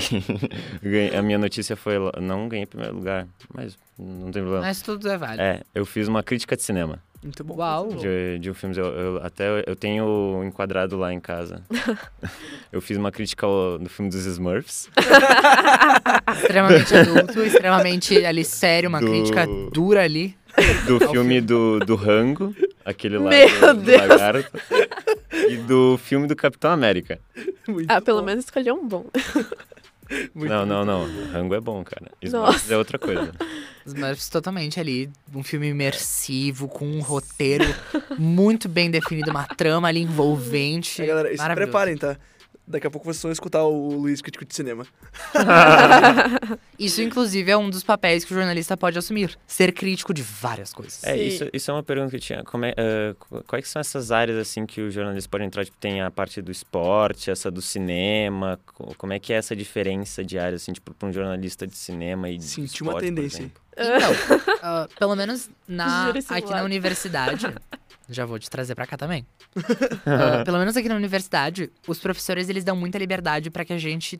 A 1.16 1.22
minha 1.22 1.38
notícia 1.38 1.74
foi. 1.76 1.94
Não 2.20 2.48
ganhei 2.48 2.62
em 2.64 2.66
primeiro 2.66 2.94
lugar, 2.94 3.26
mas 3.52 3.76
não 3.98 4.30
tem 4.30 4.42
problema. 4.42 4.60
Mas 4.66 4.80
tudo 4.82 5.08
é 5.08 5.16
válido. 5.16 5.42
É, 5.42 5.62
eu 5.74 5.84
fiz 5.84 6.06
uma 6.06 6.22
crítica 6.22 6.56
de 6.56 6.62
cinema 6.62 7.02
Muito 7.22 7.42
bom. 7.42 7.56
Uau. 7.56 7.88
de, 7.96 8.38
de 8.38 8.50
um 8.50 8.54
filme. 8.54 8.76
Eu, 8.78 8.84
eu- 8.86 9.20
até 9.24 9.64
eu 9.66 9.74
tenho 9.74 10.42
enquadrado 10.44 10.96
lá 10.96 11.12
em 11.12 11.18
casa. 11.20 11.62
eu 12.72 12.80
fiz 12.80 12.96
uma 12.96 13.10
crítica 13.10 13.46
ao- 13.46 13.78
do 13.78 13.88
filme 13.88 14.10
dos 14.10 14.24
Smurfs. 14.26 14.88
Extremamente 16.42 16.94
adulto, 16.94 17.42
extremamente 17.42 18.24
ali 18.24 18.44
sério, 18.44 18.88
uma 18.88 19.00
Do- 19.00 19.06
crítica 19.06 19.46
dura 19.72 20.02
ali. 20.04 20.36
Do 20.86 21.00
filme 21.10 21.40
do, 21.40 21.78
do 21.80 21.94
Rango, 21.94 22.54
aquele 22.84 23.18
lá 23.18 23.30
Meu 23.30 23.48
do, 23.48 23.74
do 23.74 23.82
Deus. 23.82 24.00
lagarto. 24.06 24.50
E 25.48 25.56
do 25.58 25.98
filme 25.98 26.26
do 26.26 26.34
Capitão 26.36 26.70
América. 26.70 27.18
Muito 27.66 27.90
Ah, 27.90 28.00
pelo 28.00 28.20
bom. 28.20 28.26
menos 28.26 28.44
escolheu 28.44 28.74
um 28.74 28.86
bom. 28.86 29.04
Muito 30.34 30.48
não, 30.50 30.64
não, 30.64 30.86
não. 30.86 31.06
Rango 31.32 31.54
é 31.54 31.60
bom, 31.60 31.84
cara. 31.84 32.10
Smurfs 32.22 32.32
Nossa. 32.62 32.74
é 32.74 32.78
outra 32.78 32.98
coisa. 32.98 33.30
Smurfs 33.84 34.30
totalmente 34.30 34.80
ali, 34.80 35.10
um 35.34 35.42
filme 35.42 35.68
imersivo, 35.68 36.66
com 36.66 36.86
um 36.86 37.00
roteiro 37.00 37.64
muito 38.18 38.70
bem 38.70 38.90
definido, 38.90 39.30
uma 39.30 39.44
trama 39.46 39.86
ali 39.88 40.00
envolvente. 40.00 41.02
É, 41.02 41.06
galera, 41.06 41.28
e 41.30 41.36
se 41.36 41.38
Maravilhoso. 41.42 41.70
preparem, 41.72 41.96
tá? 41.98 42.16
Daqui 42.70 42.86
a 42.86 42.90
pouco 42.90 43.06
vocês 43.06 43.22
vão 43.22 43.32
escutar 43.32 43.62
o 43.64 43.94
Luiz 43.94 44.20
crítico 44.20 44.44
de 44.44 44.54
cinema. 44.54 44.86
Isso, 46.78 47.00
inclusive, 47.02 47.50
é 47.50 47.56
um 47.56 47.70
dos 47.70 47.82
papéis 47.82 48.24
que 48.24 48.32
o 48.32 48.36
jornalista 48.36 48.76
pode 48.76 48.98
assumir. 48.98 49.36
Ser 49.46 49.72
crítico 49.72 50.12
de 50.12 50.22
várias 50.22 50.72
coisas. 50.72 51.02
É, 51.02 51.14
Sim. 51.16 51.26
isso, 51.26 51.48
isso 51.52 51.70
é 51.70 51.74
uma 51.74 51.82
pergunta 51.82 52.10
que 52.10 52.16
eu 52.16 52.20
tinha. 52.20 52.44
Como 52.44 52.64
é, 52.66 52.74
qu- 53.18 53.42
quais 53.46 53.68
são 53.68 53.80
essas 53.80 54.12
áreas 54.12 54.36
assim 54.38 54.66
que 54.66 54.80
o 54.82 54.90
jornalista 54.90 55.28
pode 55.30 55.44
entrar? 55.44 55.64
Tipo, 55.64 55.76
tem 55.78 56.02
a 56.02 56.10
parte 56.10 56.40
do 56.42 56.52
esporte, 56.52 57.30
essa 57.30 57.50
do 57.50 57.62
cinema. 57.62 58.60
co- 58.66 58.94
Como 58.96 59.12
é 59.12 59.18
que 59.18 59.32
é 59.32 59.36
essa 59.36 59.56
diferença 59.56 60.22
de 60.24 60.38
áreas, 60.38 60.62
assim, 60.62 60.72
tipo, 60.72 60.92
para 60.94 61.08
um 61.08 61.12
jornalista 61.12 61.66
de 61.66 61.76
cinema 61.76 62.28
e 62.28 62.36
de 62.38 62.44
Senti 62.44 62.82
uma 62.82 62.92
esporte, 62.92 62.94
por 62.94 63.00
tendência 63.14 63.40
aí. 63.40 63.50
exemplo? 63.50 63.62
Então, 64.38 64.54
ah, 64.62 64.88
pelo 64.98 65.16
menos 65.16 65.48
na, 65.66 66.10
aqui 66.10 66.50
na 66.50 66.62
universidade. 66.64 67.46
Já 68.08 68.24
vou 68.24 68.38
te 68.38 68.48
trazer 68.48 68.74
pra 68.74 68.86
cá 68.86 68.96
também. 68.96 69.26
Ah, 70.06 70.42
pelo 70.44 70.58
menos 70.58 70.76
aqui 70.76 70.88
na 70.88 70.96
universidade, 70.96 71.70
os 71.86 71.98
professores 71.98 72.48
eles 72.48 72.64
dão 72.64 72.74
muita 72.74 72.98
liberdade 72.98 73.50
pra 73.50 73.64
que 73.64 73.72
a 73.72 73.78
gente 73.78 74.18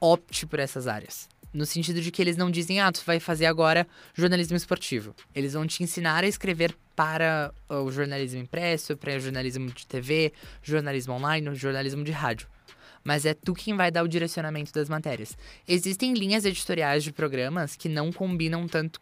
opte 0.00 0.46
por 0.46 0.58
essas 0.58 0.86
áreas. 0.86 1.28
No 1.52 1.66
sentido 1.66 2.00
de 2.00 2.10
que 2.10 2.20
eles 2.20 2.36
não 2.36 2.50
dizem, 2.50 2.80
ah, 2.80 2.90
tu 2.90 3.02
vai 3.04 3.20
fazer 3.20 3.46
agora 3.46 3.86
jornalismo 4.14 4.56
esportivo. 4.56 5.14
Eles 5.34 5.52
vão 5.52 5.66
te 5.66 5.82
ensinar 5.82 6.24
a 6.24 6.26
escrever 6.26 6.76
para 6.94 7.52
ah, 7.68 7.80
o 7.80 7.90
jornalismo 7.90 8.40
impresso, 8.40 8.96
para 8.96 9.16
o 9.16 9.20
jornalismo 9.20 9.70
de 9.70 9.86
TV, 9.86 10.32
jornalismo 10.62 11.14
online, 11.14 11.54
jornalismo 11.54 12.02
de 12.02 12.12
rádio. 12.12 12.48
Mas 13.04 13.24
é 13.24 13.34
tu 13.34 13.54
quem 13.54 13.76
vai 13.76 13.90
dar 13.90 14.02
o 14.02 14.08
direcionamento 14.08 14.72
das 14.72 14.88
matérias. 14.88 15.36
Existem 15.68 16.14
linhas 16.14 16.44
editoriais 16.44 17.04
de 17.04 17.12
programas 17.12 17.76
que 17.76 17.88
não 17.88 18.10
combinam 18.10 18.66
tanto 18.66 19.00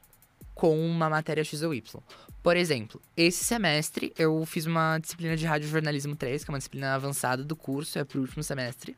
com 0.55 0.79
uma 0.79 1.09
matéria 1.09 1.45
X 1.45 1.63
ou 1.63 1.75
Y. 1.75 2.03
Por 2.43 2.57
exemplo, 2.57 3.01
esse 3.17 3.43
semestre 3.43 4.13
eu 4.19 4.45
fiz 4.45 4.67
uma 4.67 4.99
disciplina 4.99 5.37
de 5.37 5.47
Rádio 5.47 5.69
Jornalismo 5.69 6.15
3, 6.15 6.45
que 6.45 6.51
é 6.51 6.53
uma 6.53 6.59
disciplina 6.59 6.95
avançada 6.95 7.43
do 7.43 7.57
curso, 7.57 7.99
é 7.99 8.05
pro 8.05 8.21
último 8.21 8.43
semestre. 8.43 8.97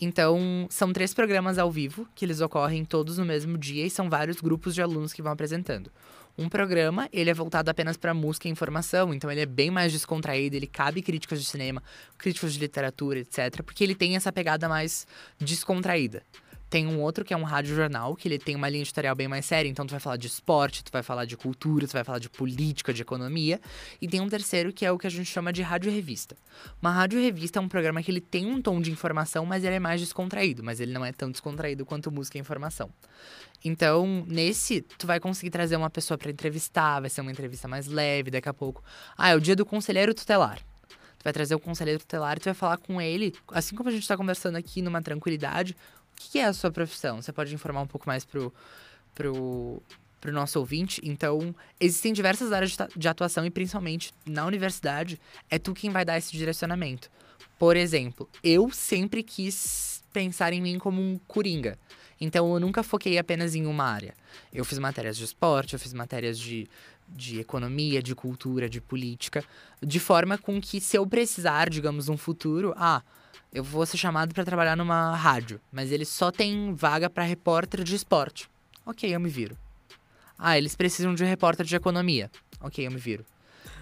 Então, 0.00 0.66
são 0.70 0.92
três 0.92 1.12
programas 1.12 1.58
ao 1.58 1.72
vivo, 1.72 2.06
que 2.14 2.24
eles 2.24 2.40
ocorrem 2.40 2.84
todos 2.84 3.18
no 3.18 3.24
mesmo 3.24 3.58
dia 3.58 3.84
e 3.84 3.90
são 3.90 4.08
vários 4.08 4.40
grupos 4.40 4.74
de 4.74 4.82
alunos 4.82 5.12
que 5.12 5.22
vão 5.22 5.32
apresentando. 5.32 5.90
Um 6.36 6.48
programa, 6.48 7.08
ele 7.12 7.30
é 7.30 7.34
voltado 7.34 7.68
apenas 7.68 7.96
para 7.96 8.14
música 8.14 8.46
e 8.46 8.50
informação, 8.50 9.12
então 9.12 9.28
ele 9.28 9.40
é 9.40 9.46
bem 9.46 9.72
mais 9.72 9.90
descontraído, 9.90 10.54
ele 10.54 10.68
cabe 10.68 11.02
críticas 11.02 11.40
de 11.42 11.48
cinema, 11.48 11.82
críticos 12.16 12.52
de 12.52 12.60
literatura, 12.60 13.18
etc, 13.18 13.60
porque 13.64 13.82
ele 13.82 13.94
tem 13.94 14.14
essa 14.14 14.30
pegada 14.30 14.68
mais 14.68 15.04
descontraída. 15.36 16.22
Tem 16.70 16.86
um 16.86 17.00
outro 17.00 17.24
que 17.24 17.32
é 17.32 17.36
um 17.36 17.44
rádio 17.44 17.74
jornal, 17.74 18.14
que 18.14 18.28
ele 18.28 18.38
tem 18.38 18.54
uma 18.54 18.68
linha 18.68 18.82
editorial 18.82 19.14
bem 19.14 19.26
mais 19.26 19.46
séria, 19.46 19.68
então 19.68 19.86
tu 19.86 19.90
vai 19.90 20.00
falar 20.00 20.16
de 20.16 20.26
esporte, 20.26 20.84
tu 20.84 20.92
vai 20.92 21.02
falar 21.02 21.24
de 21.24 21.36
cultura, 21.36 21.86
tu 21.86 21.92
vai 21.92 22.04
falar 22.04 22.18
de 22.18 22.28
política, 22.28 22.92
de 22.92 23.02
economia. 23.02 23.60
E 24.00 24.06
tem 24.06 24.20
um 24.20 24.28
terceiro 24.28 24.72
que 24.72 24.84
é 24.84 24.92
o 24.92 24.98
que 24.98 25.06
a 25.06 25.10
gente 25.10 25.26
chama 25.26 25.52
de 25.52 25.62
rádio 25.62 25.90
revista. 25.90 26.36
Uma 26.80 26.92
rádio 26.92 27.20
revista 27.20 27.58
é 27.58 27.62
um 27.62 27.68
programa 27.68 28.02
que 28.02 28.10
ele 28.10 28.20
tem 28.20 28.46
um 28.46 28.60
tom 28.60 28.80
de 28.80 28.90
informação, 28.90 29.46
mas 29.46 29.64
ele 29.64 29.76
é 29.76 29.80
mais 29.80 30.00
descontraído, 30.00 30.62
mas 30.62 30.80
ele 30.80 30.92
não 30.92 31.04
é 31.04 31.12
tão 31.12 31.30
descontraído 31.30 31.86
quanto 31.86 32.12
música 32.12 32.36
e 32.36 32.40
informação. 32.40 32.90
Então, 33.64 34.24
nesse, 34.28 34.82
tu 34.82 35.06
vai 35.06 35.18
conseguir 35.18 35.50
trazer 35.50 35.76
uma 35.76 35.90
pessoa 35.90 36.16
para 36.16 36.30
entrevistar, 36.30 37.00
vai 37.00 37.10
ser 37.10 37.22
uma 37.22 37.32
entrevista 37.32 37.66
mais 37.66 37.86
leve 37.86 38.30
daqui 38.30 38.48
a 38.48 38.54
pouco. 38.54 38.82
Ah, 39.16 39.30
é 39.30 39.36
o 39.36 39.40
dia 39.40 39.56
do 39.56 39.66
conselheiro 39.66 40.14
tutelar. 40.14 40.58
Tu 41.18 41.24
vai 41.24 41.32
trazer 41.32 41.54
o 41.54 41.58
conselheiro 41.58 41.98
tutelar 41.98 42.36
e 42.36 42.40
tu 42.40 42.44
vai 42.44 42.54
falar 42.54 42.76
com 42.76 43.00
ele, 43.00 43.34
assim 43.48 43.74
como 43.74 43.88
a 43.88 43.92
gente 43.92 44.02
está 44.02 44.16
conversando 44.16 44.56
aqui 44.56 44.80
numa 44.80 45.02
tranquilidade, 45.02 45.76
o 46.18 46.30
que 46.30 46.38
é 46.40 46.44
a 46.44 46.52
sua 46.52 46.70
profissão? 46.70 47.22
Você 47.22 47.32
pode 47.32 47.54
informar 47.54 47.80
um 47.80 47.86
pouco 47.86 48.08
mais 48.08 48.24
pro, 48.24 48.52
pro, 49.14 49.80
pro 50.20 50.32
nosso 50.32 50.58
ouvinte. 50.58 51.00
Então, 51.04 51.54
existem 51.80 52.12
diversas 52.12 52.52
áreas 52.52 52.76
de 52.96 53.08
atuação 53.08 53.46
e 53.46 53.50
principalmente 53.50 54.12
na 54.26 54.44
universidade 54.44 55.20
é 55.48 55.58
tu 55.58 55.72
quem 55.72 55.90
vai 55.90 56.04
dar 56.04 56.18
esse 56.18 56.32
direcionamento. 56.32 57.08
Por 57.58 57.76
exemplo, 57.76 58.28
eu 58.42 58.70
sempre 58.70 59.22
quis 59.22 60.02
pensar 60.12 60.52
em 60.52 60.60
mim 60.60 60.78
como 60.78 61.00
um 61.00 61.18
coringa. 61.26 61.78
Então, 62.20 62.52
eu 62.52 62.58
nunca 62.58 62.82
foquei 62.82 63.16
apenas 63.16 63.54
em 63.54 63.64
uma 63.64 63.84
área. 63.84 64.12
Eu 64.52 64.64
fiz 64.64 64.78
matérias 64.78 65.16
de 65.16 65.24
esporte, 65.24 65.74
eu 65.74 65.78
fiz 65.78 65.92
matérias 65.92 66.36
de, 66.36 66.68
de 67.08 67.38
economia, 67.38 68.02
de 68.02 68.14
cultura, 68.14 68.68
de 68.68 68.80
política, 68.80 69.44
de 69.80 70.00
forma 70.00 70.36
com 70.36 70.60
que, 70.60 70.80
se 70.80 70.96
eu 70.96 71.06
precisar, 71.06 71.70
digamos, 71.70 72.08
um 72.08 72.16
futuro, 72.16 72.74
ah, 72.76 73.02
eu 73.52 73.64
vou 73.64 73.84
ser 73.86 73.96
chamado 73.96 74.34
para 74.34 74.44
trabalhar 74.44 74.76
numa 74.76 75.14
rádio, 75.14 75.60
mas 75.72 75.90
eles 75.90 76.08
só 76.08 76.30
tem 76.30 76.74
vaga 76.74 77.08
para 77.08 77.24
repórter 77.24 77.82
de 77.82 77.94
esporte. 77.94 78.48
Ok, 78.84 79.14
eu 79.14 79.20
me 79.20 79.28
viro. 79.28 79.56
Ah, 80.38 80.56
eles 80.56 80.76
precisam 80.76 81.14
de 81.14 81.24
repórter 81.24 81.66
de 81.66 81.74
economia. 81.74 82.30
Ok, 82.60 82.86
eu 82.86 82.90
me 82.90 82.98
viro. 82.98 83.24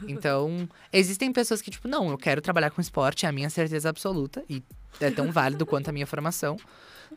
Então, 0.08 0.68
existem 0.92 1.32
pessoas 1.32 1.60
que, 1.60 1.70
tipo, 1.70 1.86
não, 1.88 2.10
eu 2.10 2.18
quero 2.18 2.40
trabalhar 2.40 2.70
com 2.70 2.80
esporte, 2.80 3.26
é 3.26 3.28
a 3.28 3.32
minha 3.32 3.50
certeza 3.50 3.88
absoluta, 3.88 4.44
e 4.48 4.62
é 5.00 5.10
tão 5.10 5.30
válido 5.30 5.66
quanto 5.66 5.88
a 5.88 5.92
minha 5.92 6.06
formação. 6.06 6.56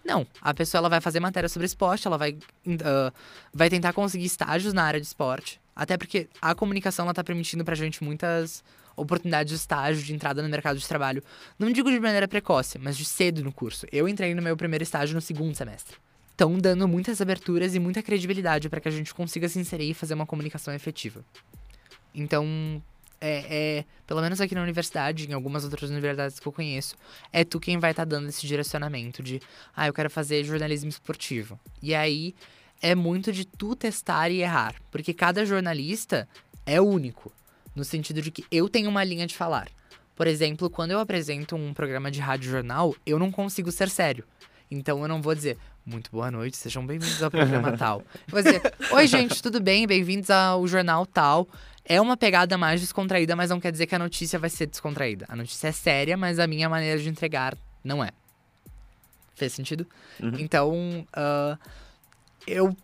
Não, 0.03 0.25
a 0.41 0.53
pessoa 0.53 0.79
ela 0.79 0.89
vai 0.89 1.01
fazer 1.01 1.19
matéria 1.19 1.49
sobre 1.49 1.65
esporte, 1.65 2.07
ela 2.07 2.17
vai, 2.17 2.31
uh, 2.31 3.13
vai 3.53 3.69
tentar 3.69 3.93
conseguir 3.93 4.25
estágios 4.25 4.73
na 4.73 4.83
área 4.83 4.99
de 4.99 5.07
esporte. 5.07 5.59
Até 5.75 5.97
porque 5.97 6.27
a 6.41 6.53
comunicação 6.53 7.05
ela 7.05 7.13
tá 7.13 7.23
permitindo 7.23 7.63
pra 7.63 7.75
gente 7.75 8.03
muitas 8.03 8.63
oportunidades 8.99 9.51
de 9.51 9.57
estágio, 9.57 10.03
de 10.03 10.13
entrada 10.13 10.41
no 10.41 10.49
mercado 10.49 10.77
de 10.77 10.87
trabalho. 10.87 11.23
Não 11.57 11.71
digo 11.71 11.89
de 11.91 11.99
maneira 11.99 12.27
precoce, 12.27 12.77
mas 12.77 12.97
de 12.97 13.05
cedo 13.05 13.43
no 13.43 13.51
curso. 13.51 13.85
Eu 13.91 14.07
entrei 14.07 14.33
no 14.35 14.41
meu 14.41 14.55
primeiro 14.55 14.83
estágio 14.83 15.15
no 15.15 15.21
segundo 15.21 15.55
semestre. 15.55 15.97
Estão 16.31 16.57
dando 16.57 16.87
muitas 16.87 17.19
aberturas 17.19 17.75
e 17.75 17.79
muita 17.79 18.01
credibilidade 18.01 18.69
para 18.69 18.79
que 18.79 18.87
a 18.87 18.91
gente 18.91 19.13
consiga 19.13 19.49
se 19.49 19.59
inserir 19.59 19.89
e 19.89 19.93
fazer 19.93 20.13
uma 20.13 20.25
comunicação 20.25 20.73
efetiva. 20.73 21.23
Então, 22.15 22.81
é, 23.21 23.79
é, 23.79 23.85
pelo 24.07 24.21
menos 24.21 24.39
aqui 24.39 24.55
na 24.55 24.63
universidade, 24.63 25.29
em 25.29 25.33
algumas 25.33 25.63
outras 25.63 25.89
universidades 25.89 26.39
que 26.39 26.47
eu 26.47 26.51
conheço, 26.51 26.95
é 27.33 27.43
tu 27.43 27.59
quem 27.59 27.77
vai 27.77 27.91
estar 27.91 28.05
tá 28.05 28.09
dando 28.09 28.29
esse 28.29 28.47
direcionamento 28.47 29.21
de, 29.21 29.41
ah, 29.75 29.87
eu 29.87 29.93
quero 29.93 30.09
fazer 30.09 30.43
jornalismo 30.43 30.89
esportivo. 30.89 31.59
E 31.81 31.93
aí 31.93 32.33
é 32.81 32.95
muito 32.95 33.31
de 33.31 33.45
tu 33.45 33.75
testar 33.75 34.29
e 34.29 34.41
errar, 34.41 34.75
porque 34.89 35.13
cada 35.13 35.45
jornalista 35.45 36.27
é 36.65 36.79
único. 36.79 37.31
No 37.75 37.83
sentido 37.83 38.21
de 38.21 38.31
que 38.31 38.45
eu 38.51 38.67
tenho 38.67 38.89
uma 38.89 39.03
linha 39.03 39.27
de 39.27 39.35
falar. 39.35 39.69
Por 40.15 40.27
exemplo, 40.27 40.69
quando 40.69 40.91
eu 40.91 40.99
apresento 40.99 41.55
um 41.55 41.73
programa 41.73 42.11
de 42.11 42.19
rádio 42.19 42.51
jornal, 42.51 42.93
eu 43.05 43.17
não 43.17 43.31
consigo 43.31 43.71
ser 43.71 43.89
sério. 43.89 44.25
Então 44.69 45.01
eu 45.01 45.07
não 45.07 45.21
vou 45.21 45.33
dizer, 45.33 45.57
muito 45.85 46.11
boa 46.11 46.29
noite, 46.29 46.57
sejam 46.57 46.85
bem-vindos 46.85 47.23
ao 47.23 47.31
programa 47.31 47.75
tal. 47.77 47.99
Eu 47.99 48.31
vou 48.31 48.43
dizer, 48.43 48.61
oi 48.91 49.07
gente, 49.07 49.41
tudo 49.41 49.61
bem? 49.61 49.87
Bem-vindos 49.87 50.29
ao 50.29 50.67
jornal 50.67 51.05
tal. 51.05 51.47
É 51.85 51.99
uma 51.99 52.15
pegada 52.15 52.57
mais 52.57 52.81
descontraída, 52.81 53.35
mas 53.35 53.49
não 53.49 53.59
quer 53.59 53.71
dizer 53.71 53.87
que 53.87 53.95
a 53.95 53.99
notícia 53.99 54.37
vai 54.37 54.49
ser 54.49 54.67
descontraída. 54.67 55.25
A 55.27 55.35
notícia 55.35 55.69
é 55.69 55.71
séria, 55.71 56.15
mas 56.15 56.37
a 56.37 56.45
minha 56.45 56.69
maneira 56.69 56.99
de 56.99 57.09
entregar 57.09 57.57
não 57.83 58.03
é. 58.03 58.11
Fez 59.33 59.53
sentido? 59.53 59.87
Uhum. 60.21 60.33
Então, 60.37 61.07
uh, 61.17 61.57
eu 62.45 62.75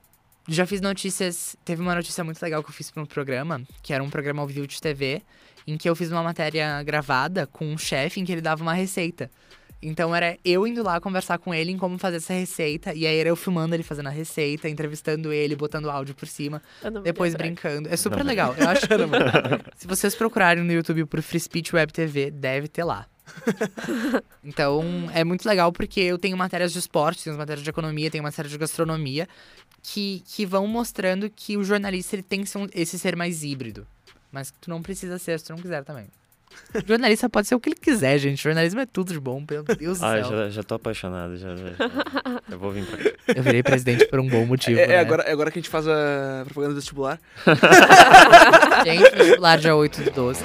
já 0.48 0.66
fiz 0.66 0.82
notícias. 0.82 1.56
Teve 1.66 1.82
uma 1.82 1.96
notícia 1.96 2.24
muito 2.24 2.42
legal 2.42 2.64
que 2.64 2.70
eu 2.70 2.74
fiz 2.74 2.92
para 2.92 3.02
um 3.02 3.06
programa, 3.06 3.62
que 3.82 3.94
era 3.94 4.04
um 4.04 4.10
programa 4.10 4.42
ao 4.42 4.48
vivo 4.48 4.68
de 4.68 4.80
TV, 4.80 5.22
em 5.68 5.78
que 5.78 5.90
eu 5.90 5.96
fiz 5.96 6.12
uma 6.12 6.24
matéria 6.24 6.82
gravada 6.84 7.48
com 7.48 7.66
um 7.66 7.78
chefe 7.78 8.20
em 8.20 8.26
que 8.26 8.32
ele 8.32 8.42
dava 8.42 8.62
uma 8.62 8.74
receita. 8.74 9.30
Então 9.82 10.16
era 10.16 10.38
eu 10.44 10.66
indo 10.66 10.82
lá 10.82 11.00
conversar 11.00 11.38
com 11.38 11.54
ele 11.54 11.72
em 11.72 11.78
como 11.78 11.98
fazer 11.98 12.18
essa 12.18 12.34
receita. 12.34 12.94
E 12.94 13.06
aí 13.06 13.18
era 13.18 13.30
eu 13.30 13.36
filmando 13.36 13.76
ele 13.76 13.84
fazendo 13.84 14.08
a 14.08 14.12
receita, 14.12 14.68
entrevistando 14.70 15.32
ele, 15.32 15.56
botando 15.56 15.90
áudio 15.90 16.16
por 16.16 16.28
cima, 16.28 16.62
depois 17.04 17.36
brincando. 17.36 17.90
É 17.90 17.98
super 17.98 18.24
legal. 18.24 18.56
Eu 18.58 18.68
acho 18.70 18.82
que. 18.88 18.96
se 19.76 19.88
vocês 19.88 20.16
procurarem 20.16 20.64
no 20.64 20.72
YouTube 20.72 21.06
por 21.06 21.22
Free 21.22 21.40
Speech 21.40 21.76
Web 21.76 21.94
TV, 21.94 22.32
deve 22.32 22.68
ter 22.68 22.84
lá. 22.84 23.06
então, 24.44 24.84
é 25.14 25.24
muito 25.24 25.48
legal 25.48 25.72
porque 25.72 26.00
eu 26.00 26.18
tenho 26.18 26.38
matérias 26.38 26.72
de 26.72 26.80
esporte, 26.80 27.24
tenho 27.24 27.38
matérias 27.38 27.64
de 27.64 27.70
economia, 27.70 28.12
tenho 28.12 28.24
matéria 28.24 28.50
de 28.50 28.58
gastronomia, 28.58 29.28
que, 29.82 30.24
que 30.26 30.46
vão 30.46 30.68
mostrando 30.68 31.30
que 31.30 31.58
o 31.58 31.64
jornalista 31.64 32.16
ele 32.16 32.24
tem 32.24 32.42
que 32.42 32.50
ser 32.50 32.58
um, 32.58 32.68
esse 32.74 32.98
ser 32.98 33.16
mais 33.16 33.44
híbrido. 33.44 33.86
Mas 34.32 34.54
tu 34.60 34.70
não 34.70 34.82
precisa 34.82 35.18
ser 35.18 35.40
se 35.40 35.46
tu 35.46 35.54
não 35.54 35.62
quiser 35.62 35.84
também. 35.84 36.08
O 36.74 36.82
jornalista 36.88 37.30
pode 37.30 37.48
ser 37.48 37.56
o 37.56 37.60
que 37.60 37.70
ele 37.70 37.76
quiser, 37.76 38.18
gente. 38.18 38.42
jornalismo 38.42 38.80
é 38.80 38.86
tudo 38.86 39.14
de 39.14 39.20
bom, 39.20 39.46
pelo 39.46 39.64
Deus 39.64 40.00
do 40.00 40.06
ah, 40.06 40.24
céu. 40.24 40.30
Já, 40.30 40.50
já 40.50 40.64
tô 40.64 40.76
apaixonado, 40.76 41.38
já, 41.38 41.56
já, 41.56 41.66
já. 41.68 42.42
Eu 42.50 42.60
vou 42.60 42.72
vir 42.72 42.86
pra 42.86 42.98
cá. 42.98 43.10
Eu 43.36 43.44
virei 43.44 43.64
presidente 43.64 44.06
por 44.08 44.20
um 44.20 44.28
bom 44.28 44.46
motivo. 44.46 44.80
É, 44.80 44.84
é 44.84 44.88
né? 44.88 45.00
agora, 45.00 45.24
é 45.24 45.32
agora 45.32 45.52
que 45.52 45.60
a 45.60 45.62
gente 45.62 45.70
faz 45.70 45.88
a 45.88 46.44
propaganda 46.46 46.74
do 46.74 46.80
vestibular. 46.80 47.20
gente, 48.86 49.16
vestibular 49.16 49.58
dia 49.58 49.76
8 49.76 50.04
de 50.04 50.10
12. 50.12 50.44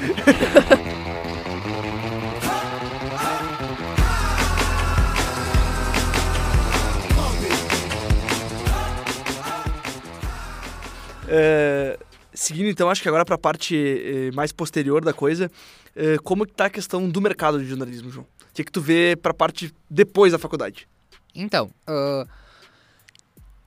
É, 11.31 11.99
seguindo 12.35 12.69
então, 12.69 12.91
acho 12.91 13.03
que 13.03 13.09
agora 13.09 13.25
para 13.25 13.37
a 13.37 13.39
parte 13.39 13.77
eh, 13.77 14.31
mais 14.33 14.53
posterior 14.53 15.05
da 15.05 15.13
coisa, 15.13 15.51
eh, 15.95 16.17
como 16.25 16.47
que 16.47 16.53
tá 16.53 16.67
a 16.67 16.71
questão 16.71 17.09
do 17.09 17.21
mercado 17.21 17.59
de 17.59 17.67
jornalismo, 17.67 18.11
João? 18.11 18.27
O 18.27 18.55
que, 18.55 18.65
que 18.65 18.73
tu 18.73 18.81
vê 18.81 19.17
para 19.17 19.31
a 19.31 19.35
parte 19.35 19.73
depois 19.89 20.33
da 20.33 20.39
faculdade? 20.39 20.89
Então, 21.35 21.71
uh, 21.89 22.29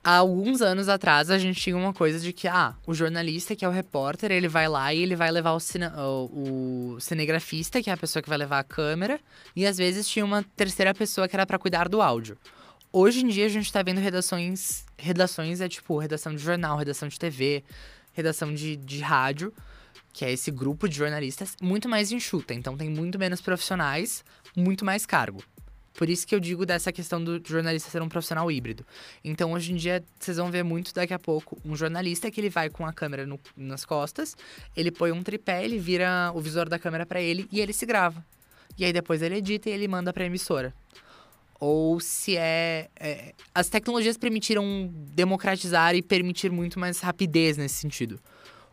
há 0.03 0.17
alguns 0.17 0.61
anos 0.61 0.89
atrás 0.89 1.29
a 1.29 1.37
gente 1.37 1.59
tinha 1.61 1.77
uma 1.77 1.93
coisa 1.93 2.19
de 2.19 2.33
que, 2.33 2.47
ah, 2.47 2.75
o 2.85 2.93
jornalista, 2.93 3.55
que 3.55 3.63
é 3.63 3.67
o 3.67 3.71
repórter, 3.71 4.31
ele 4.31 4.49
vai 4.49 4.67
lá 4.67 4.93
e 4.93 5.01
ele 5.01 5.15
vai 5.15 5.31
levar 5.31 5.53
o, 5.53 5.59
cine, 5.59 5.85
o 5.95 6.97
cinegrafista, 6.99 7.81
que 7.81 7.89
é 7.89 7.93
a 7.93 7.97
pessoa 7.97 8.21
que 8.21 8.27
vai 8.27 8.37
levar 8.37 8.59
a 8.59 8.63
câmera, 8.63 9.19
e 9.55 9.65
às 9.65 9.77
vezes 9.77 10.07
tinha 10.07 10.25
uma 10.25 10.43
terceira 10.57 10.93
pessoa 10.93 11.27
que 11.27 11.35
era 11.35 11.45
para 11.45 11.57
cuidar 11.57 11.87
do 11.87 12.01
áudio. 12.01 12.37
Hoje 12.95 13.25
em 13.25 13.27
dia 13.27 13.47
a 13.47 13.49
gente 13.49 13.73
tá 13.73 13.81
vendo 13.81 13.99
redações. 13.99 14.85
Redações 14.95 15.61
é 15.61 15.67
tipo 15.67 15.97
redação 15.97 16.35
de 16.35 16.37
jornal, 16.37 16.77
redação 16.77 17.09
de 17.09 17.17
TV, 17.17 17.63
redação 18.11 18.53
de, 18.53 18.75
de 18.75 18.99
rádio, 18.99 19.51
que 20.13 20.23
é 20.23 20.31
esse 20.31 20.51
grupo 20.51 20.87
de 20.87 20.95
jornalistas, 20.97 21.55
muito 21.59 21.89
mais 21.89 22.11
enxuta. 22.11 22.53
Então 22.53 22.77
tem 22.77 22.91
muito 22.91 23.17
menos 23.17 23.41
profissionais, 23.41 24.23
muito 24.55 24.85
mais 24.85 25.07
cargo. 25.07 25.43
Por 25.95 26.07
isso 26.07 26.27
que 26.27 26.35
eu 26.35 26.39
digo 26.39 26.67
dessa 26.67 26.91
questão 26.91 27.23
do 27.23 27.41
jornalista 27.43 27.89
ser 27.89 27.99
um 27.99 28.07
profissional 28.07 28.51
híbrido. 28.51 28.85
Então, 29.23 29.53
hoje 29.53 29.73
em 29.73 29.75
dia, 29.75 30.03
vocês 30.19 30.37
vão 30.37 30.51
ver 30.51 30.63
muito 30.63 30.93
daqui 30.93 31.15
a 31.15 31.19
pouco 31.19 31.59
um 31.65 31.75
jornalista 31.75 32.29
que 32.29 32.39
ele 32.39 32.49
vai 32.49 32.69
com 32.69 32.85
a 32.85 32.93
câmera 32.93 33.25
no, 33.25 33.39
nas 33.57 33.85
costas, 33.85 34.37
ele 34.75 34.91
põe 34.91 35.11
um 35.11 35.23
tripé, 35.23 35.65
ele 35.65 35.79
vira 35.79 36.31
o 36.35 36.39
visor 36.39 36.69
da 36.69 36.77
câmera 36.77 37.07
para 37.07 37.19
ele 37.19 37.47
e 37.51 37.59
ele 37.59 37.73
se 37.73 37.87
grava. 37.87 38.23
E 38.77 38.85
aí 38.85 38.93
depois 38.93 39.23
ele 39.23 39.37
edita 39.37 39.69
e 39.69 39.73
ele 39.73 39.87
manda 39.87 40.13
para 40.13 40.25
emissora 40.25 40.73
ou 41.63 41.97
se 42.01 42.35
é, 42.35 42.89
é, 42.99 43.33
As 43.55 43.69
tecnologias 43.69 44.17
permitiram 44.17 44.89
democratizar 44.91 45.95
e 45.95 46.01
permitir 46.01 46.51
muito 46.51 46.77
mais 46.77 46.99
rapidez 46.99 47.55
nesse 47.55 47.75
sentido. 47.75 48.19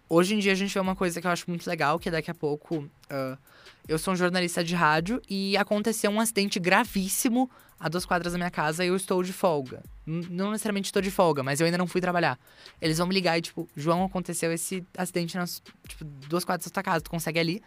hoje 0.09 0.35
em 0.35 0.41
dia 0.41 0.51
a 0.51 0.57
gente 0.57 0.75
vê 0.75 0.81
uma 0.81 0.97
coisa 0.97 1.21
que 1.21 1.27
eu 1.27 1.31
acho 1.31 1.45
muito 1.49 1.69
legal, 1.69 2.01
que 2.01 2.11
daqui 2.11 2.33
a 2.33 2.35
pouco. 2.35 2.91
ah, 3.09 3.39
eu 3.87 3.97
sou 3.97 4.13
um 4.13 4.17
jornalista 4.17 4.65
de 4.65 4.75
rádio 4.75 5.23
e 5.29 5.57
aconteceu 5.57 6.11
um 6.11 6.21
acidente 6.21 6.59
gravíssimo 6.59 7.49
a 7.81 7.89
duas 7.89 8.05
quadras 8.05 8.35
da 8.35 8.39
minha 8.39 8.51
casa 8.51 8.85
e 8.85 8.89
eu 8.89 8.97
estou 8.97 9.23
de 9.23 9.33
folga. 9.33 9.83
Não 10.07 10.51
necessariamente 10.51 10.89
estou 10.89 11.01
de 11.01 11.11
folga, 11.11 11.43
mas 11.43 11.61
eu 11.61 11.65
ainda 11.65 11.79
não 11.79 11.87
fui 11.87 12.01
trabalhar. 12.01 12.39
Eles 12.81 12.99
vão 12.99 13.07
me 13.07 13.15
ligar 13.15 13.39
e, 13.39 13.41
tipo, 13.41 13.67
João, 13.75 14.05
aconteceu 14.05 14.53
esse 14.53 14.85
acidente 14.97 15.37
nas 15.37 15.63
tipo, 15.89 16.05
duas 16.05 16.45
quadras 16.45 16.67
da 16.67 16.75
tua 16.75 16.83
casa, 16.83 17.01
tu 17.01 17.11
consegue 17.11 17.39
ali. 17.39 17.63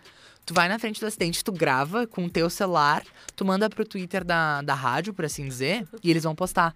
Tu 0.45 0.53
vai 0.53 0.67
na 0.67 0.77
frente 0.77 0.99
do 0.99 1.07
acidente, 1.07 1.43
tu 1.43 1.51
grava 1.51 2.05
com 2.05 2.25
o 2.25 2.29
teu 2.29 2.49
celular, 2.49 3.01
tu 3.35 3.43
manda 3.43 3.69
pro 3.69 3.85
Twitter 3.85 4.23
da, 4.23 4.61
da 4.61 4.75
rádio, 4.75 5.13
por 5.13 5.25
assim 5.25 5.47
dizer, 5.47 5.87
e 6.03 6.11
eles 6.11 6.23
vão 6.23 6.35
postar. 6.35 6.75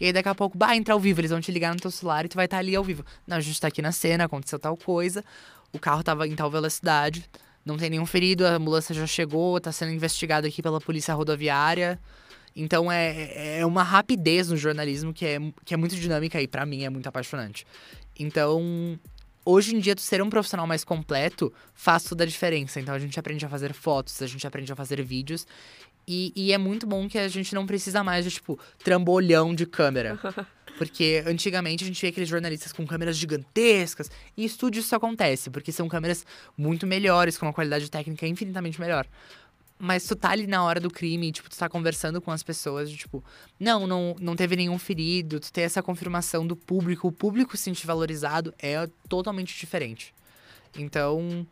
E 0.00 0.06
aí 0.06 0.12
daqui 0.12 0.28
a 0.28 0.34
pouco, 0.34 0.56
bah, 0.56 0.74
entra 0.76 0.94
ao 0.94 1.00
vivo, 1.00 1.20
eles 1.20 1.32
vão 1.32 1.40
te 1.40 1.50
ligar 1.50 1.74
no 1.74 1.80
teu 1.80 1.90
celular 1.90 2.24
e 2.24 2.28
tu 2.28 2.36
vai 2.36 2.44
estar 2.44 2.58
ali 2.58 2.76
ao 2.76 2.84
vivo. 2.84 3.04
Não, 3.26 3.36
a 3.36 3.40
gente 3.40 3.60
tá 3.60 3.68
aqui 3.68 3.82
na 3.82 3.92
cena, 3.92 4.24
aconteceu 4.24 4.58
tal 4.58 4.76
coisa, 4.76 5.24
o 5.72 5.80
carro 5.80 6.02
tava 6.04 6.28
em 6.28 6.36
tal 6.36 6.48
velocidade, 6.48 7.28
não 7.64 7.76
tem 7.76 7.90
nenhum 7.90 8.06
ferido, 8.06 8.46
a 8.46 8.50
ambulância 8.50 8.94
já 8.94 9.06
chegou, 9.06 9.60
tá 9.60 9.72
sendo 9.72 9.92
investigado 9.92 10.46
aqui 10.46 10.62
pela 10.62 10.80
polícia 10.80 11.12
rodoviária. 11.12 11.98
Então 12.54 12.90
é, 12.90 13.58
é 13.60 13.66
uma 13.66 13.82
rapidez 13.82 14.48
no 14.48 14.56
jornalismo 14.56 15.12
que 15.12 15.24
é, 15.24 15.38
que 15.64 15.74
é 15.74 15.76
muito 15.76 15.94
dinâmica 15.94 16.40
e 16.40 16.48
pra 16.48 16.66
mim 16.66 16.84
é 16.84 16.90
muito 16.90 17.08
apaixonante. 17.08 17.66
Então, 18.18 18.98
hoje 19.44 19.74
em 19.74 19.78
dia, 19.78 19.94
tu 19.94 20.02
ser 20.02 20.20
um 20.20 20.28
profissional 20.28 20.66
mais 20.66 20.84
completo 20.84 21.52
faz 21.74 22.04
toda 22.04 22.24
a 22.24 22.26
diferença. 22.26 22.80
Então 22.80 22.94
a 22.94 22.98
gente 22.98 23.18
aprende 23.18 23.44
a 23.46 23.48
fazer 23.48 23.72
fotos, 23.72 24.20
a 24.20 24.26
gente 24.26 24.46
aprende 24.46 24.72
a 24.72 24.76
fazer 24.76 25.02
vídeos. 25.02 25.46
E, 26.06 26.32
e 26.34 26.52
é 26.52 26.58
muito 26.58 26.86
bom 26.86 27.06
que 27.06 27.18
a 27.18 27.28
gente 27.28 27.54
não 27.54 27.66
precisa 27.66 28.02
mais 28.02 28.24
de, 28.24 28.30
tipo, 28.30 28.58
trambolhão 28.82 29.54
de 29.54 29.66
câmera. 29.66 30.18
Porque 30.78 31.22
antigamente 31.26 31.84
a 31.84 31.86
gente 31.86 32.00
via 32.00 32.08
aqueles 32.08 32.28
jornalistas 32.28 32.72
com 32.72 32.86
câmeras 32.86 33.16
gigantescas. 33.16 34.10
E 34.36 34.42
em 34.42 34.46
estúdio 34.46 34.80
isso 34.80 34.94
acontece, 34.94 35.50
porque 35.50 35.72
são 35.72 35.88
câmeras 35.88 36.24
muito 36.56 36.86
melhores, 36.86 37.36
com 37.36 37.46
uma 37.46 37.52
qualidade 37.52 37.90
técnica 37.90 38.28
infinitamente 38.28 38.80
melhor. 38.80 39.04
Mas 39.78 40.04
tu 40.04 40.16
tá 40.16 40.30
ali 40.30 40.46
na 40.46 40.64
hora 40.64 40.80
do 40.80 40.90
crime, 40.90 41.30
tipo, 41.30 41.48
tu 41.48 41.56
tá 41.56 41.68
conversando 41.68 42.20
com 42.20 42.32
as 42.32 42.42
pessoas, 42.42 42.90
tipo, 42.90 43.22
não, 43.60 43.86
não, 43.86 44.16
não 44.20 44.34
teve 44.34 44.56
nenhum 44.56 44.76
ferido, 44.76 45.38
tu 45.38 45.52
ter 45.52 45.60
essa 45.60 45.82
confirmação 45.82 46.44
do 46.44 46.56
público, 46.56 47.06
o 47.06 47.12
público 47.12 47.56
se 47.56 47.64
sentir 47.64 47.86
valorizado 47.86 48.52
é 48.58 48.88
totalmente 49.08 49.56
diferente. 49.56 50.12
Então, 50.76 51.46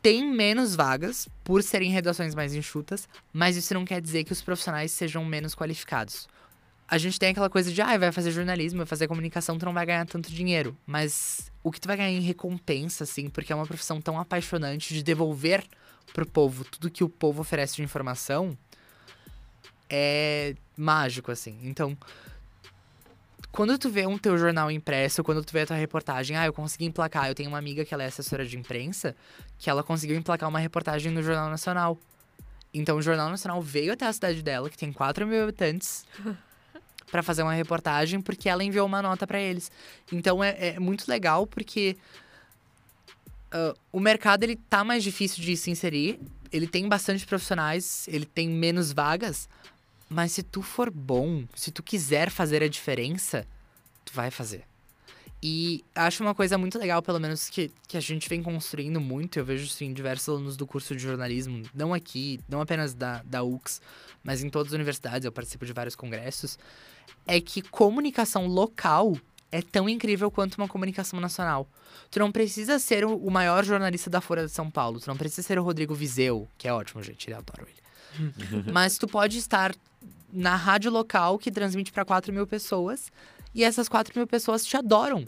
tem 0.00 0.26
menos 0.26 0.74
vagas 0.74 1.28
por 1.44 1.62
serem 1.62 1.90
redações 1.90 2.34
mais 2.34 2.54
enxutas, 2.54 3.08
mas 3.32 3.56
isso 3.56 3.72
não 3.72 3.84
quer 3.84 4.00
dizer 4.00 4.24
que 4.24 4.32
os 4.32 4.42
profissionais 4.42 4.90
sejam 4.90 5.24
menos 5.24 5.54
qualificados. 5.54 6.28
A 6.88 6.98
gente 6.98 7.18
tem 7.18 7.30
aquela 7.30 7.48
coisa 7.48 7.72
de, 7.72 7.80
ah, 7.80 7.96
vai 7.96 8.10
fazer 8.10 8.32
jornalismo, 8.32 8.78
vai 8.78 8.86
fazer 8.86 9.06
comunicação, 9.06 9.56
tu 9.58 9.64
não 9.64 9.72
vai 9.72 9.86
ganhar 9.86 10.04
tanto 10.04 10.30
dinheiro. 10.30 10.76
Mas 10.84 11.50
o 11.62 11.70
que 11.70 11.80
tu 11.80 11.86
vai 11.86 11.96
ganhar 11.96 12.10
em 12.10 12.20
recompensa, 12.20 13.04
assim, 13.04 13.30
porque 13.30 13.52
é 13.52 13.56
uma 13.56 13.66
profissão 13.66 14.00
tão 14.00 14.18
apaixonante 14.18 14.92
de 14.92 15.02
devolver 15.02 15.64
pro 16.12 16.26
povo 16.26 16.64
tudo 16.64 16.90
que 16.90 17.04
o 17.04 17.08
povo 17.08 17.40
oferece 17.40 17.76
de 17.76 17.82
informação, 17.82 18.56
é 19.88 20.54
mágico, 20.76 21.30
assim. 21.30 21.58
Então, 21.62 21.96
quando 23.52 23.76
tu 23.76 23.90
vê 23.90 24.06
um 24.06 24.16
teu 24.16 24.38
jornal 24.38 24.70
impresso, 24.70 25.22
quando 25.22 25.44
tu 25.44 25.52
vê 25.52 25.60
a 25.60 25.66
tua 25.66 25.76
reportagem, 25.76 26.36
ah, 26.36 26.46
eu 26.46 26.52
consegui 26.54 26.86
emplacar. 26.86 27.28
Eu 27.28 27.34
tenho 27.34 27.50
uma 27.50 27.58
amiga 27.58 27.84
que 27.84 27.92
ela 27.92 28.02
é 28.02 28.06
assessora 28.06 28.46
de 28.46 28.56
imprensa, 28.56 29.14
que 29.58 29.68
ela 29.68 29.82
conseguiu 29.82 30.16
emplacar 30.16 30.48
uma 30.48 30.58
reportagem 30.58 31.12
no 31.12 31.22
Jornal 31.22 31.50
Nacional. 31.50 31.98
Então 32.72 32.96
o 32.96 33.02
Jornal 33.02 33.28
Nacional 33.28 33.60
veio 33.60 33.92
até 33.92 34.06
a 34.06 34.12
cidade 34.12 34.42
dela, 34.42 34.70
que 34.70 34.78
tem 34.78 34.90
4 34.90 35.26
mil 35.26 35.42
habitantes, 35.42 36.06
pra 37.12 37.22
fazer 37.22 37.42
uma 37.42 37.52
reportagem, 37.52 38.22
porque 38.22 38.48
ela 38.48 38.64
enviou 38.64 38.86
uma 38.86 39.02
nota 39.02 39.26
pra 39.26 39.38
eles. 39.38 39.70
Então 40.10 40.42
é, 40.42 40.56
é 40.58 40.80
muito 40.80 41.06
legal, 41.06 41.46
porque 41.46 41.98
ah, 43.52 43.74
o 43.92 44.00
mercado 44.00 44.42
ele 44.42 44.56
tá 44.56 44.82
mais 44.82 45.04
difícil 45.04 45.44
de 45.44 45.56
se 45.56 45.70
inserir, 45.70 46.18
ele 46.50 46.66
tem 46.66 46.88
bastante 46.88 47.26
profissionais, 47.26 48.06
ele 48.08 48.24
tem 48.24 48.48
menos 48.48 48.92
vagas, 48.92 49.48
mas 50.08 50.32
se 50.32 50.42
tu 50.42 50.62
for 50.62 50.90
bom, 50.90 51.44
se 51.54 51.70
tu 51.70 51.82
quiser 51.82 52.30
fazer 52.30 52.62
a 52.62 52.68
diferença, 52.68 53.46
tu 54.04 54.12
vai 54.12 54.30
fazer. 54.30 54.64
E 55.44 55.84
acho 55.94 56.22
uma 56.22 56.34
coisa 56.34 56.56
muito 56.56 56.78
legal, 56.78 57.02
pelo 57.02 57.18
menos, 57.18 57.48
que, 57.48 57.70
que 57.88 57.96
a 57.96 58.00
gente 58.00 58.28
vem 58.28 58.42
construindo 58.42 59.00
muito. 59.00 59.38
Eu 59.38 59.44
vejo 59.44 59.64
isso 59.64 59.82
em 59.82 59.92
diversos 59.92 60.28
alunos 60.28 60.56
do 60.56 60.64
curso 60.64 60.94
de 60.94 61.02
jornalismo, 61.02 61.64
não 61.74 61.92
aqui, 61.92 62.38
não 62.48 62.60
apenas 62.60 62.94
da, 62.94 63.22
da 63.24 63.42
UX, 63.42 63.80
mas 64.22 64.44
em 64.44 64.48
todas 64.48 64.68
as 64.68 64.74
universidades, 64.74 65.24
eu 65.24 65.32
participo 65.32 65.66
de 65.66 65.72
vários 65.72 65.96
congressos. 65.96 66.56
É 67.26 67.40
que 67.40 67.60
comunicação 67.60 68.46
local 68.46 69.16
é 69.52 69.60
tão 69.60 69.86
incrível 69.86 70.30
quanto 70.30 70.56
uma 70.56 70.66
comunicação 70.66 71.20
nacional. 71.20 71.68
Tu 72.10 72.18
não 72.18 72.32
precisa 72.32 72.78
ser 72.78 73.04
o, 73.04 73.30
maior 73.30 73.64
jornalista 73.64 74.08
da 74.08 74.20
Folha 74.20 74.46
de 74.46 74.50
São 74.50 74.70
Paulo, 74.70 74.98
tu 74.98 75.06
não 75.06 75.16
precisa 75.16 75.42
ser 75.42 75.58
o 75.58 75.62
Rodrigo 75.62 75.94
Vizeu, 75.94 76.48
que 76.56 76.66
é 76.66 76.72
ótimo, 76.72 77.02
gente, 77.02 77.30
eu 77.30 77.36
adoro 77.36 77.68
ele. 77.68 78.32
Mas 78.72 78.96
tu 78.96 79.06
pode 79.06 79.36
estar 79.36 79.74
na 80.32 80.56
rádio 80.56 80.90
local 80.90 81.38
que 81.38 81.50
transmite 81.50 81.92
para 81.92 82.04
4 82.04 82.32
mil 82.32 82.46
pessoas 82.46 83.12
e 83.54 83.62
essas 83.62 83.88
4 83.88 84.12
mil 84.16 84.26
pessoas 84.26 84.64
te 84.64 84.76
adoram. 84.76 85.26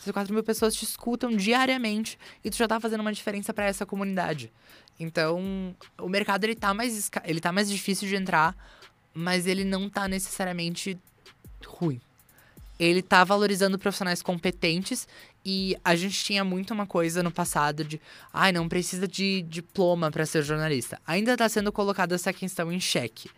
Essas 0.00 0.12
4 0.12 0.34
mil 0.34 0.42
pessoas 0.42 0.74
te 0.74 0.84
escutam 0.84 1.30
diariamente 1.30 2.18
e 2.44 2.50
tu 2.50 2.56
já 2.56 2.66
tá 2.66 2.80
fazendo 2.80 3.00
uma 3.00 3.12
diferença 3.12 3.54
para 3.54 3.66
essa 3.66 3.86
comunidade. 3.86 4.52
Então, 4.98 5.74
o 5.98 6.08
mercado 6.08 6.44
ele 6.44 6.56
tá, 6.56 6.74
mais, 6.74 7.10
ele 7.24 7.40
tá 7.40 7.52
mais 7.52 7.70
difícil 7.70 8.08
de 8.08 8.16
entrar, 8.16 8.56
mas 9.14 9.46
ele 9.46 9.64
não 9.64 9.88
tá 9.88 10.08
necessariamente 10.08 10.98
ruim. 11.64 12.00
Ele 12.80 13.02
tá 13.02 13.22
valorizando 13.24 13.78
profissionais 13.78 14.22
competentes 14.22 15.06
e 15.44 15.76
a 15.84 15.94
gente 15.94 16.24
tinha 16.24 16.42
muito 16.42 16.72
uma 16.72 16.86
coisa 16.86 17.22
no 17.22 17.30
passado 17.30 17.84
de, 17.84 18.00
ai, 18.32 18.52
não 18.52 18.70
precisa 18.70 19.06
de 19.06 19.42
diploma 19.42 20.10
para 20.10 20.24
ser 20.24 20.42
jornalista. 20.42 20.98
Ainda 21.06 21.36
tá 21.36 21.46
sendo 21.46 21.70
colocada 21.70 22.14
essa 22.14 22.32
questão 22.32 22.72
em 22.72 22.80
xeque. 22.80 23.28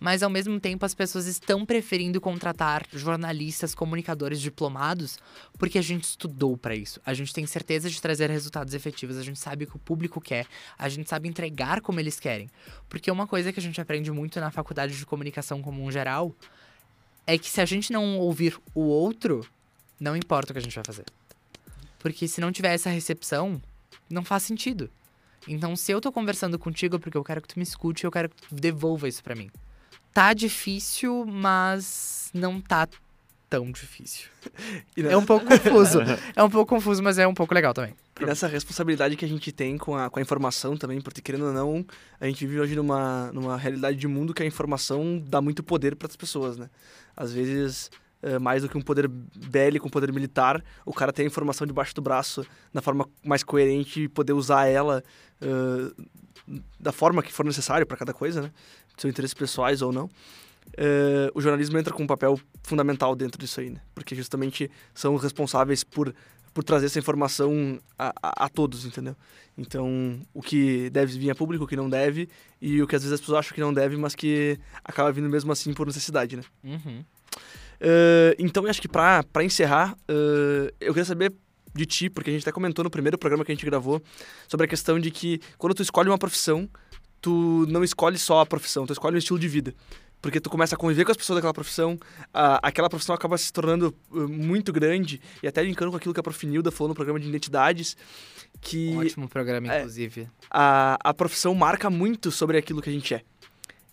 Mas 0.00 0.24
ao 0.24 0.30
mesmo 0.30 0.58
tempo 0.58 0.84
as 0.84 0.94
pessoas 0.94 1.26
estão 1.26 1.64
preferindo 1.64 2.20
contratar 2.20 2.84
jornalistas, 2.92 3.76
comunicadores 3.76 4.40
diplomados, 4.40 5.18
porque 5.56 5.78
a 5.78 5.82
gente 5.82 6.04
estudou 6.04 6.56
para 6.56 6.74
isso. 6.74 7.00
A 7.06 7.14
gente 7.14 7.32
tem 7.32 7.46
certeza 7.46 7.88
de 7.88 8.00
trazer 8.02 8.28
resultados 8.28 8.74
efetivos, 8.74 9.18
a 9.18 9.22
gente 9.22 9.38
sabe 9.38 9.64
o 9.64 9.66
que 9.68 9.76
o 9.76 9.78
público 9.78 10.20
quer, 10.20 10.46
a 10.76 10.88
gente 10.88 11.08
sabe 11.08 11.28
entregar 11.28 11.80
como 11.80 12.00
eles 12.00 12.18
querem. 12.18 12.50
Porque 12.88 13.10
uma 13.10 13.26
coisa 13.26 13.52
que 13.52 13.60
a 13.60 13.62
gente 13.62 13.80
aprende 13.80 14.10
muito 14.10 14.40
na 14.40 14.50
faculdade 14.50 14.96
de 14.96 15.06
comunicação 15.06 15.62
como 15.62 15.84
um 15.84 15.92
geral 15.92 16.34
é 17.32 17.38
que 17.38 17.48
se 17.48 17.60
a 17.60 17.64
gente 17.64 17.92
não 17.92 18.18
ouvir 18.18 18.58
o 18.74 18.80
outro, 18.80 19.46
não 20.00 20.16
importa 20.16 20.50
o 20.50 20.54
que 20.54 20.58
a 20.58 20.62
gente 20.62 20.74
vai 20.74 20.84
fazer. 20.84 21.04
Porque 22.00 22.26
se 22.26 22.40
não 22.40 22.50
tiver 22.50 22.74
essa 22.74 22.90
recepção, 22.90 23.62
não 24.08 24.24
faz 24.24 24.42
sentido. 24.42 24.90
Então, 25.46 25.76
se 25.76 25.92
eu 25.92 26.00
tô 26.00 26.10
conversando 26.10 26.58
contigo 26.58 26.96
é 26.96 26.98
porque 26.98 27.16
eu 27.16 27.22
quero 27.22 27.40
que 27.40 27.48
tu 27.48 27.58
me 27.58 27.62
escute, 27.62 28.04
eu 28.04 28.10
quero 28.10 28.28
que 28.28 28.48
tu 28.48 28.54
devolva 28.54 29.08
isso 29.08 29.22
pra 29.22 29.36
mim. 29.36 29.48
Tá 30.12 30.34
difícil, 30.34 31.24
mas 31.24 32.30
não 32.34 32.60
tá 32.60 32.88
tão 33.50 33.70
difícil. 33.70 34.28
E 34.96 35.00
É 35.00 35.04
nessa, 35.04 35.18
um 35.18 35.26
pouco 35.26 35.44
confuso. 35.46 35.98
É 36.34 36.42
um 36.42 36.48
pouco 36.48 36.74
confuso, 36.74 37.02
mas 37.02 37.18
é 37.18 37.26
um 37.26 37.34
pouco 37.34 37.52
legal 37.52 37.74
também. 37.74 37.94
e 38.20 38.24
nessa 38.24 38.46
responsabilidade 38.46 39.16
que 39.16 39.24
a 39.24 39.28
gente 39.28 39.50
tem 39.50 39.76
com 39.76 39.96
a, 39.96 40.08
com 40.08 40.18
a 40.18 40.22
informação 40.22 40.76
também, 40.76 41.00
porque 41.00 41.20
querendo 41.20 41.46
ou 41.46 41.52
não, 41.52 41.84
a 42.20 42.26
gente 42.26 42.46
vive 42.46 42.60
hoje 42.60 42.76
numa, 42.76 43.30
numa 43.32 43.56
realidade 43.56 43.96
de 43.96 44.06
mundo 44.06 44.32
que 44.32 44.42
a 44.42 44.46
informação 44.46 45.22
dá 45.26 45.40
muito 45.40 45.62
poder 45.62 45.96
para 45.96 46.06
as 46.06 46.16
pessoas, 46.16 46.56
né? 46.56 46.70
Às 47.16 47.32
vezes, 47.32 47.90
eh, 48.22 48.38
mais 48.38 48.62
do 48.62 48.68
que 48.68 48.78
um 48.78 48.82
poder 48.82 49.08
bélico, 49.08 49.86
um 49.86 49.90
poder 49.90 50.12
militar, 50.12 50.62
o 50.84 50.92
cara 50.92 51.12
tem 51.12 51.24
a 51.24 51.26
informação 51.26 51.66
debaixo 51.66 51.94
do 51.94 52.02
braço 52.02 52.46
da 52.72 52.80
forma 52.80 53.08
mais 53.24 53.42
coerente 53.42 54.02
e 54.04 54.08
poder 54.08 54.32
usar 54.32 54.66
ela 54.66 55.02
eh, 55.40 55.92
da 56.78 56.92
forma 56.92 57.22
que 57.22 57.32
for 57.32 57.44
necessário 57.44 57.86
para 57.86 57.96
cada 57.96 58.12
coisa, 58.12 58.42
né? 58.42 58.50
Seus 58.96 59.10
interesses 59.10 59.34
pessoais 59.34 59.82
ou 59.82 59.92
não. 59.92 60.08
Eh, 60.76 61.30
o 61.34 61.40
jornalismo 61.40 61.78
entra 61.78 61.92
com 61.92 62.02
um 62.02 62.06
papel 62.06 62.38
fundamental 62.62 63.14
dentro 63.14 63.38
disso 63.40 63.60
aí, 63.60 63.70
né? 63.70 63.80
Porque 63.94 64.14
justamente 64.14 64.70
são 64.94 65.14
os 65.14 65.22
responsáveis 65.22 65.82
por, 65.84 66.14
por 66.54 66.64
trazer 66.64 66.86
essa 66.86 66.98
informação 66.98 67.78
a, 67.98 68.12
a, 68.22 68.44
a 68.46 68.48
todos, 68.48 68.84
entendeu? 68.84 69.16
Então, 69.58 70.20
o 70.32 70.40
que 70.40 70.88
deve 70.90 71.18
vir 71.18 71.30
a 71.30 71.34
público, 71.34 71.64
o 71.64 71.66
que 71.66 71.76
não 71.76 71.90
deve, 71.90 72.28
e 72.60 72.80
o 72.80 72.86
que 72.86 72.96
às 72.96 73.02
vezes 73.02 73.14
as 73.14 73.20
pessoas 73.20 73.40
acham 73.40 73.54
que 73.54 73.60
não 73.60 73.74
deve, 73.74 73.96
mas 73.96 74.14
que 74.14 74.58
acaba 74.84 75.12
vindo 75.12 75.28
mesmo 75.28 75.52
assim 75.52 75.74
por 75.74 75.86
necessidade, 75.86 76.36
né? 76.36 76.42
Uhum. 76.64 77.04
Eh, 77.80 78.36
então, 78.38 78.64
eu 78.64 78.70
acho 78.70 78.80
que 78.80 78.88
pra, 78.88 79.22
pra 79.24 79.44
encerrar, 79.44 79.96
eh, 80.08 80.72
eu 80.80 80.92
queria 80.92 81.04
saber 81.04 81.32
de 81.74 81.86
ti, 81.86 82.10
porque 82.10 82.30
a 82.30 82.32
gente 82.32 82.42
até 82.42 82.52
comentou 82.52 82.82
no 82.82 82.90
primeiro 82.90 83.16
programa 83.18 83.44
que 83.44 83.52
a 83.52 83.54
gente 83.54 83.64
gravou, 83.64 84.02
sobre 84.48 84.66
a 84.66 84.68
questão 84.68 84.98
de 84.98 85.10
que 85.10 85.40
quando 85.56 85.74
tu 85.74 85.82
escolhe 85.82 86.08
uma 86.08 86.18
profissão, 86.18 86.68
tu 87.20 87.66
não 87.68 87.84
escolhe 87.84 88.18
só 88.18 88.40
a 88.40 88.46
profissão, 88.46 88.86
tu 88.86 88.92
escolhe 88.92 89.16
um 89.16 89.18
estilo 89.18 89.38
de 89.38 89.48
vida. 89.48 89.74
Porque 90.22 90.38
tu 90.40 90.50
começa 90.50 90.74
a 90.74 90.78
conviver 90.78 91.04
com 91.04 91.10
as 91.10 91.16
pessoas 91.16 91.36
daquela 91.38 91.54
profissão, 91.54 91.98
a- 92.32 92.60
aquela 92.66 92.88
profissão 92.90 93.14
acaba 93.14 93.38
se 93.38 93.50
tornando 93.52 93.94
uh, 94.10 94.28
muito 94.28 94.72
grande, 94.72 95.20
e 95.42 95.48
até 95.48 95.62
linkando 95.62 95.90
com 95.90 95.96
aquilo 95.96 96.12
que 96.12 96.20
a 96.20 96.22
Profinilda 96.22 96.70
falou 96.70 96.88
no 96.90 96.94
programa 96.94 97.18
de 97.18 97.26
identidades, 97.28 97.96
que 98.60 98.94
Ótimo 98.96 99.28
programa, 99.28 99.72
É. 99.72 99.78
inclusive. 99.78 100.28
a, 100.50 100.98
a 101.02 101.14
profissão 101.14 101.54
marca 101.54 101.88
muito 101.88 102.30
sobre 102.30 102.58
aquilo 102.58 102.82
que 102.82 102.90
a 102.90 102.92
gente 102.92 103.14
é. 103.14 103.22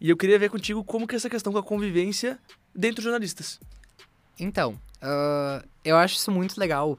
E 0.01 0.09
eu 0.09 0.17
queria 0.17 0.37
ver 0.37 0.49
contigo 0.49 0.83
como 0.83 1.07
que 1.07 1.15
é 1.15 1.17
essa 1.17 1.29
questão 1.29 1.51
com 1.53 1.59
a 1.59 1.63
convivência 1.63 2.37
dentro 2.75 2.97
dos 2.97 3.05
jornalistas. 3.05 3.59
Então, 4.39 4.79
ah, 5.01 5.63
eu 5.83 5.95
acho 5.97 6.15
isso 6.17 6.31
muito 6.31 6.59
legal. 6.59 6.97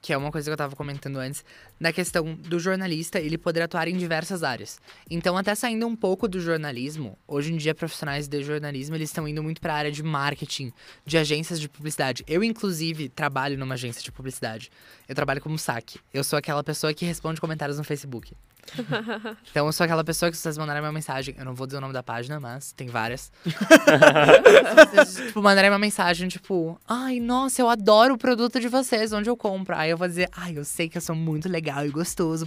que 0.00 0.12
é 0.12 0.16
uma 0.16 0.32
coisa 0.32 0.50
que 0.50 0.52
eu 0.52 0.56
tava 0.56 0.74
comentando 0.74 1.18
antes, 1.18 1.44
na 1.82 1.92
questão 1.92 2.32
do 2.36 2.60
jornalista, 2.60 3.18
ele 3.18 3.36
poder 3.36 3.60
atuar 3.60 3.88
em 3.88 3.96
diversas 3.96 4.44
áreas. 4.44 4.78
Então, 5.10 5.36
até 5.36 5.52
saindo 5.52 5.84
um 5.84 5.96
pouco 5.96 6.28
do 6.28 6.38
jornalismo, 6.38 7.18
hoje 7.26 7.52
em 7.52 7.56
dia 7.56 7.74
profissionais 7.74 8.28
de 8.28 8.40
jornalismo, 8.40 8.94
eles 8.94 9.10
estão 9.10 9.26
indo 9.26 9.42
muito 9.42 9.60
para 9.60 9.74
a 9.74 9.76
área 9.78 9.90
de 9.90 10.00
marketing, 10.00 10.72
de 11.04 11.18
agências 11.18 11.58
de 11.58 11.68
publicidade. 11.68 12.22
Eu, 12.28 12.44
inclusive, 12.44 13.08
trabalho 13.08 13.58
numa 13.58 13.74
agência 13.74 14.00
de 14.00 14.12
publicidade. 14.12 14.70
Eu 15.08 15.14
trabalho 15.16 15.40
como 15.40 15.58
saque. 15.58 15.98
Eu 16.14 16.22
sou 16.22 16.38
aquela 16.38 16.62
pessoa 16.62 16.94
que 16.94 17.04
responde 17.04 17.40
comentários 17.40 17.78
no 17.78 17.82
Facebook. 17.82 18.32
Então 19.50 19.66
eu 19.66 19.72
sou 19.72 19.84
aquela 19.84 20.04
pessoa 20.04 20.30
que 20.30 20.36
se 20.36 20.42
vocês 20.42 20.56
mandarem 20.56 20.82
uma 20.82 20.92
mensagem, 20.92 21.34
eu 21.36 21.44
não 21.44 21.54
vou 21.54 21.66
dizer 21.66 21.78
o 21.78 21.80
nome 21.80 21.92
da 21.92 22.02
página, 22.02 22.40
mas 22.40 22.72
tem 22.72 22.88
várias. 22.88 23.30
se 23.44 25.04
vocês, 25.04 25.26
tipo, 25.26 25.42
mandarem 25.42 25.70
uma 25.70 25.78
mensagem, 25.78 26.28
tipo, 26.28 26.80
ai, 26.88 27.20
nossa, 27.20 27.60
eu 27.60 27.68
adoro 27.68 28.14
o 28.14 28.18
produto 28.18 28.58
de 28.60 28.68
vocês, 28.68 29.12
onde 29.12 29.28
eu 29.28 29.36
compro? 29.36 29.76
Aí 29.76 29.90
eu 29.90 29.96
vou 29.96 30.08
dizer, 30.08 30.28
ai, 30.32 30.56
eu 30.56 30.64
sei 30.64 30.88
que 30.88 30.96
eu 30.96 31.02
sou 31.02 31.14
muito 31.14 31.48
legal 31.48 31.71
e 31.86 31.90
gostoso. 31.90 32.46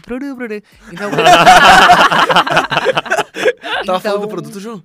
Então. 0.91 1.11
Tava 3.85 3.99
falando 3.99 4.21
do 4.21 4.25
Então, 4.25 4.29
produto, 4.29 4.59
Ju? 4.59 4.83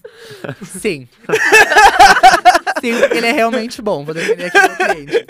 Sim. 0.64 1.08
Sim, 2.80 2.98
porque 3.00 3.16
ele 3.18 3.26
é 3.28 3.32
realmente 3.32 3.80
bom. 3.80 4.04
Vou 4.04 4.14
defender 4.14 4.46
aqui 4.46 4.58
o 4.58 4.76
cliente. 4.76 5.26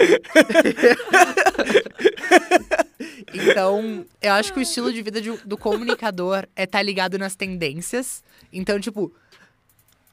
Então, 3.33 4.05
eu 4.21 4.33
acho 4.33 4.53
que 4.53 4.59
o 4.59 4.63
estilo 4.63 4.93
de 4.93 5.03
vida 5.03 5.21
de- 5.21 5.37
do 5.45 5.57
comunicador 5.57 6.47
é 6.57 6.65
estar 6.65 6.83
ligado 6.83 7.19
nas 7.19 7.35
tendências. 7.37 8.23
Então, 8.53 8.79
tipo, 8.81 9.13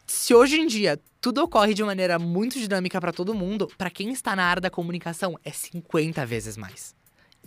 se 0.06 0.34
hoje 0.34 0.60
em 0.60 0.68
dia 0.68 1.00
tudo 1.20 1.43
ocorre 1.43 1.74
de 1.74 1.84
maneira 1.84 2.20
muito 2.20 2.60
dinâmica 2.60 3.02
pra 3.02 3.12
todo 3.12 3.34
mundo, 3.34 3.70
pra 3.78 3.89
quem 3.89 4.12
está 4.12 4.36
na 4.36 4.45
área 4.45 4.62
da 4.62 4.70
comunicação 4.70 5.38
é 5.43 5.52
50 5.52 6.26
vezes 6.26 6.56
mais. 6.56 6.95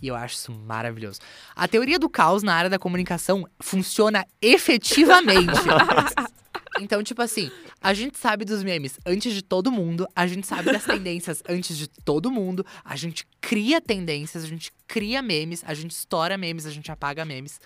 E 0.01 0.07
eu 0.07 0.15
acho 0.15 0.35
isso 0.35 0.51
maravilhoso. 0.51 1.19
A 1.55 1.67
teoria 1.67 1.99
do 1.99 2.09
caos 2.09 2.43
na 2.43 2.53
área 2.53 2.69
da 2.69 2.79
comunicação 2.79 3.47
funciona 3.61 4.25
efetivamente. 4.41 5.51
Então, 6.79 7.03
tipo 7.03 7.21
assim, 7.21 7.51
a 7.81 7.93
gente 7.93 8.17
sabe 8.17 8.45
dos 8.45 8.63
memes 8.63 8.97
antes 9.05 9.33
de 9.33 9.41
todo 9.41 9.71
mundo, 9.71 10.07
a 10.15 10.25
gente 10.25 10.47
sabe 10.47 10.71
das 10.71 10.85
tendências 10.85 11.43
antes 11.47 11.77
de 11.77 11.87
todo 11.87 12.31
mundo, 12.31 12.65
a 12.83 12.95
gente 12.95 13.27
cria 13.41 13.81
tendências, 13.81 14.45
a 14.45 14.47
gente 14.47 14.71
cria 14.87 15.21
memes, 15.21 15.63
a 15.65 15.73
gente 15.73 15.91
estoura 15.91 16.37
memes, 16.37 16.65
a 16.65 16.71
gente 16.71 16.89
apaga 16.89 17.25
memes. 17.25 17.59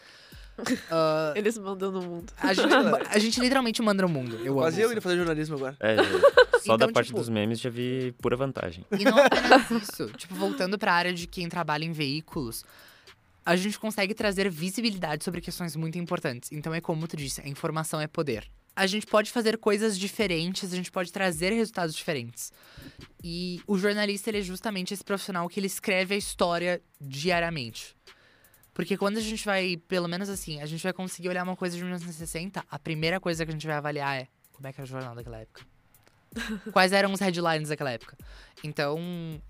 Ah, 0.90 1.34
Eles 1.36 1.58
mandam 1.58 1.92
no 1.92 2.02
mundo. 2.02 2.32
a, 2.38 2.54
gente, 2.54 2.68
a 3.10 3.20
gente 3.20 3.40
literalmente 3.40 3.82
manda 3.82 4.04
no 4.04 4.10
mundo. 4.10 4.38
Eu 4.44 4.54
Quase 4.56 4.82
amo 4.82 4.90
eu 4.90 4.92
indo 4.94 5.02
fazer 5.02 5.18
jornalismo 5.18 5.56
agora. 5.56 5.76
É, 5.80 5.96
só 6.64 6.78
da 6.78 6.86
Então, 6.86 6.94
parte 6.94 7.08
tipo- 7.08 7.20
dos 7.20 7.30
memes 7.30 7.60
já 7.60 7.70
vi 7.70 8.14
pura 8.22 8.36
vantagem. 8.36 8.86
E 8.98 9.04
não 9.04 9.18
apenas 9.18 9.70
isso. 9.84 10.08
tipo, 10.18 10.34
voltando 10.36 10.78
pra 10.78 10.94
área 10.94 11.14
de 11.14 11.28
quem 11.28 11.50
trabalha 11.50 11.84
em 11.86 11.92
veículos, 11.92 12.64
a 13.46 13.56
gente 13.56 13.78
consegue 13.78 14.14
trazer 14.14 14.50
visibilidade 14.50 15.24
sobre 15.24 15.42
questões 15.42 15.76
muito 15.76 15.98
importantes. 15.98 16.52
Então 16.52 16.74
é 16.74 16.82
como 16.82 17.08
tu 17.08 17.16
disse, 17.18 17.42
a 17.42 17.48
informação 17.48 18.00
é 18.02 18.08
poder. 18.08 18.48
A 18.78 18.88
gente 18.88 19.06
pode 19.06 19.32
fazer 19.32 19.58
coisas 19.58 19.98
diferentes, 19.98 20.74
a 20.74 20.76
gente 20.76 20.92
pode 20.92 21.10
trazer 21.10 21.54
resultados 21.54 21.96
diferentes. 21.96 22.52
E 23.24 23.62
o 23.66 23.78
jornalista, 23.78 24.30
ele 24.30 24.40
é 24.40 24.42
justamente 24.42 24.94
esse 24.94 25.04
profissional 25.04 25.48
que 25.48 25.60
ele 25.62 25.68
escreve 25.68 26.14
a 26.14 26.18
história 26.18 26.82
diariamente. 27.00 27.96
Porque 28.76 28.98
quando 28.98 29.16
a 29.18 29.22
gente 29.22 29.46
vai, 29.46 29.78
pelo 29.88 30.06
menos 30.06 30.28
assim, 30.28 30.62
a 30.62 30.66
gente 30.66 30.84
vai 30.84 30.92
conseguir 30.92 31.30
olhar 31.30 31.44
uma 31.44 31.56
coisa 31.56 31.78
de 31.78 31.82
1960, 31.82 32.62
a 32.70 32.78
primeira 32.78 33.22
coisa 33.22 33.46
que 33.46 33.50
a 33.50 33.54
gente 33.54 33.66
vai 33.66 33.78
avaliar 33.78 34.18
é 34.18 34.28
como 34.52 34.68
é 34.68 34.74
que 34.74 34.82
era 34.82 34.84
o 34.84 34.88
jornal 34.88 35.16
daquela 35.16 35.40
época. 35.40 35.66
Quais 36.74 36.92
eram 36.92 37.14
os 37.14 37.22
headlines 37.22 37.70
daquela 37.70 37.92
época? 37.92 38.18
Então, 38.66 39.00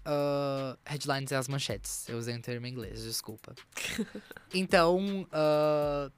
ah, 0.06 0.78
headlines 0.86 1.32
é 1.32 1.38
as 1.38 1.48
manchetes. 1.48 2.08
Eu 2.08 2.20
usei 2.20 2.36
um 2.36 2.40
termo 2.40 2.68
em 2.68 2.70
inglês, 2.70 3.04
desculpa. 3.04 3.56
Então, 4.54 5.28
ah, 5.32 6.12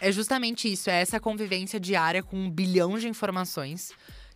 é 0.00 0.10
justamente 0.10 0.72
isso. 0.72 0.88
É 0.88 1.02
essa 1.02 1.20
convivência 1.20 1.78
diária 1.78 2.22
com 2.22 2.34
um 2.34 2.50
bilhão 2.50 2.98
de 2.98 3.06
informações 3.06 3.92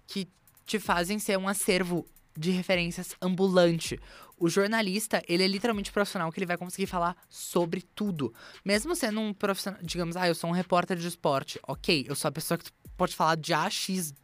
que 0.06 0.28
te 0.66 0.78
fazem 0.78 1.18
ser 1.18 1.38
um 1.38 1.48
acervo 1.48 2.06
de 2.38 2.50
referências 2.52 3.16
ambulante. 3.20 3.98
O 4.38 4.48
jornalista, 4.48 5.20
ele 5.28 5.42
é 5.42 5.48
literalmente 5.48 5.90
profissional 5.90 6.30
que 6.30 6.38
ele 6.38 6.46
vai 6.46 6.56
conseguir 6.56 6.86
falar 6.86 7.16
sobre 7.28 7.82
tudo. 7.82 8.32
Mesmo 8.64 8.94
sendo 8.94 9.20
um 9.20 9.34
profissional, 9.34 9.80
digamos, 9.82 10.16
ah, 10.16 10.28
eu 10.28 10.34
sou 10.34 10.48
um 10.48 10.52
repórter 10.52 10.96
de 10.96 11.08
esporte. 11.08 11.58
Ok, 11.66 12.06
eu 12.08 12.14
sou 12.14 12.28
a 12.28 12.32
pessoa 12.32 12.56
que 12.56 12.70
pode 12.96 13.16
falar 13.16 13.36
de 13.36 13.52
A 13.52 13.68
X, 13.68 14.14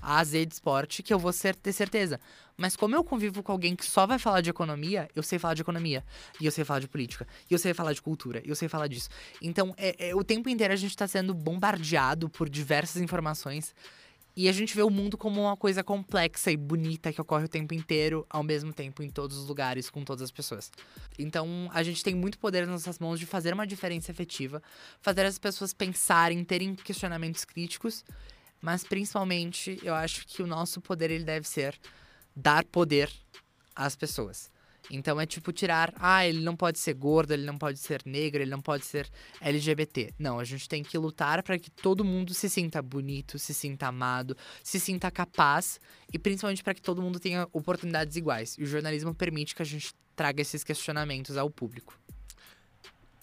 A 0.00 0.18
a 0.18 0.24
Z 0.24 0.44
de 0.46 0.54
esporte, 0.54 1.02
que 1.02 1.14
eu 1.14 1.18
vou 1.18 1.32
ser, 1.32 1.54
ter 1.54 1.72
certeza. 1.72 2.18
Mas 2.56 2.74
como 2.76 2.96
eu 2.96 3.04
convivo 3.04 3.40
com 3.42 3.52
alguém 3.52 3.76
que 3.76 3.86
só 3.86 4.04
vai 4.04 4.18
falar 4.18 4.40
de 4.40 4.50
economia, 4.50 5.08
eu 5.14 5.22
sei 5.22 5.38
falar 5.38 5.54
de 5.54 5.62
economia. 5.62 6.04
E 6.40 6.44
eu 6.46 6.50
sei 6.50 6.64
falar 6.64 6.80
de 6.80 6.88
política. 6.88 7.26
E 7.48 7.54
eu 7.54 7.58
sei 7.58 7.72
falar 7.72 7.92
de 7.92 8.02
cultura. 8.02 8.42
E 8.44 8.48
eu 8.48 8.56
sei 8.56 8.68
falar 8.68 8.88
disso. 8.88 9.08
Então, 9.40 9.72
é, 9.76 10.08
é- 10.08 10.14
o 10.14 10.24
tempo 10.24 10.48
inteiro 10.48 10.72
a 10.72 10.76
gente 10.76 10.96
tá 10.96 11.06
sendo 11.06 11.32
bombardeado 11.32 12.28
por 12.28 12.48
diversas 12.48 13.00
informações. 13.00 13.74
E 14.34 14.48
a 14.48 14.52
gente 14.52 14.74
vê 14.74 14.82
o 14.82 14.88
mundo 14.88 15.18
como 15.18 15.42
uma 15.42 15.56
coisa 15.56 15.84
complexa 15.84 16.50
e 16.50 16.56
bonita 16.56 17.12
que 17.12 17.20
ocorre 17.20 17.44
o 17.44 17.48
tempo 17.48 17.74
inteiro, 17.74 18.26
ao 18.30 18.42
mesmo 18.42 18.72
tempo, 18.72 19.02
em 19.02 19.10
todos 19.10 19.36
os 19.36 19.46
lugares, 19.46 19.90
com 19.90 20.04
todas 20.04 20.22
as 20.22 20.30
pessoas. 20.30 20.70
Então, 21.18 21.68
a 21.72 21.82
gente 21.82 22.02
tem 22.02 22.14
muito 22.14 22.38
poder 22.38 22.66
nas 22.66 22.86
nossas 22.86 22.98
mãos 22.98 23.18
de 23.18 23.26
fazer 23.26 23.52
uma 23.52 23.66
diferença 23.66 24.10
efetiva, 24.10 24.62
fazer 25.00 25.26
as 25.26 25.38
pessoas 25.38 25.74
pensarem, 25.74 26.42
terem 26.44 26.74
questionamentos 26.74 27.44
críticos, 27.44 28.04
mas 28.60 28.84
principalmente, 28.84 29.78
eu 29.82 29.94
acho 29.94 30.26
que 30.26 30.42
o 30.42 30.46
nosso 30.46 30.80
poder 30.80 31.10
ele 31.10 31.24
deve 31.24 31.46
ser 31.46 31.78
dar 32.34 32.64
poder 32.64 33.10
às 33.74 33.96
pessoas. 33.96 34.51
Então 34.90 35.20
é 35.20 35.26
tipo 35.26 35.52
tirar, 35.52 35.92
ah, 35.96 36.26
ele 36.26 36.40
não 36.40 36.56
pode 36.56 36.78
ser 36.78 36.94
gordo, 36.94 37.32
ele 37.32 37.44
não 37.44 37.56
pode 37.56 37.78
ser 37.78 38.02
negro, 38.04 38.42
ele 38.42 38.50
não 38.50 38.60
pode 38.60 38.84
ser 38.84 39.08
LGBT. 39.40 40.12
Não, 40.18 40.38
a 40.38 40.44
gente 40.44 40.68
tem 40.68 40.82
que 40.82 40.96
lutar 40.98 41.42
para 41.42 41.58
que 41.58 41.70
todo 41.70 42.04
mundo 42.04 42.34
se 42.34 42.48
sinta 42.48 42.82
bonito, 42.82 43.38
se 43.38 43.54
sinta 43.54 43.86
amado, 43.86 44.36
se 44.62 44.78
sinta 44.80 45.10
capaz 45.10 45.80
e 46.12 46.18
principalmente 46.18 46.62
para 46.62 46.74
que 46.74 46.82
todo 46.82 47.00
mundo 47.00 47.18
tenha 47.20 47.48
oportunidades 47.52 48.16
iguais. 48.16 48.56
E 48.58 48.62
o 48.62 48.66
jornalismo 48.66 49.14
permite 49.14 49.54
que 49.54 49.62
a 49.62 49.66
gente 49.66 49.94
traga 50.14 50.42
esses 50.42 50.62
questionamentos 50.62 51.36
ao 51.36 51.48
público. 51.48 51.98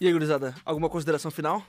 E 0.00 0.06
aí, 0.06 0.12
gurizada, 0.12 0.54
alguma 0.64 0.88
consideração 0.88 1.30
final? 1.30 1.64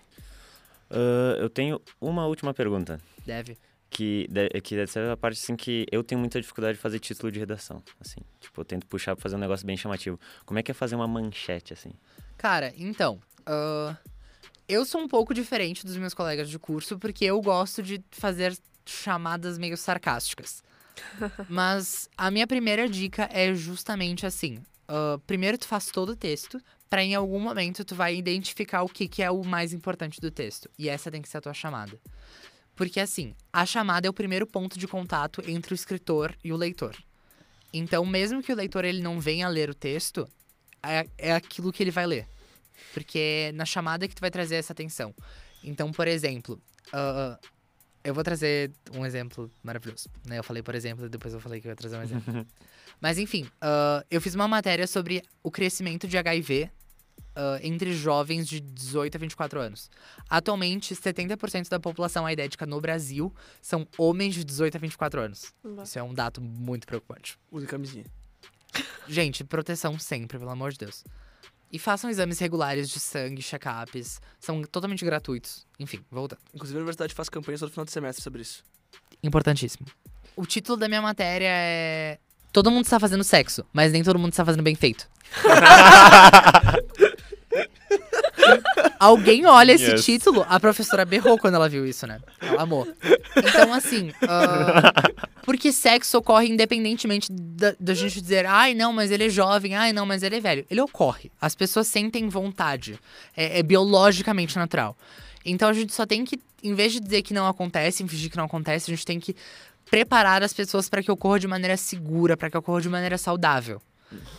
Ah, 0.92 1.36
eu 1.40 1.50
tenho 1.50 1.82
uma 2.00 2.26
última 2.26 2.54
pergunta. 2.54 3.00
Deve. 3.26 3.58
Que, 3.94 4.26
de- 4.32 4.62
que 4.62 4.74
deve 4.78 4.90
ser 4.90 5.08
a 5.10 5.18
parte 5.18 5.38
assim 5.38 5.54
que 5.54 5.86
eu 5.92 6.02
tenho 6.02 6.18
muita 6.18 6.40
dificuldade 6.40 6.78
de 6.78 6.82
fazer 6.82 6.98
título 6.98 7.30
de 7.30 7.38
redação. 7.40 7.84
Assim, 8.00 8.22
tipo, 8.40 8.62
eu 8.62 8.64
tento 8.66 8.88
puxar 8.88 9.16
pra 9.18 9.22
fazer 9.22 9.36
um 9.36 9.40
negócio 9.40 9.68
bem 9.68 9.76
chamativo. 9.76 10.18
Como 10.46 10.58
é 10.58 10.64
que 10.64 10.72
é 10.72 10.74
fazer 10.74 10.96
uma 10.96 11.08
manchete, 11.10 11.74
assim? 11.74 11.92
Cara, 12.38 12.74
então, 12.78 13.20
ah, 13.46 13.98
eu 14.66 14.86
sou 14.86 15.02
um 15.02 15.10
pouco 15.10 15.34
diferente 15.34 15.86
dos 15.86 15.98
meus 15.98 16.14
colegas 16.14 16.50
de 16.50 16.58
curso 16.58 16.98
porque 16.98 17.26
eu 17.26 17.42
gosto 17.42 17.84
de 17.84 18.02
fazer 18.12 18.58
chamadas 18.86 19.58
meio 19.58 19.76
sarcásticas. 19.76 20.64
Mas 21.50 22.10
a 22.18 22.32
minha 22.32 22.48
primeira 22.48 22.88
dica 22.88 23.28
é 23.32 23.54
justamente 23.54 24.26
assim: 24.26 24.64
ah, 24.88 25.20
primeiro 25.28 25.58
tu 25.58 25.68
faz 25.68 25.88
todo 25.88 26.14
o 26.14 26.16
texto, 26.16 26.62
pra 26.90 27.04
em 27.04 27.14
algum 27.14 27.40
momento 27.42 27.84
tu 27.84 27.94
vai 27.94 28.16
identificar 28.16 28.84
o 28.84 28.88
que, 28.88 29.06
que 29.10 29.22
é 29.22 29.30
o 29.30 29.44
mais 29.44 29.74
importante 29.74 30.22
do 30.22 30.32
texto. 30.32 30.70
E 30.80 30.88
essa 30.88 31.12
tem 31.12 31.22
que 31.22 31.28
ser 31.28 31.40
a 31.40 31.42
tua 31.42 31.54
chamada. 31.54 32.00
Porque 32.76 33.00
assim, 33.00 33.36
a 33.52 33.66
chamada 33.66 34.08
é 34.08 34.10
o 34.10 34.14
primeiro 34.14 34.48
ponto 34.48 34.78
de 34.80 34.88
contato 34.88 35.44
entre 35.48 35.74
o 35.74 35.76
escritor 35.76 36.36
e 36.44 36.52
o 36.52 36.58
leitor. 36.58 36.96
Então, 37.74 38.06
mesmo 38.06 38.42
que 38.42 38.52
o 38.52 38.56
leitor 38.56 38.84
ele 38.84 39.02
não 39.02 39.20
venha 39.20 39.48
ler 39.48 39.70
o 39.70 39.74
texto, 39.74 40.28
é, 40.84 41.08
é 41.18 41.34
aquilo 41.34 41.72
que 41.72 41.84
ele 41.84 41.92
vai 41.92 42.06
ler. 42.06 42.28
Porque 42.94 43.20
é 43.20 43.52
na 43.54 43.66
chamada 43.66 44.08
que 44.08 44.16
tu 44.16 44.20
vai 44.20 44.32
trazer 44.32 44.56
essa 44.56 44.74
atenção. 44.74 45.14
Então, 45.64 45.92
por 45.92 46.08
exemplo, 46.08 46.60
ah, 46.92 47.40
eu 48.04 48.14
vou 48.14 48.24
trazer 48.24 48.72
um 48.94 49.06
exemplo 49.06 49.50
maravilhoso. 49.64 50.10
Né? 50.26 50.40
Eu 50.40 50.44
falei, 50.44 50.64
por 50.64 50.76
exemplo, 50.76 51.06
e 51.06 51.10
depois 51.10 51.34
eu 51.34 51.40
falei 51.40 51.62
que 51.62 51.68
eu 51.68 51.72
ia 51.72 51.76
trazer 51.76 51.98
um 51.98 52.04
exemplo. 52.04 52.46
Mas 53.00 53.18
enfim, 53.18 53.48
ah, 53.62 54.04
eu 54.10 54.20
fiz 54.20 54.36
uma 54.36 54.48
matéria 54.48 54.88
sobre 54.88 55.24
o 55.44 55.52
crescimento 55.52 56.08
de 56.08 56.18
HIV 56.18 56.70
ah, 57.36 57.60
entre 57.62 57.94
jovens 57.94 58.48
de 58.48 58.60
18 58.60 59.16
a 59.16 59.20
24 59.20 59.60
anos. 59.60 59.90
Atualmente, 60.30 60.96
70% 60.96 61.70
da 61.70 61.80
população 61.80 62.26
aidética 62.26 62.66
no 62.66 62.80
Brasil 62.82 63.34
são 63.62 63.88
homens 63.98 64.36
de 64.36 64.44
18 64.44 64.76
a 64.76 64.80
24 64.80 65.22
anos. 65.22 65.54
Isso 65.84 65.98
é 65.98 66.04
um 66.04 66.14
dado 66.14 66.42
muito 66.42 66.86
preocupante. 66.86 67.38
Use 67.52 67.66
camisinha. 67.66 68.06
Gente, 69.08 69.44
proteção 69.44 69.98
sempre, 70.00 70.38
pelo 70.38 70.52
amor 70.52 70.72
de 70.72 70.80
Deus. 70.80 71.04
E 71.72 71.80
façam 71.80 72.10
exames 72.10 72.38
regulares 72.40 72.90
de 72.90 73.00
sangue, 73.00 73.42
check-ups. 73.42 74.22
São 74.40 74.62
totalmente 74.64 75.06
gratuitos. 75.06 75.66
Enfim, 75.80 76.04
voltando. 76.12 76.40
Inclusive, 76.54 76.78
a 76.78 76.82
universidade 76.82 77.14
faz 77.14 77.30
campanhas 77.30 77.62
todo 77.62 77.72
final 77.72 77.86
de 77.86 77.92
semestre 77.92 78.22
sobre 78.22 78.42
isso. 78.42 78.64
Importantíssimo. 79.24 79.88
O 80.36 80.46
título 80.46 80.78
da 80.78 80.88
minha 80.88 81.02
matéria 81.02 81.48
é. 81.50 82.20
Todo 82.52 82.70
mundo 82.70 82.84
está 82.84 83.00
fazendo 83.00 83.24
sexo, 83.24 83.66
mas 83.72 83.94
nem 83.94 84.04
todo 84.04 84.20
mundo 84.20 84.34
está 84.34 84.44
fazendo 84.44 84.64
bem 84.64 84.76
feito. 84.76 85.10
Alguém 89.00 89.46
olha 89.46 89.72
esse 89.74 89.92
Yes. 89.92 90.06
título, 90.06 90.46
a 90.48 90.60
professora 90.60 91.04
berrou 91.06 91.38
quando 91.38 91.56
ela 91.56 91.68
viu 91.68 91.86
isso, 91.86 92.06
né? 92.06 92.20
Ela 92.40 92.62
amou. 92.64 92.88
Então, 93.36 93.74
assim. 93.74 94.12
ah, 94.28 94.94
Porque 95.44 95.72
sexo 95.72 96.18
ocorre 96.20 96.48
independentemente 96.50 97.28
da, 97.32 97.74
da 97.80 97.94
gente 97.94 98.22
dizer, 98.22 98.46
ai, 98.46 98.74
não, 98.76 98.94
mas 98.94 99.10
ele 99.12 99.26
é 99.26 99.30
jovem, 99.30 99.76
ai, 99.76 99.92
não, 99.92 100.06
mas 100.06 100.22
ele 100.24 100.36
é 100.36 100.40
velho. 100.40 100.66
Ele 100.70 100.82
ocorre. 100.82 101.32
As 101.42 101.56
pessoas 101.56 101.88
sentem 101.88 102.30
vontade. 102.30 103.00
É, 103.36 103.60
é 103.60 103.64
biologicamente 103.64 104.58
natural. 104.58 104.96
Então 105.44 105.70
a 105.70 105.74
gente 105.74 105.94
só 105.94 106.06
tem 106.06 106.24
que, 106.24 106.40
em 106.64 106.76
vez 106.76 106.94
de 106.94 107.00
dizer 107.00 107.24
que 107.24 107.34
não 107.34 107.48
acontece, 107.48 108.06
fingir 108.08 108.30
que 108.30 108.38
não 108.38 108.46
acontece, 108.46 108.92
a 108.92 108.96
gente 108.96 109.06
tem 109.06 109.20
que 109.20 109.36
preparar 109.90 110.44
as 110.44 110.54
pessoas 110.54 110.88
para 110.88 111.02
que 111.02 111.12
ocorra 111.12 111.40
de 111.40 111.48
maneira 111.48 111.76
segura, 111.76 112.38
para 112.38 112.50
que 112.50 112.58
ocorra 112.58 112.80
de 112.82 112.88
maneira 112.90 113.18
saudável. 113.18 113.82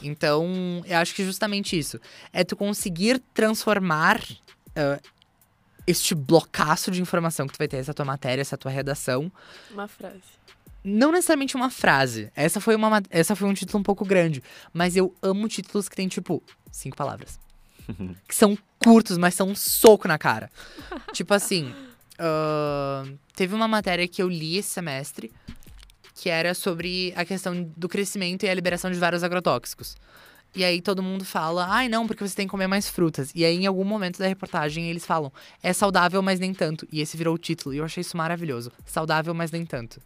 Então, 0.02 0.82
eu 0.86 0.98
acho 0.98 1.14
que 1.14 1.24
justamente 1.24 1.78
isso. 1.78 2.00
É 2.32 2.44
tu 2.44 2.56
conseguir 2.56 3.20
transformar 3.34 4.20
uh, 4.20 5.00
este 5.86 6.14
blocaço 6.14 6.90
de 6.90 7.00
informação 7.00 7.46
que 7.46 7.54
tu 7.54 7.58
vai 7.58 7.68
ter, 7.68 7.78
essa 7.78 7.94
tua 7.94 8.04
matéria, 8.04 8.40
essa 8.42 8.56
tua 8.58 8.70
redação, 8.70 9.30
Uma 9.70 9.88
frase. 9.88 10.20
não 10.84 11.10
necessariamente 11.12 11.56
uma 11.56 11.70
frase. 11.70 12.30
Essa 12.36 12.60
foi, 12.60 12.74
uma, 12.76 12.90
ma- 12.90 13.02
essa 13.10 13.34
foi 13.34 13.48
um 13.48 13.54
título 13.54 13.80
um 13.80 13.82
pouco 13.82 14.04
grande. 14.04 14.42
Mas 14.72 14.96
eu 14.96 15.14
amo 15.22 15.48
títulos 15.48 15.88
que 15.88 15.96
tem, 15.96 16.08
tipo, 16.08 16.42
cinco 16.70 16.96
palavras. 16.96 17.38
que 18.28 18.34
são 18.34 18.56
curtos, 18.78 19.18
mas 19.18 19.34
são 19.34 19.48
um 19.48 19.54
soco 19.54 20.06
na 20.06 20.18
cara. 20.18 20.50
tipo 21.12 21.32
assim. 21.34 21.74
ahn, 22.18 23.16
teve 23.34 23.54
uma 23.54 23.66
matéria 23.66 24.06
que 24.06 24.22
eu 24.22 24.28
li 24.28 24.56
esse 24.58 24.68
semestre 24.70 25.32
que 26.14 26.28
era 26.28 26.54
sobre 26.54 27.12
a 27.16 27.24
questão 27.24 27.70
do 27.76 27.88
crescimento 27.88 28.44
e 28.44 28.48
a 28.48 28.54
liberação 28.54 28.90
de 28.90 28.98
vários 28.98 29.22
agrotóxicos. 29.24 29.96
E 30.54 30.64
aí 30.64 30.82
todo 30.82 31.02
mundo 31.02 31.24
fala, 31.24 31.66
ai 31.70 31.88
não, 31.88 32.06
porque 32.06 32.26
você 32.26 32.34
tem 32.34 32.46
que 32.46 32.50
comer 32.50 32.66
mais 32.66 32.88
frutas. 32.88 33.32
E 33.34 33.44
aí 33.44 33.56
em 33.56 33.66
algum 33.66 33.84
momento 33.84 34.18
da 34.18 34.26
reportagem 34.26 34.90
eles 34.90 35.06
falam, 35.06 35.32
é 35.62 35.72
saudável, 35.72 36.20
mas 36.20 36.38
nem 36.38 36.52
tanto. 36.52 36.86
E 36.92 37.00
esse 37.00 37.16
virou 37.16 37.34
o 37.34 37.38
título. 37.38 37.74
E 37.74 37.78
eu 37.78 37.84
achei 37.84 38.02
isso 38.02 38.16
maravilhoso. 38.16 38.70
Saudável, 38.84 39.32
mas 39.32 39.50
nem 39.50 39.64
tanto. 39.64 40.00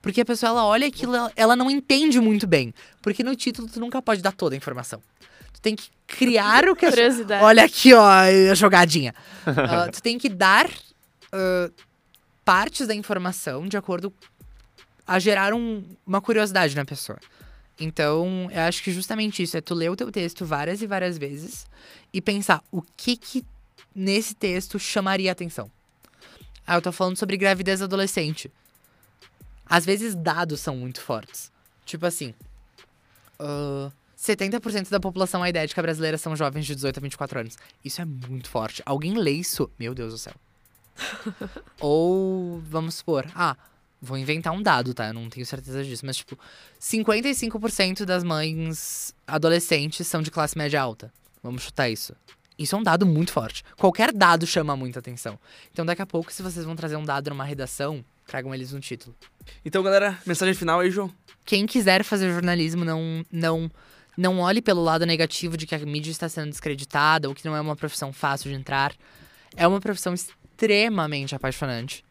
Porque 0.00 0.20
a 0.20 0.24
pessoa, 0.24 0.50
ela 0.50 0.64
olha 0.64 0.86
aquilo, 0.86 1.12
ela, 1.34 1.56
não 1.56 1.68
entende 1.68 2.20
muito 2.20 2.46
bem. 2.46 2.72
Porque 3.02 3.24
no 3.24 3.34
título 3.34 3.68
tu 3.68 3.80
nunca 3.80 4.00
pode 4.00 4.22
dar 4.22 4.30
toda 4.30 4.54
a 4.54 4.56
informação. 4.56 5.02
Tu 5.52 5.60
tem 5.60 5.74
que 5.74 5.88
criar 6.06 6.68
o 6.68 6.76
que... 6.76 6.88
Curiosidade. 6.88 7.42
Olha 7.42 7.64
aqui, 7.64 7.92
ó, 7.92 8.06
a 8.06 8.54
jogadinha. 8.54 9.14
Ah, 9.46 9.88
tu 9.90 10.00
tem 10.02 10.18
que 10.18 10.28
dar 10.28 10.68
ah, 11.32 11.70
partes 12.44 12.86
da 12.86 12.94
informação 12.94 13.66
de 13.66 13.76
acordo 13.76 14.12
a 15.06 15.18
gerar 15.18 15.54
um- 15.54 15.84
uma 16.06 16.20
curiosidade 16.20 16.74
na 16.74 16.84
pessoa. 16.84 17.18
Então, 17.78 18.48
eu 18.50 18.62
acho 18.62 18.82
que 18.82 18.90
justamente 18.90 19.42
isso 19.42 19.56
é 19.56 19.60
tu 19.60 19.74
ler 19.74 19.90
o 19.90 19.96
teu 19.96 20.10
texto 20.10 20.44
várias 20.46 20.80
e 20.80 20.86
várias 20.86 21.18
vezes 21.18 21.66
e 22.12 22.20
pensar 22.22 22.62
o 22.72 22.80
que 22.96 23.16
que 23.16 23.44
nesse 23.94 24.34
texto 24.34 24.78
chamaria 24.78 25.30
atenção. 25.30 25.70
Ah, 26.66 26.76
eu 26.76 26.82
tô 26.82 26.90
falando 26.90 27.16
sobre 27.16 27.36
gravidez 27.36 27.82
adolescente. 27.82 28.50
Às 29.64 29.84
vezes 29.84 30.14
dados 30.14 30.60
são 30.60 30.76
muito 30.76 31.00
fortes. 31.00 31.52
Tipo 31.84 32.06
assim, 32.06 32.34
ah, 33.38 33.90
70% 34.16 34.88
da 34.90 34.98
população 34.98 35.42
aidética 35.42 35.82
brasileira 35.82 36.16
são 36.18 36.34
jovens 36.34 36.64
de 36.66 36.74
18 36.74 36.98
a 36.98 37.00
24 37.02 37.40
anos. 37.40 37.56
Isso 37.84 38.00
é 38.00 38.04
muito 38.04 38.48
forte. 38.48 38.82
Alguém 38.86 39.14
lê 39.14 39.32
isso? 39.32 39.70
Meu 39.78 39.94
Deus 39.94 40.12
do 40.12 40.18
céu. 40.18 40.34
Ou, 41.78 42.60
vamos 42.62 42.96
supor, 42.96 43.26
ah, 43.34 43.54
vou 44.06 44.16
inventar 44.16 44.52
um 44.52 44.62
dado, 44.62 44.94
tá? 44.94 45.08
Eu 45.08 45.14
não 45.14 45.28
tenho 45.28 45.44
certeza 45.44 45.84
disso, 45.84 46.06
mas 46.06 46.16
tipo, 46.16 46.38
55% 46.80 48.04
das 48.04 48.24
mães 48.24 49.14
adolescentes 49.26 50.06
são 50.06 50.22
de 50.22 50.30
classe 50.30 50.56
média 50.56 50.80
alta. 50.80 51.12
Vamos 51.42 51.62
chutar 51.62 51.90
isso. 51.90 52.14
Isso 52.58 52.74
é 52.74 52.78
um 52.78 52.82
dado 52.82 53.04
muito 53.04 53.32
forte. 53.32 53.62
Qualquer 53.76 54.12
dado 54.12 54.46
chama 54.46 54.74
muita 54.76 54.98
atenção. 54.98 55.38
Então, 55.70 55.84
daqui 55.84 56.00
a 56.00 56.06
pouco, 56.06 56.32
se 56.32 56.42
vocês 56.42 56.64
vão 56.64 56.74
trazer 56.74 56.96
um 56.96 57.04
dado 57.04 57.28
numa 57.28 57.44
redação, 57.44 58.02
tragam 58.26 58.54
eles 58.54 58.72
no 58.72 58.80
título. 58.80 59.14
Então, 59.64 59.82
galera, 59.82 60.18
mensagem 60.24 60.54
final 60.54 60.80
aí, 60.80 60.90
João. 60.90 61.12
Quem 61.44 61.66
quiser 61.66 62.02
fazer 62.02 62.32
jornalismo, 62.32 62.84
não, 62.84 63.24
não, 63.30 63.70
não 64.16 64.40
olhe 64.40 64.62
pelo 64.62 64.82
lado 64.82 65.04
negativo 65.04 65.56
de 65.56 65.66
que 65.66 65.74
a 65.74 65.78
mídia 65.78 66.10
está 66.10 66.28
sendo 66.28 66.48
descreditada 66.48 67.28
ou 67.28 67.34
que 67.34 67.44
não 67.44 67.54
é 67.54 67.60
uma 67.60 67.76
profissão 67.76 68.12
fácil 68.12 68.50
de 68.50 68.56
entrar. 68.56 68.94
É 69.54 69.66
uma 69.66 69.80
profissão 69.80 70.14
extremamente 70.14 71.34
apaixonante. 71.34 72.02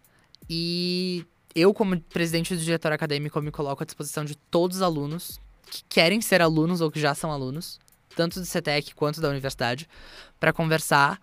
E 0.48 1.26
eu, 1.56 1.74
como 1.74 2.00
presidente 2.02 2.54
do 2.54 2.62
diretor 2.62 2.92
acadêmico, 2.92 3.42
me 3.42 3.50
coloco 3.50 3.82
à 3.82 3.86
disposição 3.86 4.26
de 4.26 4.36
todos 4.36 4.78
os 4.78 4.84
alunos 4.84 5.40
que 5.66 5.84
querem 5.90 6.22
ser 6.22 6.42
alunos 6.42 6.82
ou 6.82 6.92
que 6.92 7.00
já 7.00 7.16
são 7.16 7.32
alunos, 7.32 7.80
tanto 8.16 8.40
do 8.40 8.46
CETEC 8.46 8.94
quanto 8.94 9.20
da 9.22 9.30
universidade, 9.30 9.90
para 10.40 10.54
conversar. 10.54 11.20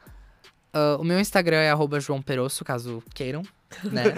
Ah, 0.73 0.97
o 0.99 1.05
meu 1.05 1.21
Instagram 1.21 1.59
é 1.59 1.71
arroba 1.71 2.01
João 2.01 2.23
Perosso, 2.23 2.65
caso 2.65 3.03
queiram. 3.15 3.43
Né? 3.85 4.05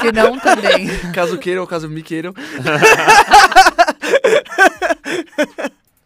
Se 0.00 0.10
não, 0.12 0.38
também. 0.38 0.88
Caso 1.12 1.38
queiram 1.38 1.62
ou 1.62 1.68
caso 1.68 1.88
me 1.88 2.02
queiram. 2.02 2.34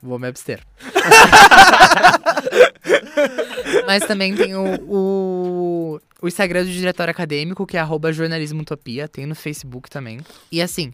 Vou 0.03 0.19
me 0.19 0.27
abster. 0.27 0.61
Mas 3.87 4.05
também 4.05 4.35
tem 4.35 4.57
o, 4.57 4.75
o, 4.89 6.01
o 6.23 6.29
Instagram 6.29 6.65
do 6.65 6.71
diretor 6.71 7.09
acadêmico, 7.09 7.67
que 7.67 7.77
é 7.77 7.81
arroba 7.81 8.13
jornalismo 8.13 8.63
utopia. 8.63 9.09
Tem 9.09 9.27
no 9.27 9.35
Facebook 9.35 9.91
também. 9.91 10.21
E 10.53 10.63
assim, 10.63 10.93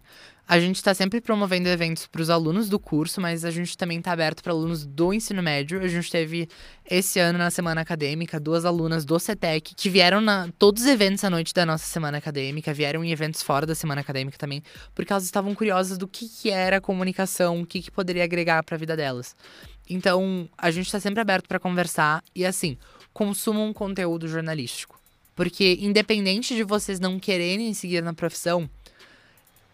a 0.49 0.59
gente 0.59 0.83
tá 0.83 0.95
sempre 0.95 1.21
promovendo 1.21 1.69
eventos 1.69 2.07
para 2.07 2.23
os 2.23 2.31
alunos 2.31 2.71
do 2.71 2.79
curso, 2.79 3.21
mas 3.21 3.45
a 3.45 3.51
gente 3.51 3.77
também 3.77 4.01
tá 4.01 4.13
aberto 4.13 4.43
para 4.43 4.55
alunos 4.55 4.87
do 4.87 5.13
ensino 5.13 5.43
médio. 5.43 5.83
A 5.83 5.87
gente 5.87 6.11
teve 6.11 6.49
esse 6.91 7.21
ano 7.21 7.39
na 7.39 7.51
semana 7.51 7.83
acadêmica 7.83 8.41
duas 8.41 8.65
alunas 8.65 9.05
do 9.05 9.19
CETEC 9.19 9.75
que 9.75 9.91
vieram 9.91 10.23
na 10.23 10.49
todos 10.59 10.85
os 10.85 10.89
eventos 10.89 11.23
à 11.23 11.29
noite 11.29 11.53
da 11.53 11.67
nossa 11.67 11.85
semana 11.85 12.17
acadêmica, 12.17 12.73
vieram 12.73 13.05
em 13.05 13.13
eventos 13.13 13.43
fora 13.43 13.67
da 13.67 13.75
semana 13.75 14.01
acadêmica 14.01 14.39
também, 14.39 14.63
porque 14.95 15.13
elas 15.13 15.25
estavam 15.25 15.55
curiosas 15.55 15.99
do 15.99 16.09
que, 16.09 16.27
que 16.27 16.49
era 16.49 16.79
a 16.79 16.81
comunicação, 16.81 17.61
o 17.61 17.67
que, 17.67 17.83
que 17.83 17.91
poderia 17.91 18.25
agregar 18.25 18.63
para 18.63 18.77
a 18.77 18.79
vida 18.79 18.97
delas. 18.97 19.37
Então, 19.91 20.49
a 20.57 20.71
gente 20.71 20.91
tá 20.91 20.99
sempre 20.99 21.21
aberto 21.21 21.47
para 21.47 21.59
conversar 21.59 22.25
e 22.35 22.47
assim, 22.47 22.79
consumam 23.13 23.71
conteúdo 23.75 24.27
jornalístico. 24.27 24.98
Porque 25.39 25.79
independente 25.81 26.57
de 26.57 26.65
vocês 26.65 26.99
não 26.99 27.17
quererem 27.17 27.73
seguir 27.73 28.03
na 28.03 28.13
profissão, 28.13 28.69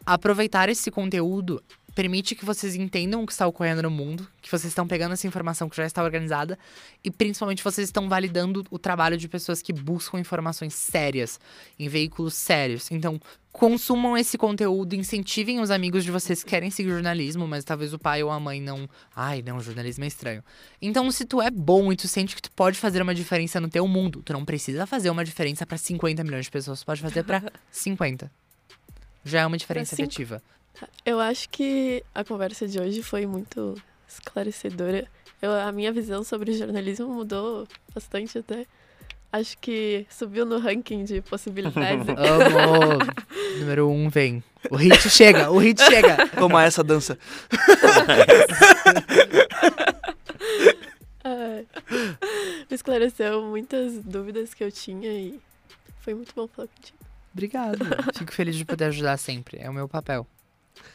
aproveitar 0.04 0.68
esse 0.68 0.90
conteúdo 0.90 1.64
permite 1.94 2.34
que 2.34 2.44
vocês 2.44 2.74
entendam 2.74 3.22
o 3.22 3.26
que 3.26 3.32
está 3.32 3.46
ocorrendo 3.46 3.82
no 3.82 3.90
mundo, 3.90 4.26
que 4.42 4.50
vocês 4.50 4.70
estão 4.70 4.86
pegando 4.86 5.12
essa 5.12 5.26
informação 5.26 5.68
que 5.68 5.76
já 5.76 5.86
está 5.86 6.02
organizada 6.02 6.58
e 7.02 7.10
principalmente 7.10 7.62
vocês 7.62 7.88
estão 7.88 8.08
validando 8.08 8.64
o 8.70 8.78
trabalho 8.78 9.16
de 9.16 9.28
pessoas 9.28 9.62
que 9.62 9.72
buscam 9.72 10.18
informações 10.18 10.74
sérias 10.74 11.38
em 11.78 11.88
veículos 11.88 12.34
sérios. 12.34 12.90
Então, 12.90 13.20
consumam 13.52 14.18
esse 14.18 14.36
conteúdo, 14.36 14.94
incentivem 14.94 15.60
os 15.60 15.70
amigos 15.70 16.02
de 16.02 16.10
vocês 16.10 16.42
que 16.42 16.50
querem 16.50 16.70
seguir 16.70 16.90
jornalismo, 16.90 17.46
mas 17.46 17.62
talvez 17.62 17.94
o 17.94 17.98
pai 17.98 18.22
ou 18.22 18.30
a 18.30 18.40
mãe 18.40 18.60
não, 18.60 18.88
ai, 19.14 19.42
não, 19.42 19.60
jornalismo 19.60 20.02
é 20.02 20.08
estranho. 20.08 20.42
Então, 20.82 21.08
se 21.12 21.24
tu 21.24 21.40
é 21.40 21.50
bom 21.50 21.92
e 21.92 21.96
tu 21.96 22.08
sente 22.08 22.34
que 22.34 22.42
tu 22.42 22.50
pode 22.50 22.76
fazer 22.78 23.00
uma 23.00 23.14
diferença 23.14 23.60
no 23.60 23.68
teu 23.68 23.86
mundo, 23.86 24.20
tu 24.24 24.32
não 24.32 24.44
precisa 24.44 24.86
fazer 24.86 25.10
uma 25.10 25.24
diferença 25.24 25.64
para 25.64 25.78
50 25.78 26.24
milhões 26.24 26.46
de 26.46 26.50
pessoas, 26.50 26.80
tu 26.80 26.86
pode 26.86 27.00
fazer 27.00 27.22
para 27.22 27.52
50. 27.70 28.30
Já 29.24 29.40
é 29.40 29.46
uma 29.46 29.56
diferença 29.56 29.94
efetiva. 29.94 30.42
Eu 31.04 31.20
acho 31.20 31.48
que 31.48 32.02
a 32.14 32.24
conversa 32.24 32.66
de 32.66 32.80
hoje 32.80 33.02
foi 33.02 33.26
muito 33.26 33.80
esclarecedora. 34.08 35.06
Eu, 35.40 35.52
a 35.52 35.70
minha 35.72 35.92
visão 35.92 36.24
sobre 36.24 36.52
jornalismo 36.52 37.08
mudou 37.08 37.66
bastante 37.94 38.38
até. 38.38 38.66
Acho 39.32 39.58
que 39.58 40.06
subiu 40.08 40.46
no 40.46 40.58
ranking 40.58 41.04
de 41.04 41.20
possibilidades. 41.20 42.06
Amo! 42.16 42.98
Número 43.58 43.90
um 43.90 44.08
vem. 44.08 44.42
O 44.70 44.76
hit 44.76 45.10
chega, 45.10 45.50
o 45.50 45.58
hit 45.58 45.82
chega. 45.82 46.28
Toma 46.28 46.64
essa 46.64 46.84
dança. 46.84 47.18
Ai. 51.24 51.66
Me 52.70 52.74
esclareceu 52.74 53.42
muitas 53.42 54.02
dúvidas 54.04 54.54
que 54.54 54.62
eu 54.62 54.70
tinha 54.70 55.10
e 55.12 55.40
foi 56.00 56.14
muito 56.14 56.34
bom 56.34 56.46
falar 56.46 56.68
contigo. 56.68 56.98
Obrigado. 57.32 57.78
Fico 58.16 58.32
feliz 58.32 58.54
de 58.54 58.64
poder 58.64 58.84
ajudar 58.86 59.16
sempre. 59.16 59.58
É 59.60 59.68
o 59.68 59.72
meu 59.72 59.88
papel. 59.88 60.26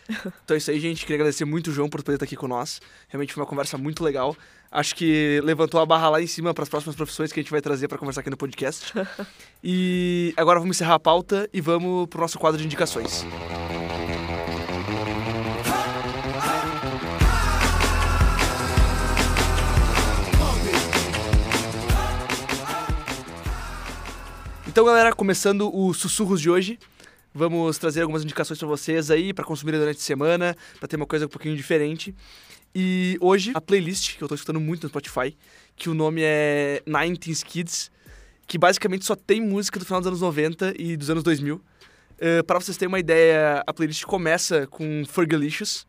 Então 0.44 0.56
é 0.56 0.58
isso 0.58 0.72
aí, 0.72 0.80
gente. 0.80 1.02
Queria 1.02 1.18
agradecer 1.18 1.46
muito 1.46 1.70
o 1.70 1.74
João 1.74 1.90
por 1.90 2.02
poder 2.02 2.16
estar 2.16 2.26
aqui 2.26 2.36
com 2.36 2.48
nós. 2.48 2.82
Realmente 3.08 3.34
foi 3.34 3.42
uma 3.42 3.50
conversa 3.50 3.78
muito 3.78 4.04
legal. 4.04 4.36
Acho 4.72 4.96
que 4.96 5.42
levantou 5.44 5.80
a 5.80 5.86
barra 5.86 6.10
lá 6.10 6.22
em 6.22 6.28
cima 6.28 6.54
para 6.54 6.64
as 6.64 6.70
próximas 6.70 6.96
profissões 6.96 7.32
que 7.32 7.40
a 7.40 7.44
gente 7.44 7.52
vai 7.52 7.62
trazer 7.62 7.88
para 7.88 7.98
conversar 7.98 8.22
aqui 8.22 8.30
no 8.30 8.38
podcast. 8.38 8.94
e 9.64 10.34
agora 10.38 10.60
vamos 10.60 10.78
encerrar 10.78 10.96
a 10.96 11.00
pauta 11.00 11.50
e 11.54 11.62
vamos 11.62 12.08
pro 12.08 12.22
nosso 12.22 12.38
quadro 12.38 12.60
de 12.60 12.66
indicações. 12.66 13.26
Então, 24.68 24.86
galera, 24.86 25.12
começando 25.14 25.70
os 25.76 25.98
sussurros 25.98 26.40
de 26.40 26.50
hoje, 26.50 26.80
vamos 27.34 27.78
trazer 27.78 28.02
algumas 28.02 28.24
indicações 28.24 28.60
para 28.60 28.68
vocês 28.68 29.12
aí, 29.12 29.34
para 29.34 29.46
consumir 29.46 29.74
durante 29.74 29.98
a 29.98 30.02
semana, 30.02 30.56
para 30.80 30.88
ter 30.88 30.96
uma 30.96 31.06
coisa 31.06 31.26
um 31.26 31.30
pouquinho 31.30 31.56
diferente. 31.56 32.14
E 32.74 33.18
hoje, 33.20 33.52
a 33.56 33.62
playlist, 33.62 34.18
que 34.18 34.24
eu 34.24 34.28
tô 34.28 34.36
escutando 34.36 34.60
muito 34.60 34.84
no 34.84 34.90
Spotify, 34.90 35.36
que 35.76 35.90
o 35.90 35.94
nome 35.94 36.22
é 36.24 36.82
90s 36.88 37.44
Kids, 37.44 37.92
que 38.46 38.58
basicamente 38.58 39.06
só 39.06 39.16
tem 39.16 39.42
música 39.42 39.80
do 39.80 39.86
final 39.86 40.02
dos 40.02 40.08
anos 40.08 40.22
90 40.22 40.74
e 40.78 40.96
dos 40.96 41.10
anos 41.10 41.24
2000. 41.24 41.56
Uh, 41.56 42.44
para 42.46 42.60
vocês 42.60 42.78
terem 42.78 42.90
uma 42.90 43.00
ideia, 43.00 43.64
a 43.66 43.74
playlist 43.74 44.04
começa 44.04 44.68
com 44.68 45.04
Fergalicious. 45.08 45.88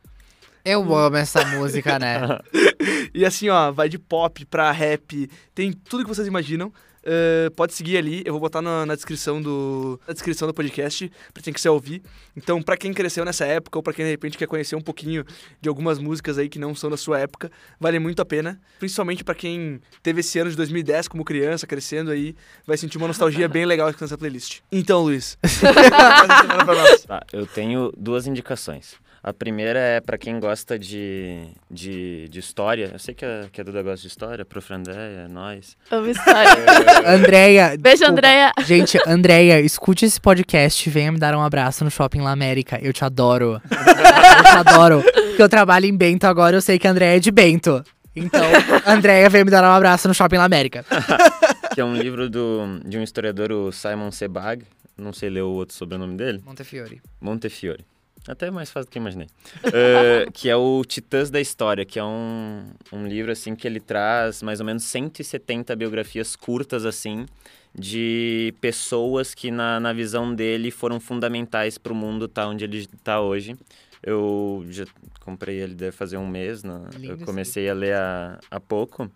Eu 0.65 0.95
amo 0.95 1.17
essa 1.17 1.45
música, 1.45 1.99
né? 1.99 2.39
E 3.13 3.25
assim, 3.25 3.49
ó, 3.49 3.73
vai 3.73 3.89
de 3.89 3.99
pop 3.99 4.47
pra 4.47 4.71
rap, 4.71 5.29
tem 5.53 5.73
tudo 5.73 6.05
que 6.05 6.09
vocês 6.09 6.29
imaginam. 6.29 6.73
Uh, 7.01 7.51
pode 7.53 7.73
seguir 7.73 7.97
ali, 7.97 8.23
eu 8.27 8.33
vou 8.33 8.41
botar 8.41 8.61
na, 8.61 8.85
na, 8.85 8.95
descrição 8.95 9.41
do 9.41 9.99
na 10.07 10.13
descrição 10.13 10.47
do 10.47 10.53
podcast 10.53 11.11
pra 11.33 11.43
quem 11.43 11.53
quiser 11.53 11.71
ouvir. 11.71 12.03
Então, 12.37 12.63
pra 12.63 12.77
quem 12.77 12.93
cresceu 12.93 13.25
nessa 13.25 13.47
época 13.47 13.79
ou 13.79 13.83
pra 13.83 13.95
quem 13.95 14.05
de 14.05 14.11
repente 14.11 14.37
quer 14.37 14.47
conhecer 14.47 14.77
um 14.77 14.83
pouquinho 14.83 15.25
de 15.61 15.69
algumas 15.69 15.99
músicas 15.99 16.37
aí 16.37 16.49
que 16.49 16.59
não 16.59 16.75
são 16.75 16.91
da 16.91 16.99
sua 16.99 17.19
época, 17.19 17.51
vale 17.79 17.99
muito 17.99 18.21
a 18.21 18.25
pena. 18.25 18.61
Principalmente 18.79 19.25
pra 19.25 19.35
quem 19.35 19.81
teve 20.03 20.21
esse 20.21 20.39
ano 20.39 20.51
de 20.51 20.57
2010 20.57 21.09
como 21.09 21.25
criança, 21.25 21.67
crescendo 21.67 22.11
aí, 22.11 22.37
vai 22.67 22.77
sentir 22.77 22.99
uma 22.99 23.09
nostalgia 23.09 23.49
bem 23.49 23.65
legal 23.65 23.93
com 23.95 24.05
essa 24.05 24.19
playlist. 24.19 24.61
Então, 24.71 25.03
Luiz, 25.03 25.39
tá, 27.07 27.23
eu 27.33 27.47
tenho 27.47 27.91
duas 27.97 28.27
indicações. 28.27 28.97
A 29.23 29.35
primeira 29.35 29.79
é 29.79 30.01
para 30.01 30.17
quem 30.17 30.41
gosta 30.41 30.79
de, 30.79 31.49
de, 31.71 32.27
de, 32.29 32.39
história. 32.39 32.89
Eu 32.91 32.99
sei 32.99 33.15
que 33.15 33.23
a, 33.23 33.49
que 33.53 33.61
a 33.61 33.65
Duda 33.65 33.83
gosta 33.83 34.01
de 34.01 34.09
história, 34.09 34.47
prof. 34.47 34.73
Andréia, 34.73 35.29
nós. 35.29 35.77
Amo 35.91 36.09
história. 36.09 36.51
Andréia. 37.07 37.77
Beijo, 37.79 38.07
Andréia. 38.07 38.51
Gente, 38.65 38.99
Andréia, 39.07 39.61
escute 39.61 40.07
esse 40.07 40.19
podcast 40.19 40.89
venha 40.89 41.13
me 41.13 41.19
dar 41.19 41.35
um 41.35 41.43
abraço 41.43 41.85
no 41.85 41.91
Shopping 41.91 42.21
La 42.21 42.31
América. 42.31 42.79
Eu 42.81 42.95
te 42.95 43.05
adoro. 43.05 43.61
eu 43.71 44.45
te 44.45 44.69
adoro. 44.69 45.03
Porque 45.03 45.43
eu 45.43 45.49
trabalho 45.51 45.85
em 45.85 45.95
Bento 45.95 46.25
agora, 46.25 46.57
eu 46.57 46.63
sei 46.63 46.79
que 46.79 46.87
a 46.87 46.91
Andréia 46.91 47.17
é 47.19 47.21
de 47.21 47.31
Bento. 47.31 47.85
Então, 48.17 48.43
Andréia 48.87 49.29
veio 49.29 49.45
me 49.45 49.51
dar 49.51 49.63
um 49.65 49.75
abraço 49.75 50.09
no 50.09 50.15
Shopping 50.15 50.39
La 50.39 50.45
América. 50.45 50.85
que 51.75 51.81
é 51.81 51.85
um 51.85 51.95
livro 51.95 52.31
do, 52.31 52.81
de 52.87 52.97
um 52.97 53.03
historiador, 53.03 53.53
o 53.53 53.71
Simon 53.71 54.11
Sebag. 54.11 54.65
Não 54.97 55.13
sei 55.13 55.31
ler 55.31 55.43
o 55.43 55.51
outro 55.51 55.75
sobrenome 55.75 56.17
dele. 56.17 56.43
Montefiore. 56.45 57.01
Montefiore. 57.21 57.85
Até 58.29 58.51
mais 58.51 58.71
fácil 58.71 58.89
do 58.89 58.93
que 58.93 58.99
imaginei. 58.99 59.29
uh, 59.65 60.31
que 60.33 60.49
é 60.49 60.57
o 60.57 60.85
Titãs 60.85 61.31
da 61.31 61.41
História, 61.41 61.85
que 61.85 61.99
é 61.99 62.05
um, 62.05 62.65
um 62.93 63.07
livro, 63.07 63.33
assim, 63.33 63.55
que 63.55 63.67
ele 63.67 63.81
traz 63.81 64.43
mais 64.43 64.61
ou 64.61 64.67
menos 64.67 64.85
170 64.85 65.75
biografias 65.75 66.37
curtas, 66.37 66.85
assim, 66.85 67.27
de 67.75 68.55
pessoas 68.61 69.35
que, 69.35 69.51
na, 69.51 69.81
na 69.81 69.93
visão 69.93 70.35
dele, 70.35 70.71
foram 70.71 71.01
fundamentais 71.01 71.79
para 71.79 71.93
o 71.93 71.97
mundo 71.97 72.27
estar 72.27 72.43
tá 72.43 72.49
onde 72.49 72.65
ele 72.65 72.79
está 72.79 73.21
hoje. 73.21 73.57
Eu 74.03 74.65
já 74.71 74.85
comprei 75.21 75.61
ele 75.61 75.75
deve 75.75 75.93
fazer 75.93 76.17
um 76.17 76.27
mês, 76.27 76.63
né? 76.63 76.81
eu 77.03 77.19
comecei 77.19 77.69
a 77.69 77.75
ler 77.75 77.95
há, 77.95 78.39
há 78.51 78.59
pouco. 78.59 79.11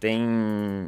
Tem 0.00 0.26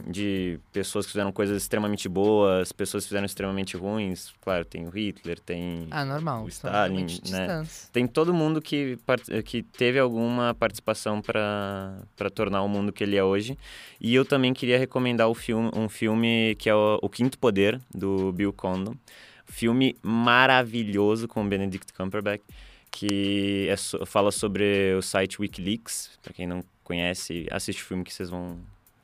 de 0.08 0.58
pessoas 0.72 1.04
que 1.04 1.12
fizeram 1.12 1.30
coisas 1.30 1.62
extremamente 1.62 2.08
boas, 2.08 2.72
pessoas 2.72 3.04
que 3.04 3.08
fizeram 3.08 3.26
extremamente 3.26 3.76
ruins. 3.76 4.32
Claro, 4.40 4.64
tem 4.64 4.86
o 4.86 4.90
Hitler, 4.90 5.38
tem 5.38 5.86
ah, 5.90 6.02
normal, 6.02 6.44
o 6.44 6.48
Stalin, 6.48 7.06
né? 7.28 7.62
Tem 7.92 8.06
todo 8.06 8.32
mundo 8.32 8.62
que, 8.62 8.98
que 9.44 9.62
teve 9.62 9.98
alguma 9.98 10.54
participação 10.54 11.20
para 11.20 12.30
tornar 12.34 12.62
o 12.62 12.68
mundo 12.68 12.90
que 12.90 13.04
ele 13.04 13.16
é 13.16 13.22
hoje. 13.22 13.58
E 14.00 14.14
eu 14.14 14.24
também 14.24 14.54
queria 14.54 14.78
recomendar 14.78 15.28
o 15.28 15.34
filme, 15.34 15.70
um 15.76 15.90
filme 15.90 16.56
que 16.58 16.70
é 16.70 16.74
o, 16.74 16.98
o 17.02 17.08
Quinto 17.10 17.38
Poder, 17.38 17.78
do 17.94 18.32
Bill 18.32 18.52
Condon. 18.52 18.94
Filme 19.44 19.94
maravilhoso 20.00 21.28
com 21.28 21.44
o 21.44 21.46
Benedict 21.46 21.92
Cumberbatch, 21.92 22.42
que 22.90 23.68
é, 23.68 23.76
fala 24.06 24.32
sobre 24.32 24.94
o 24.96 25.02
site 25.02 25.38
Wikileaks. 25.38 26.18
Para 26.22 26.32
quem 26.32 26.46
não 26.46 26.64
conhece, 26.82 27.46
assiste 27.50 27.82
o 27.82 27.84
filme 27.84 28.04
que 28.04 28.14
vocês 28.14 28.30
vão 28.30 28.58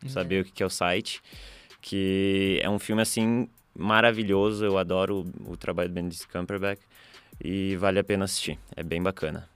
saber 0.06 0.42
o 0.42 0.44
que 0.44 0.62
é 0.62 0.66
o 0.66 0.70
site. 0.70 1.22
Que 1.80 2.60
é 2.62 2.68
um 2.68 2.78
filme, 2.78 3.02
assim, 3.02 3.48
maravilhoso. 3.74 4.64
Eu 4.64 4.76
adoro 4.78 5.26
o, 5.46 5.52
o 5.52 5.56
trabalho 5.56 5.88
do 5.88 5.94
Benedict 5.94 6.28
Cumberbatch 6.28 6.80
e 7.42 7.76
vale 7.76 7.98
a 7.98 8.04
pena 8.04 8.24
assistir. 8.24 8.58
É 8.76 8.82
bem 8.82 9.02
bacana. 9.02 9.48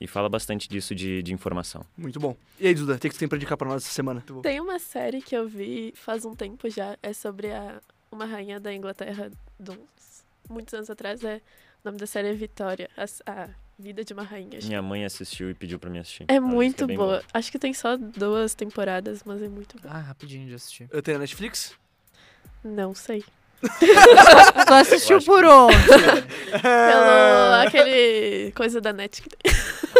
E 0.00 0.06
fala 0.06 0.28
bastante 0.28 0.68
disso 0.68 0.94
de, 0.94 1.22
de 1.22 1.32
informação. 1.32 1.84
Muito 1.96 2.20
bom. 2.20 2.36
E 2.60 2.68
aí, 2.68 2.74
Duda, 2.74 2.94
o 2.94 2.98
que 2.98 3.10
você 3.10 3.18
tem 3.18 3.28
pra 3.28 3.36
indicar 3.36 3.58
pra 3.58 3.68
nós 3.68 3.82
essa 3.84 3.92
semana? 3.92 4.22
Tem 4.42 4.60
uma 4.60 4.78
série 4.78 5.20
que 5.20 5.36
eu 5.36 5.48
vi 5.48 5.92
faz 5.96 6.24
um 6.24 6.34
tempo 6.34 6.70
já. 6.70 6.96
É 7.02 7.12
sobre 7.12 7.50
a, 7.50 7.80
uma 8.10 8.24
rainha 8.24 8.60
da 8.60 8.72
Inglaterra 8.72 9.30
de 9.58 9.70
uns, 9.70 10.24
muitos 10.48 10.72
anos 10.74 10.88
atrás. 10.88 11.24
É, 11.24 11.38
o 11.84 11.88
nome 11.88 11.98
da 11.98 12.06
série 12.06 12.28
é 12.28 12.32
Vitória. 12.32 12.88
A, 12.96 13.04
a 13.32 13.48
Vida 13.78 14.04
de 14.04 14.12
uma 14.12 14.24
Rainha. 14.24 14.58
Minha 14.64 14.82
mãe 14.82 15.04
assistiu 15.04 15.50
e 15.50 15.54
pediu 15.54 15.78
pra 15.78 15.88
mim 15.88 16.00
assistir. 16.00 16.24
É 16.26 16.40
muito 16.40 16.90
é 16.90 16.96
boa. 16.96 17.22
Acho 17.32 17.52
que 17.52 17.60
tem 17.60 17.72
só 17.72 17.96
duas 17.96 18.52
temporadas, 18.52 19.22
mas 19.24 19.40
é 19.40 19.48
muito 19.48 19.80
boa. 19.80 19.94
Ah, 19.94 20.00
rapidinho 20.00 20.48
de 20.48 20.54
assistir. 20.54 20.88
Eu 20.90 21.00
tenho 21.00 21.18
Netflix? 21.18 21.74
Não 22.64 22.92
sei. 22.92 23.24
tu 23.62 24.74
assistiu 24.74 25.22
por 25.22 25.44
onde? 25.44 25.76
Pelo 26.60 27.54
aquele 27.66 28.52
coisa 28.52 28.80
da 28.80 28.92
net 28.92 29.22
que 29.22 29.28
tem. 29.28 29.52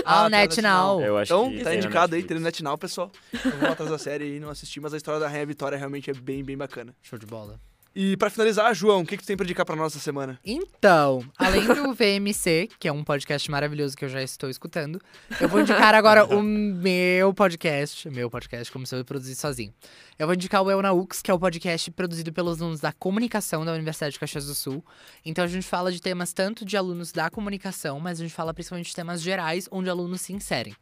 Ah, 0.05 0.23
o 0.23 0.27
ah, 0.27 0.31
Net 0.31 0.63
Now. 0.63 1.01
Eu 1.01 1.19
acho 1.19 1.33
então, 1.33 1.51
que 1.51 1.63
tá 1.63 1.75
indicado 1.75 2.15
aí, 2.15 2.23
tem 2.23 2.37
no 2.37 2.43
Net 2.43 2.63
Now, 2.63 2.79
pessoal. 2.79 3.13
Eu 3.45 3.59
vou 3.59 3.69
atrás 3.69 3.91
da 3.91 3.99
série 3.99 4.37
e 4.37 4.41
não 4.41 4.49
assisti, 4.49 4.81
mas 4.81 4.95
a 4.95 4.97
história 4.97 5.21
da 5.21 5.29
Rainha 5.29 5.47
Vitória 5.47 5.77
realmente 5.77 6.11
é 6.11 6.15
bem, 6.15 6.43
bem 6.43 6.57
bacana. 6.57 6.95
Show 7.03 7.19
de 7.19 7.27
bola. 7.27 7.61
E 8.01 8.17
para 8.17 8.31
finalizar, 8.31 8.73
João, 8.77 9.01
o 9.01 9.05
que, 9.05 9.17
que 9.17 9.25
tu 9.25 9.27
tem 9.27 9.37
pra 9.37 9.43
indicar 9.43 9.67
pra 9.67 9.75
nós 9.75 9.93
essa 9.93 9.99
semana? 9.99 10.39
Então, 10.45 11.29
além 11.37 11.67
do 11.67 11.91
VMC, 11.93 12.69
que 12.79 12.87
é 12.87 12.93
um 12.93 13.03
podcast 13.03 13.51
maravilhoso 13.51 13.97
que 13.97 14.05
eu 14.05 14.09
já 14.09 14.23
estou 14.23 14.49
escutando, 14.49 15.03
eu 15.41 15.49
vou 15.49 15.61
indicar 15.61 15.97
agora 15.97 16.25
o 16.25 16.39
meu 16.41 17.35
podcast, 17.35 18.09
meu 18.09 18.31
podcast, 18.31 18.73
como 18.73 18.87
se 18.87 18.95
eu 18.95 19.05
produzisse 19.05 19.41
sozinho. 19.41 19.75
Eu 20.17 20.29
vou 20.29 20.35
indicar 20.37 20.63
o 20.63 20.71
Elnaux, 20.71 21.21
que 21.21 21.29
é 21.29 21.35
o 21.35 21.41
podcast 21.41 21.91
produzido 21.91 22.33
pelos 22.33 22.63
alunos 22.63 22.79
da 22.79 22.93
comunicação 22.93 23.65
da 23.65 23.73
Universidade 23.73 24.13
de 24.13 24.21
Caxias 24.21 24.47
do 24.47 24.55
Sul. 24.55 24.85
Então 25.25 25.43
a 25.45 25.49
gente 25.49 25.67
fala 25.67 25.91
de 25.91 26.01
temas 26.01 26.33
tanto 26.33 26.65
de 26.65 26.77
alunos 26.77 27.11
da 27.11 27.29
comunicação, 27.29 27.99
mas 27.99 28.21
a 28.21 28.23
gente 28.23 28.33
fala 28.33 28.55
principalmente 28.55 28.91
de 28.91 28.95
temas 28.95 29.21
gerais, 29.21 29.69
onde 29.73 29.91
alunos 29.91 30.21
se 30.21 30.33
inserem. 30.33 30.73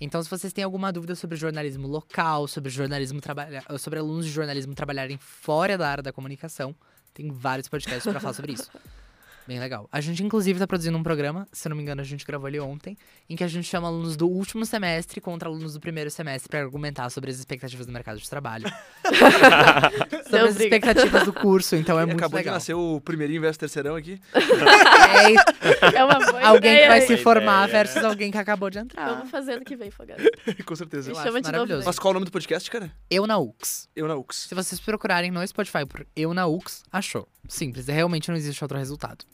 Então, 0.00 0.22
se 0.22 0.30
vocês 0.30 0.52
têm 0.52 0.62
alguma 0.62 0.92
dúvida 0.92 1.14
sobre 1.14 1.36
jornalismo 1.36 1.88
local, 1.88 2.46
sobre 2.46 2.70
jornalismo 2.70 3.20
trabalhar, 3.20 3.64
sobre 3.78 3.98
alunos 3.98 4.26
de 4.26 4.30
jornalismo 4.30 4.74
trabalharem 4.74 5.18
fora 5.18 5.76
da 5.76 5.88
área 5.88 6.02
da 6.02 6.12
comunicação, 6.12 6.74
tem 7.12 7.30
vários 7.30 7.68
podcasts 7.68 8.04
para 8.04 8.20
falar 8.20 8.34
sobre 8.34 8.52
isso. 8.52 8.70
Bem 9.48 9.58
legal. 9.58 9.88
A 9.90 9.98
gente, 10.02 10.22
inclusive, 10.22 10.58
está 10.58 10.66
produzindo 10.66 10.98
um 10.98 11.02
programa, 11.02 11.48
se 11.50 11.66
eu 11.66 11.70
não 11.70 11.76
me 11.78 11.82
engano, 11.82 12.02
a 12.02 12.04
gente 12.04 12.22
gravou 12.26 12.46
ele 12.48 12.60
ontem, 12.60 12.98
em 13.30 13.34
que 13.34 13.42
a 13.42 13.48
gente 13.48 13.66
chama 13.66 13.88
alunos 13.88 14.14
do 14.14 14.28
último 14.28 14.66
semestre 14.66 15.22
contra 15.22 15.48
alunos 15.48 15.72
do 15.72 15.80
primeiro 15.80 16.10
semestre 16.10 16.50
para 16.50 16.60
argumentar 16.60 17.08
sobre 17.08 17.30
as 17.30 17.38
expectativas 17.38 17.86
do 17.86 17.92
mercado 17.92 18.18
de 18.18 18.28
trabalho. 18.28 18.70
sobre 20.28 20.48
as 20.48 20.60
expectativas 20.60 21.24
do 21.24 21.32
curso, 21.32 21.76
então 21.76 21.98
é 21.98 22.04
muito 22.04 22.18
acabou 22.18 22.36
legal. 22.36 22.56
Acabou 22.56 22.74
de 22.74 22.74
nascer 22.74 22.74
o 22.74 23.00
primeirinho 23.00 23.40
versus 23.40 23.56
terceirão 23.56 23.96
aqui. 23.96 24.20
É, 24.34 25.96
é 25.96 26.04
uma 26.04 26.18
boa 26.18 26.46
Alguém 26.46 26.72
ideia, 26.72 26.82
que 26.82 26.88
vai 26.88 27.00
se 27.00 27.16
formar 27.16 27.68
versus 27.68 28.04
alguém 28.04 28.30
que 28.30 28.36
acabou 28.36 28.68
de 28.68 28.80
entrar. 28.80 29.14
Vamos 29.14 29.30
fazendo 29.30 29.64
que 29.64 29.74
vem, 29.76 29.90
Fogado. 29.90 30.22
Com 30.66 30.76
certeza. 30.76 31.10
Eu 31.10 31.14
chama 31.14 31.40
de 31.40 31.50
novo. 31.50 31.84
Mas 31.86 31.98
qual 31.98 32.10
é 32.10 32.12
o 32.12 32.14
nome 32.16 32.26
do 32.26 32.32
podcast, 32.32 32.70
cara? 32.70 32.92
Eu 33.10 33.26
na 33.26 33.38
UX. 33.38 33.88
Eu 33.96 34.06
na 34.06 34.14
UX. 34.14 34.46
Se 34.46 34.54
vocês 34.54 34.78
procurarem 34.78 35.30
no 35.30 35.46
Spotify 35.48 35.86
por 35.86 36.06
Eu 36.14 36.34
na 36.34 36.46
UX, 36.46 36.82
achou. 36.92 37.26
Simples, 37.48 37.86
realmente 37.86 38.28
não 38.28 38.36
existe 38.36 38.62
outro 38.62 38.76
resultado. 38.76 39.24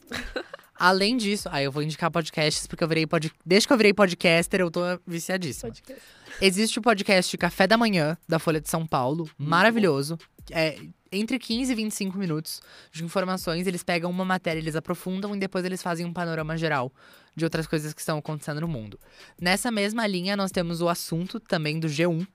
Além 0.77 1.17
disso, 1.17 1.49
aí 1.53 1.65
eu 1.65 1.73
vou 1.73 1.83
indicar 1.83 2.11
podcasts, 2.11 2.67
porque 2.67 2.83
eu 2.83 2.89
virei 2.89 3.07
pod... 3.07 3.33
Desde 3.47 3.67
que 3.67 3.73
eu 3.73 3.77
virei 3.77 3.95
podcaster, 3.95 4.61
eu 4.61 4.71
tô 4.71 4.81
viciadíssima. 5.07 5.71
Podcast. 5.71 6.03
Existe 6.41 6.79
o 6.79 6.83
podcast 6.83 7.39
Café 7.39 7.67
da 7.67 7.77
Manhã, 7.77 8.19
da 8.29 8.39
Folha 8.39 8.61
de 8.61 8.69
São 8.69 8.85
Paulo, 8.87 9.31
maravilhoso. 9.39 10.19
É 10.51 10.77
entre 11.13 11.39
15 11.39 11.73
e 11.73 11.75
25 11.75 12.19
minutos 12.19 12.61
de 12.93 13.05
informações. 13.05 13.67
Eles 13.67 13.83
pegam 13.83 14.11
uma 14.11 14.25
matéria, 14.25 14.59
eles 14.59 14.77
aprofundam 14.77 15.35
e 15.35 15.39
depois 15.39 15.65
eles 15.65 15.83
fazem 15.83 16.05
um 16.05 16.13
panorama 16.13 16.57
geral 16.57 16.93
de 17.37 17.45
outras 17.45 17.67
coisas 17.67 17.95
que 17.95 18.01
estão 18.01 18.19
acontecendo 18.19 18.61
no 18.61 18.69
mundo. 18.69 18.99
Nessa 19.41 19.71
mesma 19.71 20.07
linha, 20.07 20.37
nós 20.37 20.51
temos 20.51 20.81
o 20.81 20.89
assunto 20.89 21.39
também 21.39 21.79
do 21.79 21.87
G1. 21.87 22.27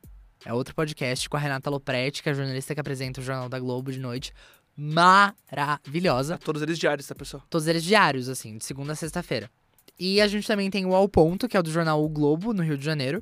É 0.45 0.53
outro 0.53 0.73
podcast 0.73 1.27
com 1.29 1.35
a 1.35 1.39
Renata 1.39 1.69
Lopretti, 1.69 2.23
que 2.23 2.29
é 2.29 2.31
a 2.31 2.35
jornalista 2.35 2.73
que 2.73 2.79
apresenta 2.79 3.19
o 3.19 3.23
Jornal 3.23 3.49
da 3.49 3.59
Globo 3.59 3.91
de 3.91 3.99
noite 3.99 4.33
maravilhosa. 4.79 6.37
Todos 6.37 6.61
eles 6.61 6.79
diários, 6.79 7.05
tá, 7.05 7.13
pessoal? 7.13 7.43
Todos 7.49 7.67
eles 7.67 7.83
diários, 7.83 8.29
assim, 8.29 8.57
de 8.57 8.63
segunda 8.63 8.93
a 8.93 8.95
sexta-feira. 8.95 9.51
E 9.99 10.21
a 10.21 10.27
gente 10.27 10.47
também 10.47 10.69
tem 10.69 10.85
o 10.85 10.95
Ao 10.95 11.09
Ponto, 11.09 11.47
que 11.47 11.57
é 11.57 11.59
o 11.59 11.63
do 11.63 11.69
jornal 11.69 12.01
O 12.01 12.07
Globo, 12.07 12.53
no 12.53 12.63
Rio 12.63 12.77
de 12.77 12.85
Janeiro. 12.85 13.21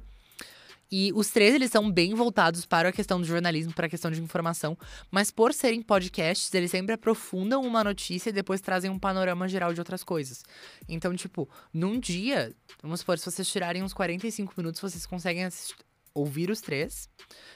E 0.89 1.11
os 1.13 1.29
três, 1.29 1.53
eles 1.53 1.71
são 1.71 1.91
bem 1.91 2.13
voltados 2.13 2.65
para 2.65 2.89
a 2.89 2.91
questão 2.91 3.19
do 3.19 3.25
jornalismo, 3.25 3.73
para 3.73 3.87
a 3.87 3.89
questão 3.89 4.09
de 4.09 4.21
informação. 4.21 4.77
Mas 5.11 5.31
por 5.31 5.53
serem 5.53 5.81
podcasts, 5.81 6.53
eles 6.53 6.71
sempre 6.71 6.93
aprofundam 6.93 7.61
uma 7.61 7.83
notícia 7.83 8.29
e 8.29 8.33
depois 8.33 8.61
trazem 8.61 8.89
um 8.89 8.99
panorama 8.99 9.49
geral 9.49 9.73
de 9.73 9.81
outras 9.81 10.03
coisas. 10.03 10.43
Então, 10.87 11.13
tipo, 11.15 11.49
num 11.73 11.99
dia, 11.99 12.53
vamos 12.81 13.01
supor, 13.01 13.17
se 13.17 13.29
vocês 13.29 13.49
tirarem 13.49 13.83
uns 13.83 13.93
45 13.93 14.53
minutos, 14.55 14.79
vocês 14.79 15.05
conseguem 15.05 15.43
assistir, 15.43 15.75
ouvir 16.17 16.49
os 16.49 16.61
três. 16.61 17.09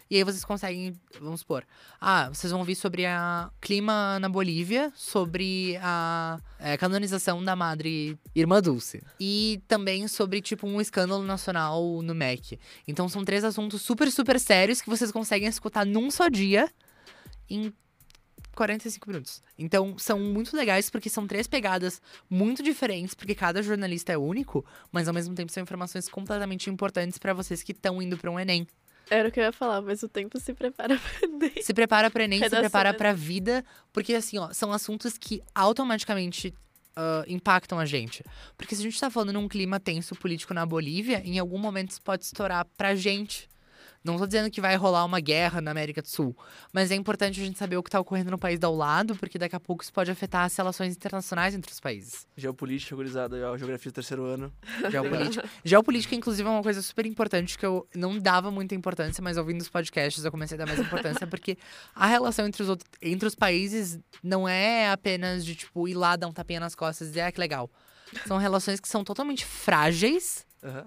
E 0.10 0.18
aí 0.18 0.24
vocês 0.26 0.44
conseguem, 0.44 0.94
vamos 1.22 1.40
supor, 1.40 1.66
ah, 2.00 2.28
vocês 2.28 2.52
vão 2.52 2.60
ouvir 2.60 2.76
sobre 2.76 3.06
a 3.06 3.50
clima 3.62 4.20
na 4.20 4.28
Bolívia, 4.28 4.92
sobre 4.94 5.78
a 5.82 6.38
é, 6.60 6.76
canonização 6.76 7.42
da 7.42 7.56
Madre 7.56 8.20
Irmã 8.36 8.62
Dulce. 8.62 9.02
E 9.18 9.64
também 9.70 10.08
sobre, 10.10 10.42
tipo, 10.42 10.68
um 10.68 10.82
escândalo 10.82 11.24
nacional 11.24 12.02
no 12.02 12.14
MEC. 12.14 12.60
Então 12.86 13.08
são 13.08 13.24
três 13.24 13.46
assuntos 13.46 13.82
super, 13.82 14.12
super 14.12 14.38
sérios 14.38 14.82
que 14.82 14.90
vocês 14.90 15.14
conseguem 15.14 15.48
escutar 15.48 15.86
num 15.86 16.12
só 16.12 16.28
dia, 16.28 16.70
em 17.50 17.74
45 18.56 19.10
minutos. 19.10 19.44
Então, 19.58 19.98
são 19.98 20.20
muito 20.20 20.56
legais 20.56 20.90
porque 20.90 21.10
são 21.10 21.28
três 21.28 21.48
pegadas 21.48 22.02
muito 22.30 22.62
diferentes, 22.62 23.14
porque 23.14 23.36
cada 23.36 23.62
jornalista 23.62 24.12
é 24.12 24.18
único, 24.18 24.66
mas 24.92 25.08
ao 25.08 25.14
mesmo 25.14 25.34
tempo 25.36 25.52
são 25.52 25.64
informações 25.64 26.10
completamente 26.10 26.70
importantes 26.70 27.18
para 27.18 27.34
vocês 27.34 27.64
que 27.64 27.72
estão 27.72 28.02
indo 28.02 28.18
para 28.18 28.32
um 28.32 28.40
Enem. 28.40 28.68
Era 29.10 29.30
o 29.30 29.32
que 29.32 29.40
eu 29.40 29.44
ia 29.44 29.52
falar, 29.52 29.82
mas 29.82 30.04
o 30.04 30.08
tempo 30.08 30.40
se 30.40 30.54
prepara 30.54 30.98
pra 31.20 31.28
Enem. 31.28 31.62
Se 31.62 31.74
prepara 31.74 32.10
para 32.10 32.24
Enem, 32.24 32.40
se 32.40 32.44
Redação, 32.44 32.62
prepara 32.62 32.92
né? 32.92 32.98
para 32.98 33.14
vida, 33.14 33.66
porque 33.92 34.14
assim, 34.14 34.38
ó, 34.38 34.52
são 34.54 34.72
assuntos 34.72 35.18
que 35.18 35.42
automaticamente 35.54 36.54
ah, 36.96 37.24
impactam 37.28 37.80
a 37.80 37.86
gente. 37.86 38.24
Porque 38.58 38.76
se 38.76 38.82
a 38.82 38.84
gente 38.84 39.00
tá 39.00 39.10
falando 39.10 39.34
num 39.34 39.48
clima 39.48 39.80
tenso 39.80 40.16
político 40.16 40.54
na 40.54 40.66
Bolívia, 40.66 41.22
em 41.26 41.40
algum 41.40 41.58
momento 41.58 41.92
isso 41.92 42.02
pode 42.02 42.26
estourar 42.26 42.66
pra 42.78 42.96
gente. 42.96 43.50
Não 44.04 44.18
tô 44.18 44.26
dizendo 44.26 44.50
que 44.50 44.60
vai 44.60 44.76
rolar 44.76 45.06
uma 45.06 45.20
guerra 45.20 45.62
na 45.62 45.70
América 45.70 46.02
do 46.02 46.08
Sul, 46.08 46.36
mas 46.74 46.90
é 46.90 46.96
importante 46.96 47.40
a 47.40 47.44
gente 47.44 47.60
saber 47.60 47.78
o 47.78 47.84
que 47.84 47.90
tá 47.90 48.00
ocorrendo 48.00 48.32
no 48.32 48.38
país 48.38 48.60
do 48.60 48.72
lado, 48.72 49.16
porque 49.16 49.38
daqui 49.38 49.56
a 49.56 49.60
pouco 49.60 49.84
isso 49.84 49.94
pode 49.94 50.10
afetar 50.10 50.46
as 50.46 50.56
relações 50.56 50.96
internacionais 50.96 51.54
entre 51.54 51.72
os 51.72 51.80
países. 51.80 52.26
Geopolítica, 52.36 52.96
gurizada, 52.96 53.38
geografia 53.58 53.92
do 53.92 53.94
terceiro 53.94 54.26
ano. 54.26 54.52
Geopolítica. 54.90 55.48
Geopolítica, 55.64 56.16
inclusive, 56.16 56.48
é 56.48 56.52
uma 56.52 56.64
coisa 56.64 56.82
super 56.82 57.06
importante 57.06 57.58
que 57.58 57.66
eu 57.66 57.88
não 57.96 58.18
dava 58.18 58.50
muita 58.50 58.74
importância, 58.74 59.24
mas 59.24 59.38
ouvindo 59.38 59.62
os 59.62 59.70
podcasts 59.70 60.26
eu 60.26 60.32
comecei 60.32 60.56
a 60.56 60.60
dar 60.60 60.66
mais 60.66 60.80
importância, 60.80 61.26
porque 61.28 61.58
a 61.94 62.08
relação 62.08 62.48
entre 62.48 62.64
os, 62.64 62.70
outros, 62.70 62.90
entre 63.02 63.28
os 63.28 63.36
países 63.36 64.00
não 64.24 64.48
é 64.50 64.90
apenas 64.90 65.46
de, 65.46 65.54
tipo, 65.54 65.88
ir 65.88 65.94
lá 65.94 66.16
dar 66.16 66.28
um 66.28 66.34
tapinha 66.34 66.60
nas 66.60 66.74
costas 66.74 67.08
e 67.08 67.12
dizer, 67.12 67.22
ah, 67.22 67.32
que 67.32 67.40
legal. 67.40 67.70
São 68.26 68.38
relações 68.38 68.80
que 68.80 68.90
são 68.90 69.04
totalmente 69.04 69.46
frágeis 69.46 70.46
Aham. 70.64 70.86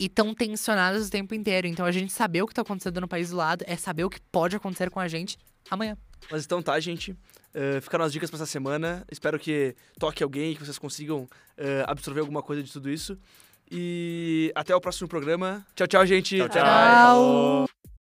E 0.00 0.08
tão 0.08 0.34
tensionadas 0.34 1.06
o 1.06 1.10
tempo 1.10 1.34
inteiro. 1.34 1.66
Então, 1.66 1.84
a 1.84 1.92
gente 1.92 2.10
saber 2.10 2.40
o 2.40 2.46
que 2.46 2.54
tá 2.54 2.62
acontecendo 2.62 3.02
no 3.02 3.06
país 3.06 3.28
do 3.28 3.36
lado 3.36 3.62
é 3.68 3.76
saber 3.76 4.02
o 4.04 4.10
que 4.10 4.18
pode 4.32 4.56
acontecer 4.56 4.90
com 4.90 4.98
a 4.98 5.06
gente 5.06 5.36
amanhã. 5.70 5.96
Mas 6.30 6.44
então 6.46 6.62
tá, 6.62 6.80
gente. 6.80 7.12
Uh, 7.12 7.80
ficaram 7.82 8.04
as 8.04 8.12
dicas 8.12 8.30
pra 8.30 8.38
essa 8.38 8.46
semana. 8.46 9.04
Espero 9.10 9.38
que 9.38 9.76
toque 9.98 10.22
alguém 10.22 10.52
e 10.52 10.56
que 10.56 10.64
vocês 10.64 10.78
consigam 10.78 11.24
uh, 11.24 11.28
absorver 11.86 12.20
alguma 12.20 12.42
coisa 12.42 12.62
de 12.62 12.72
tudo 12.72 12.90
isso. 12.90 13.18
E 13.70 14.50
até 14.54 14.74
o 14.74 14.80
próximo 14.80 15.06
programa. 15.06 15.64
Tchau, 15.76 15.86
tchau, 15.86 16.06
gente. 16.06 16.38
Tchau, 16.38 16.48
tchau. 16.48 16.62
Tchau. 16.62 17.99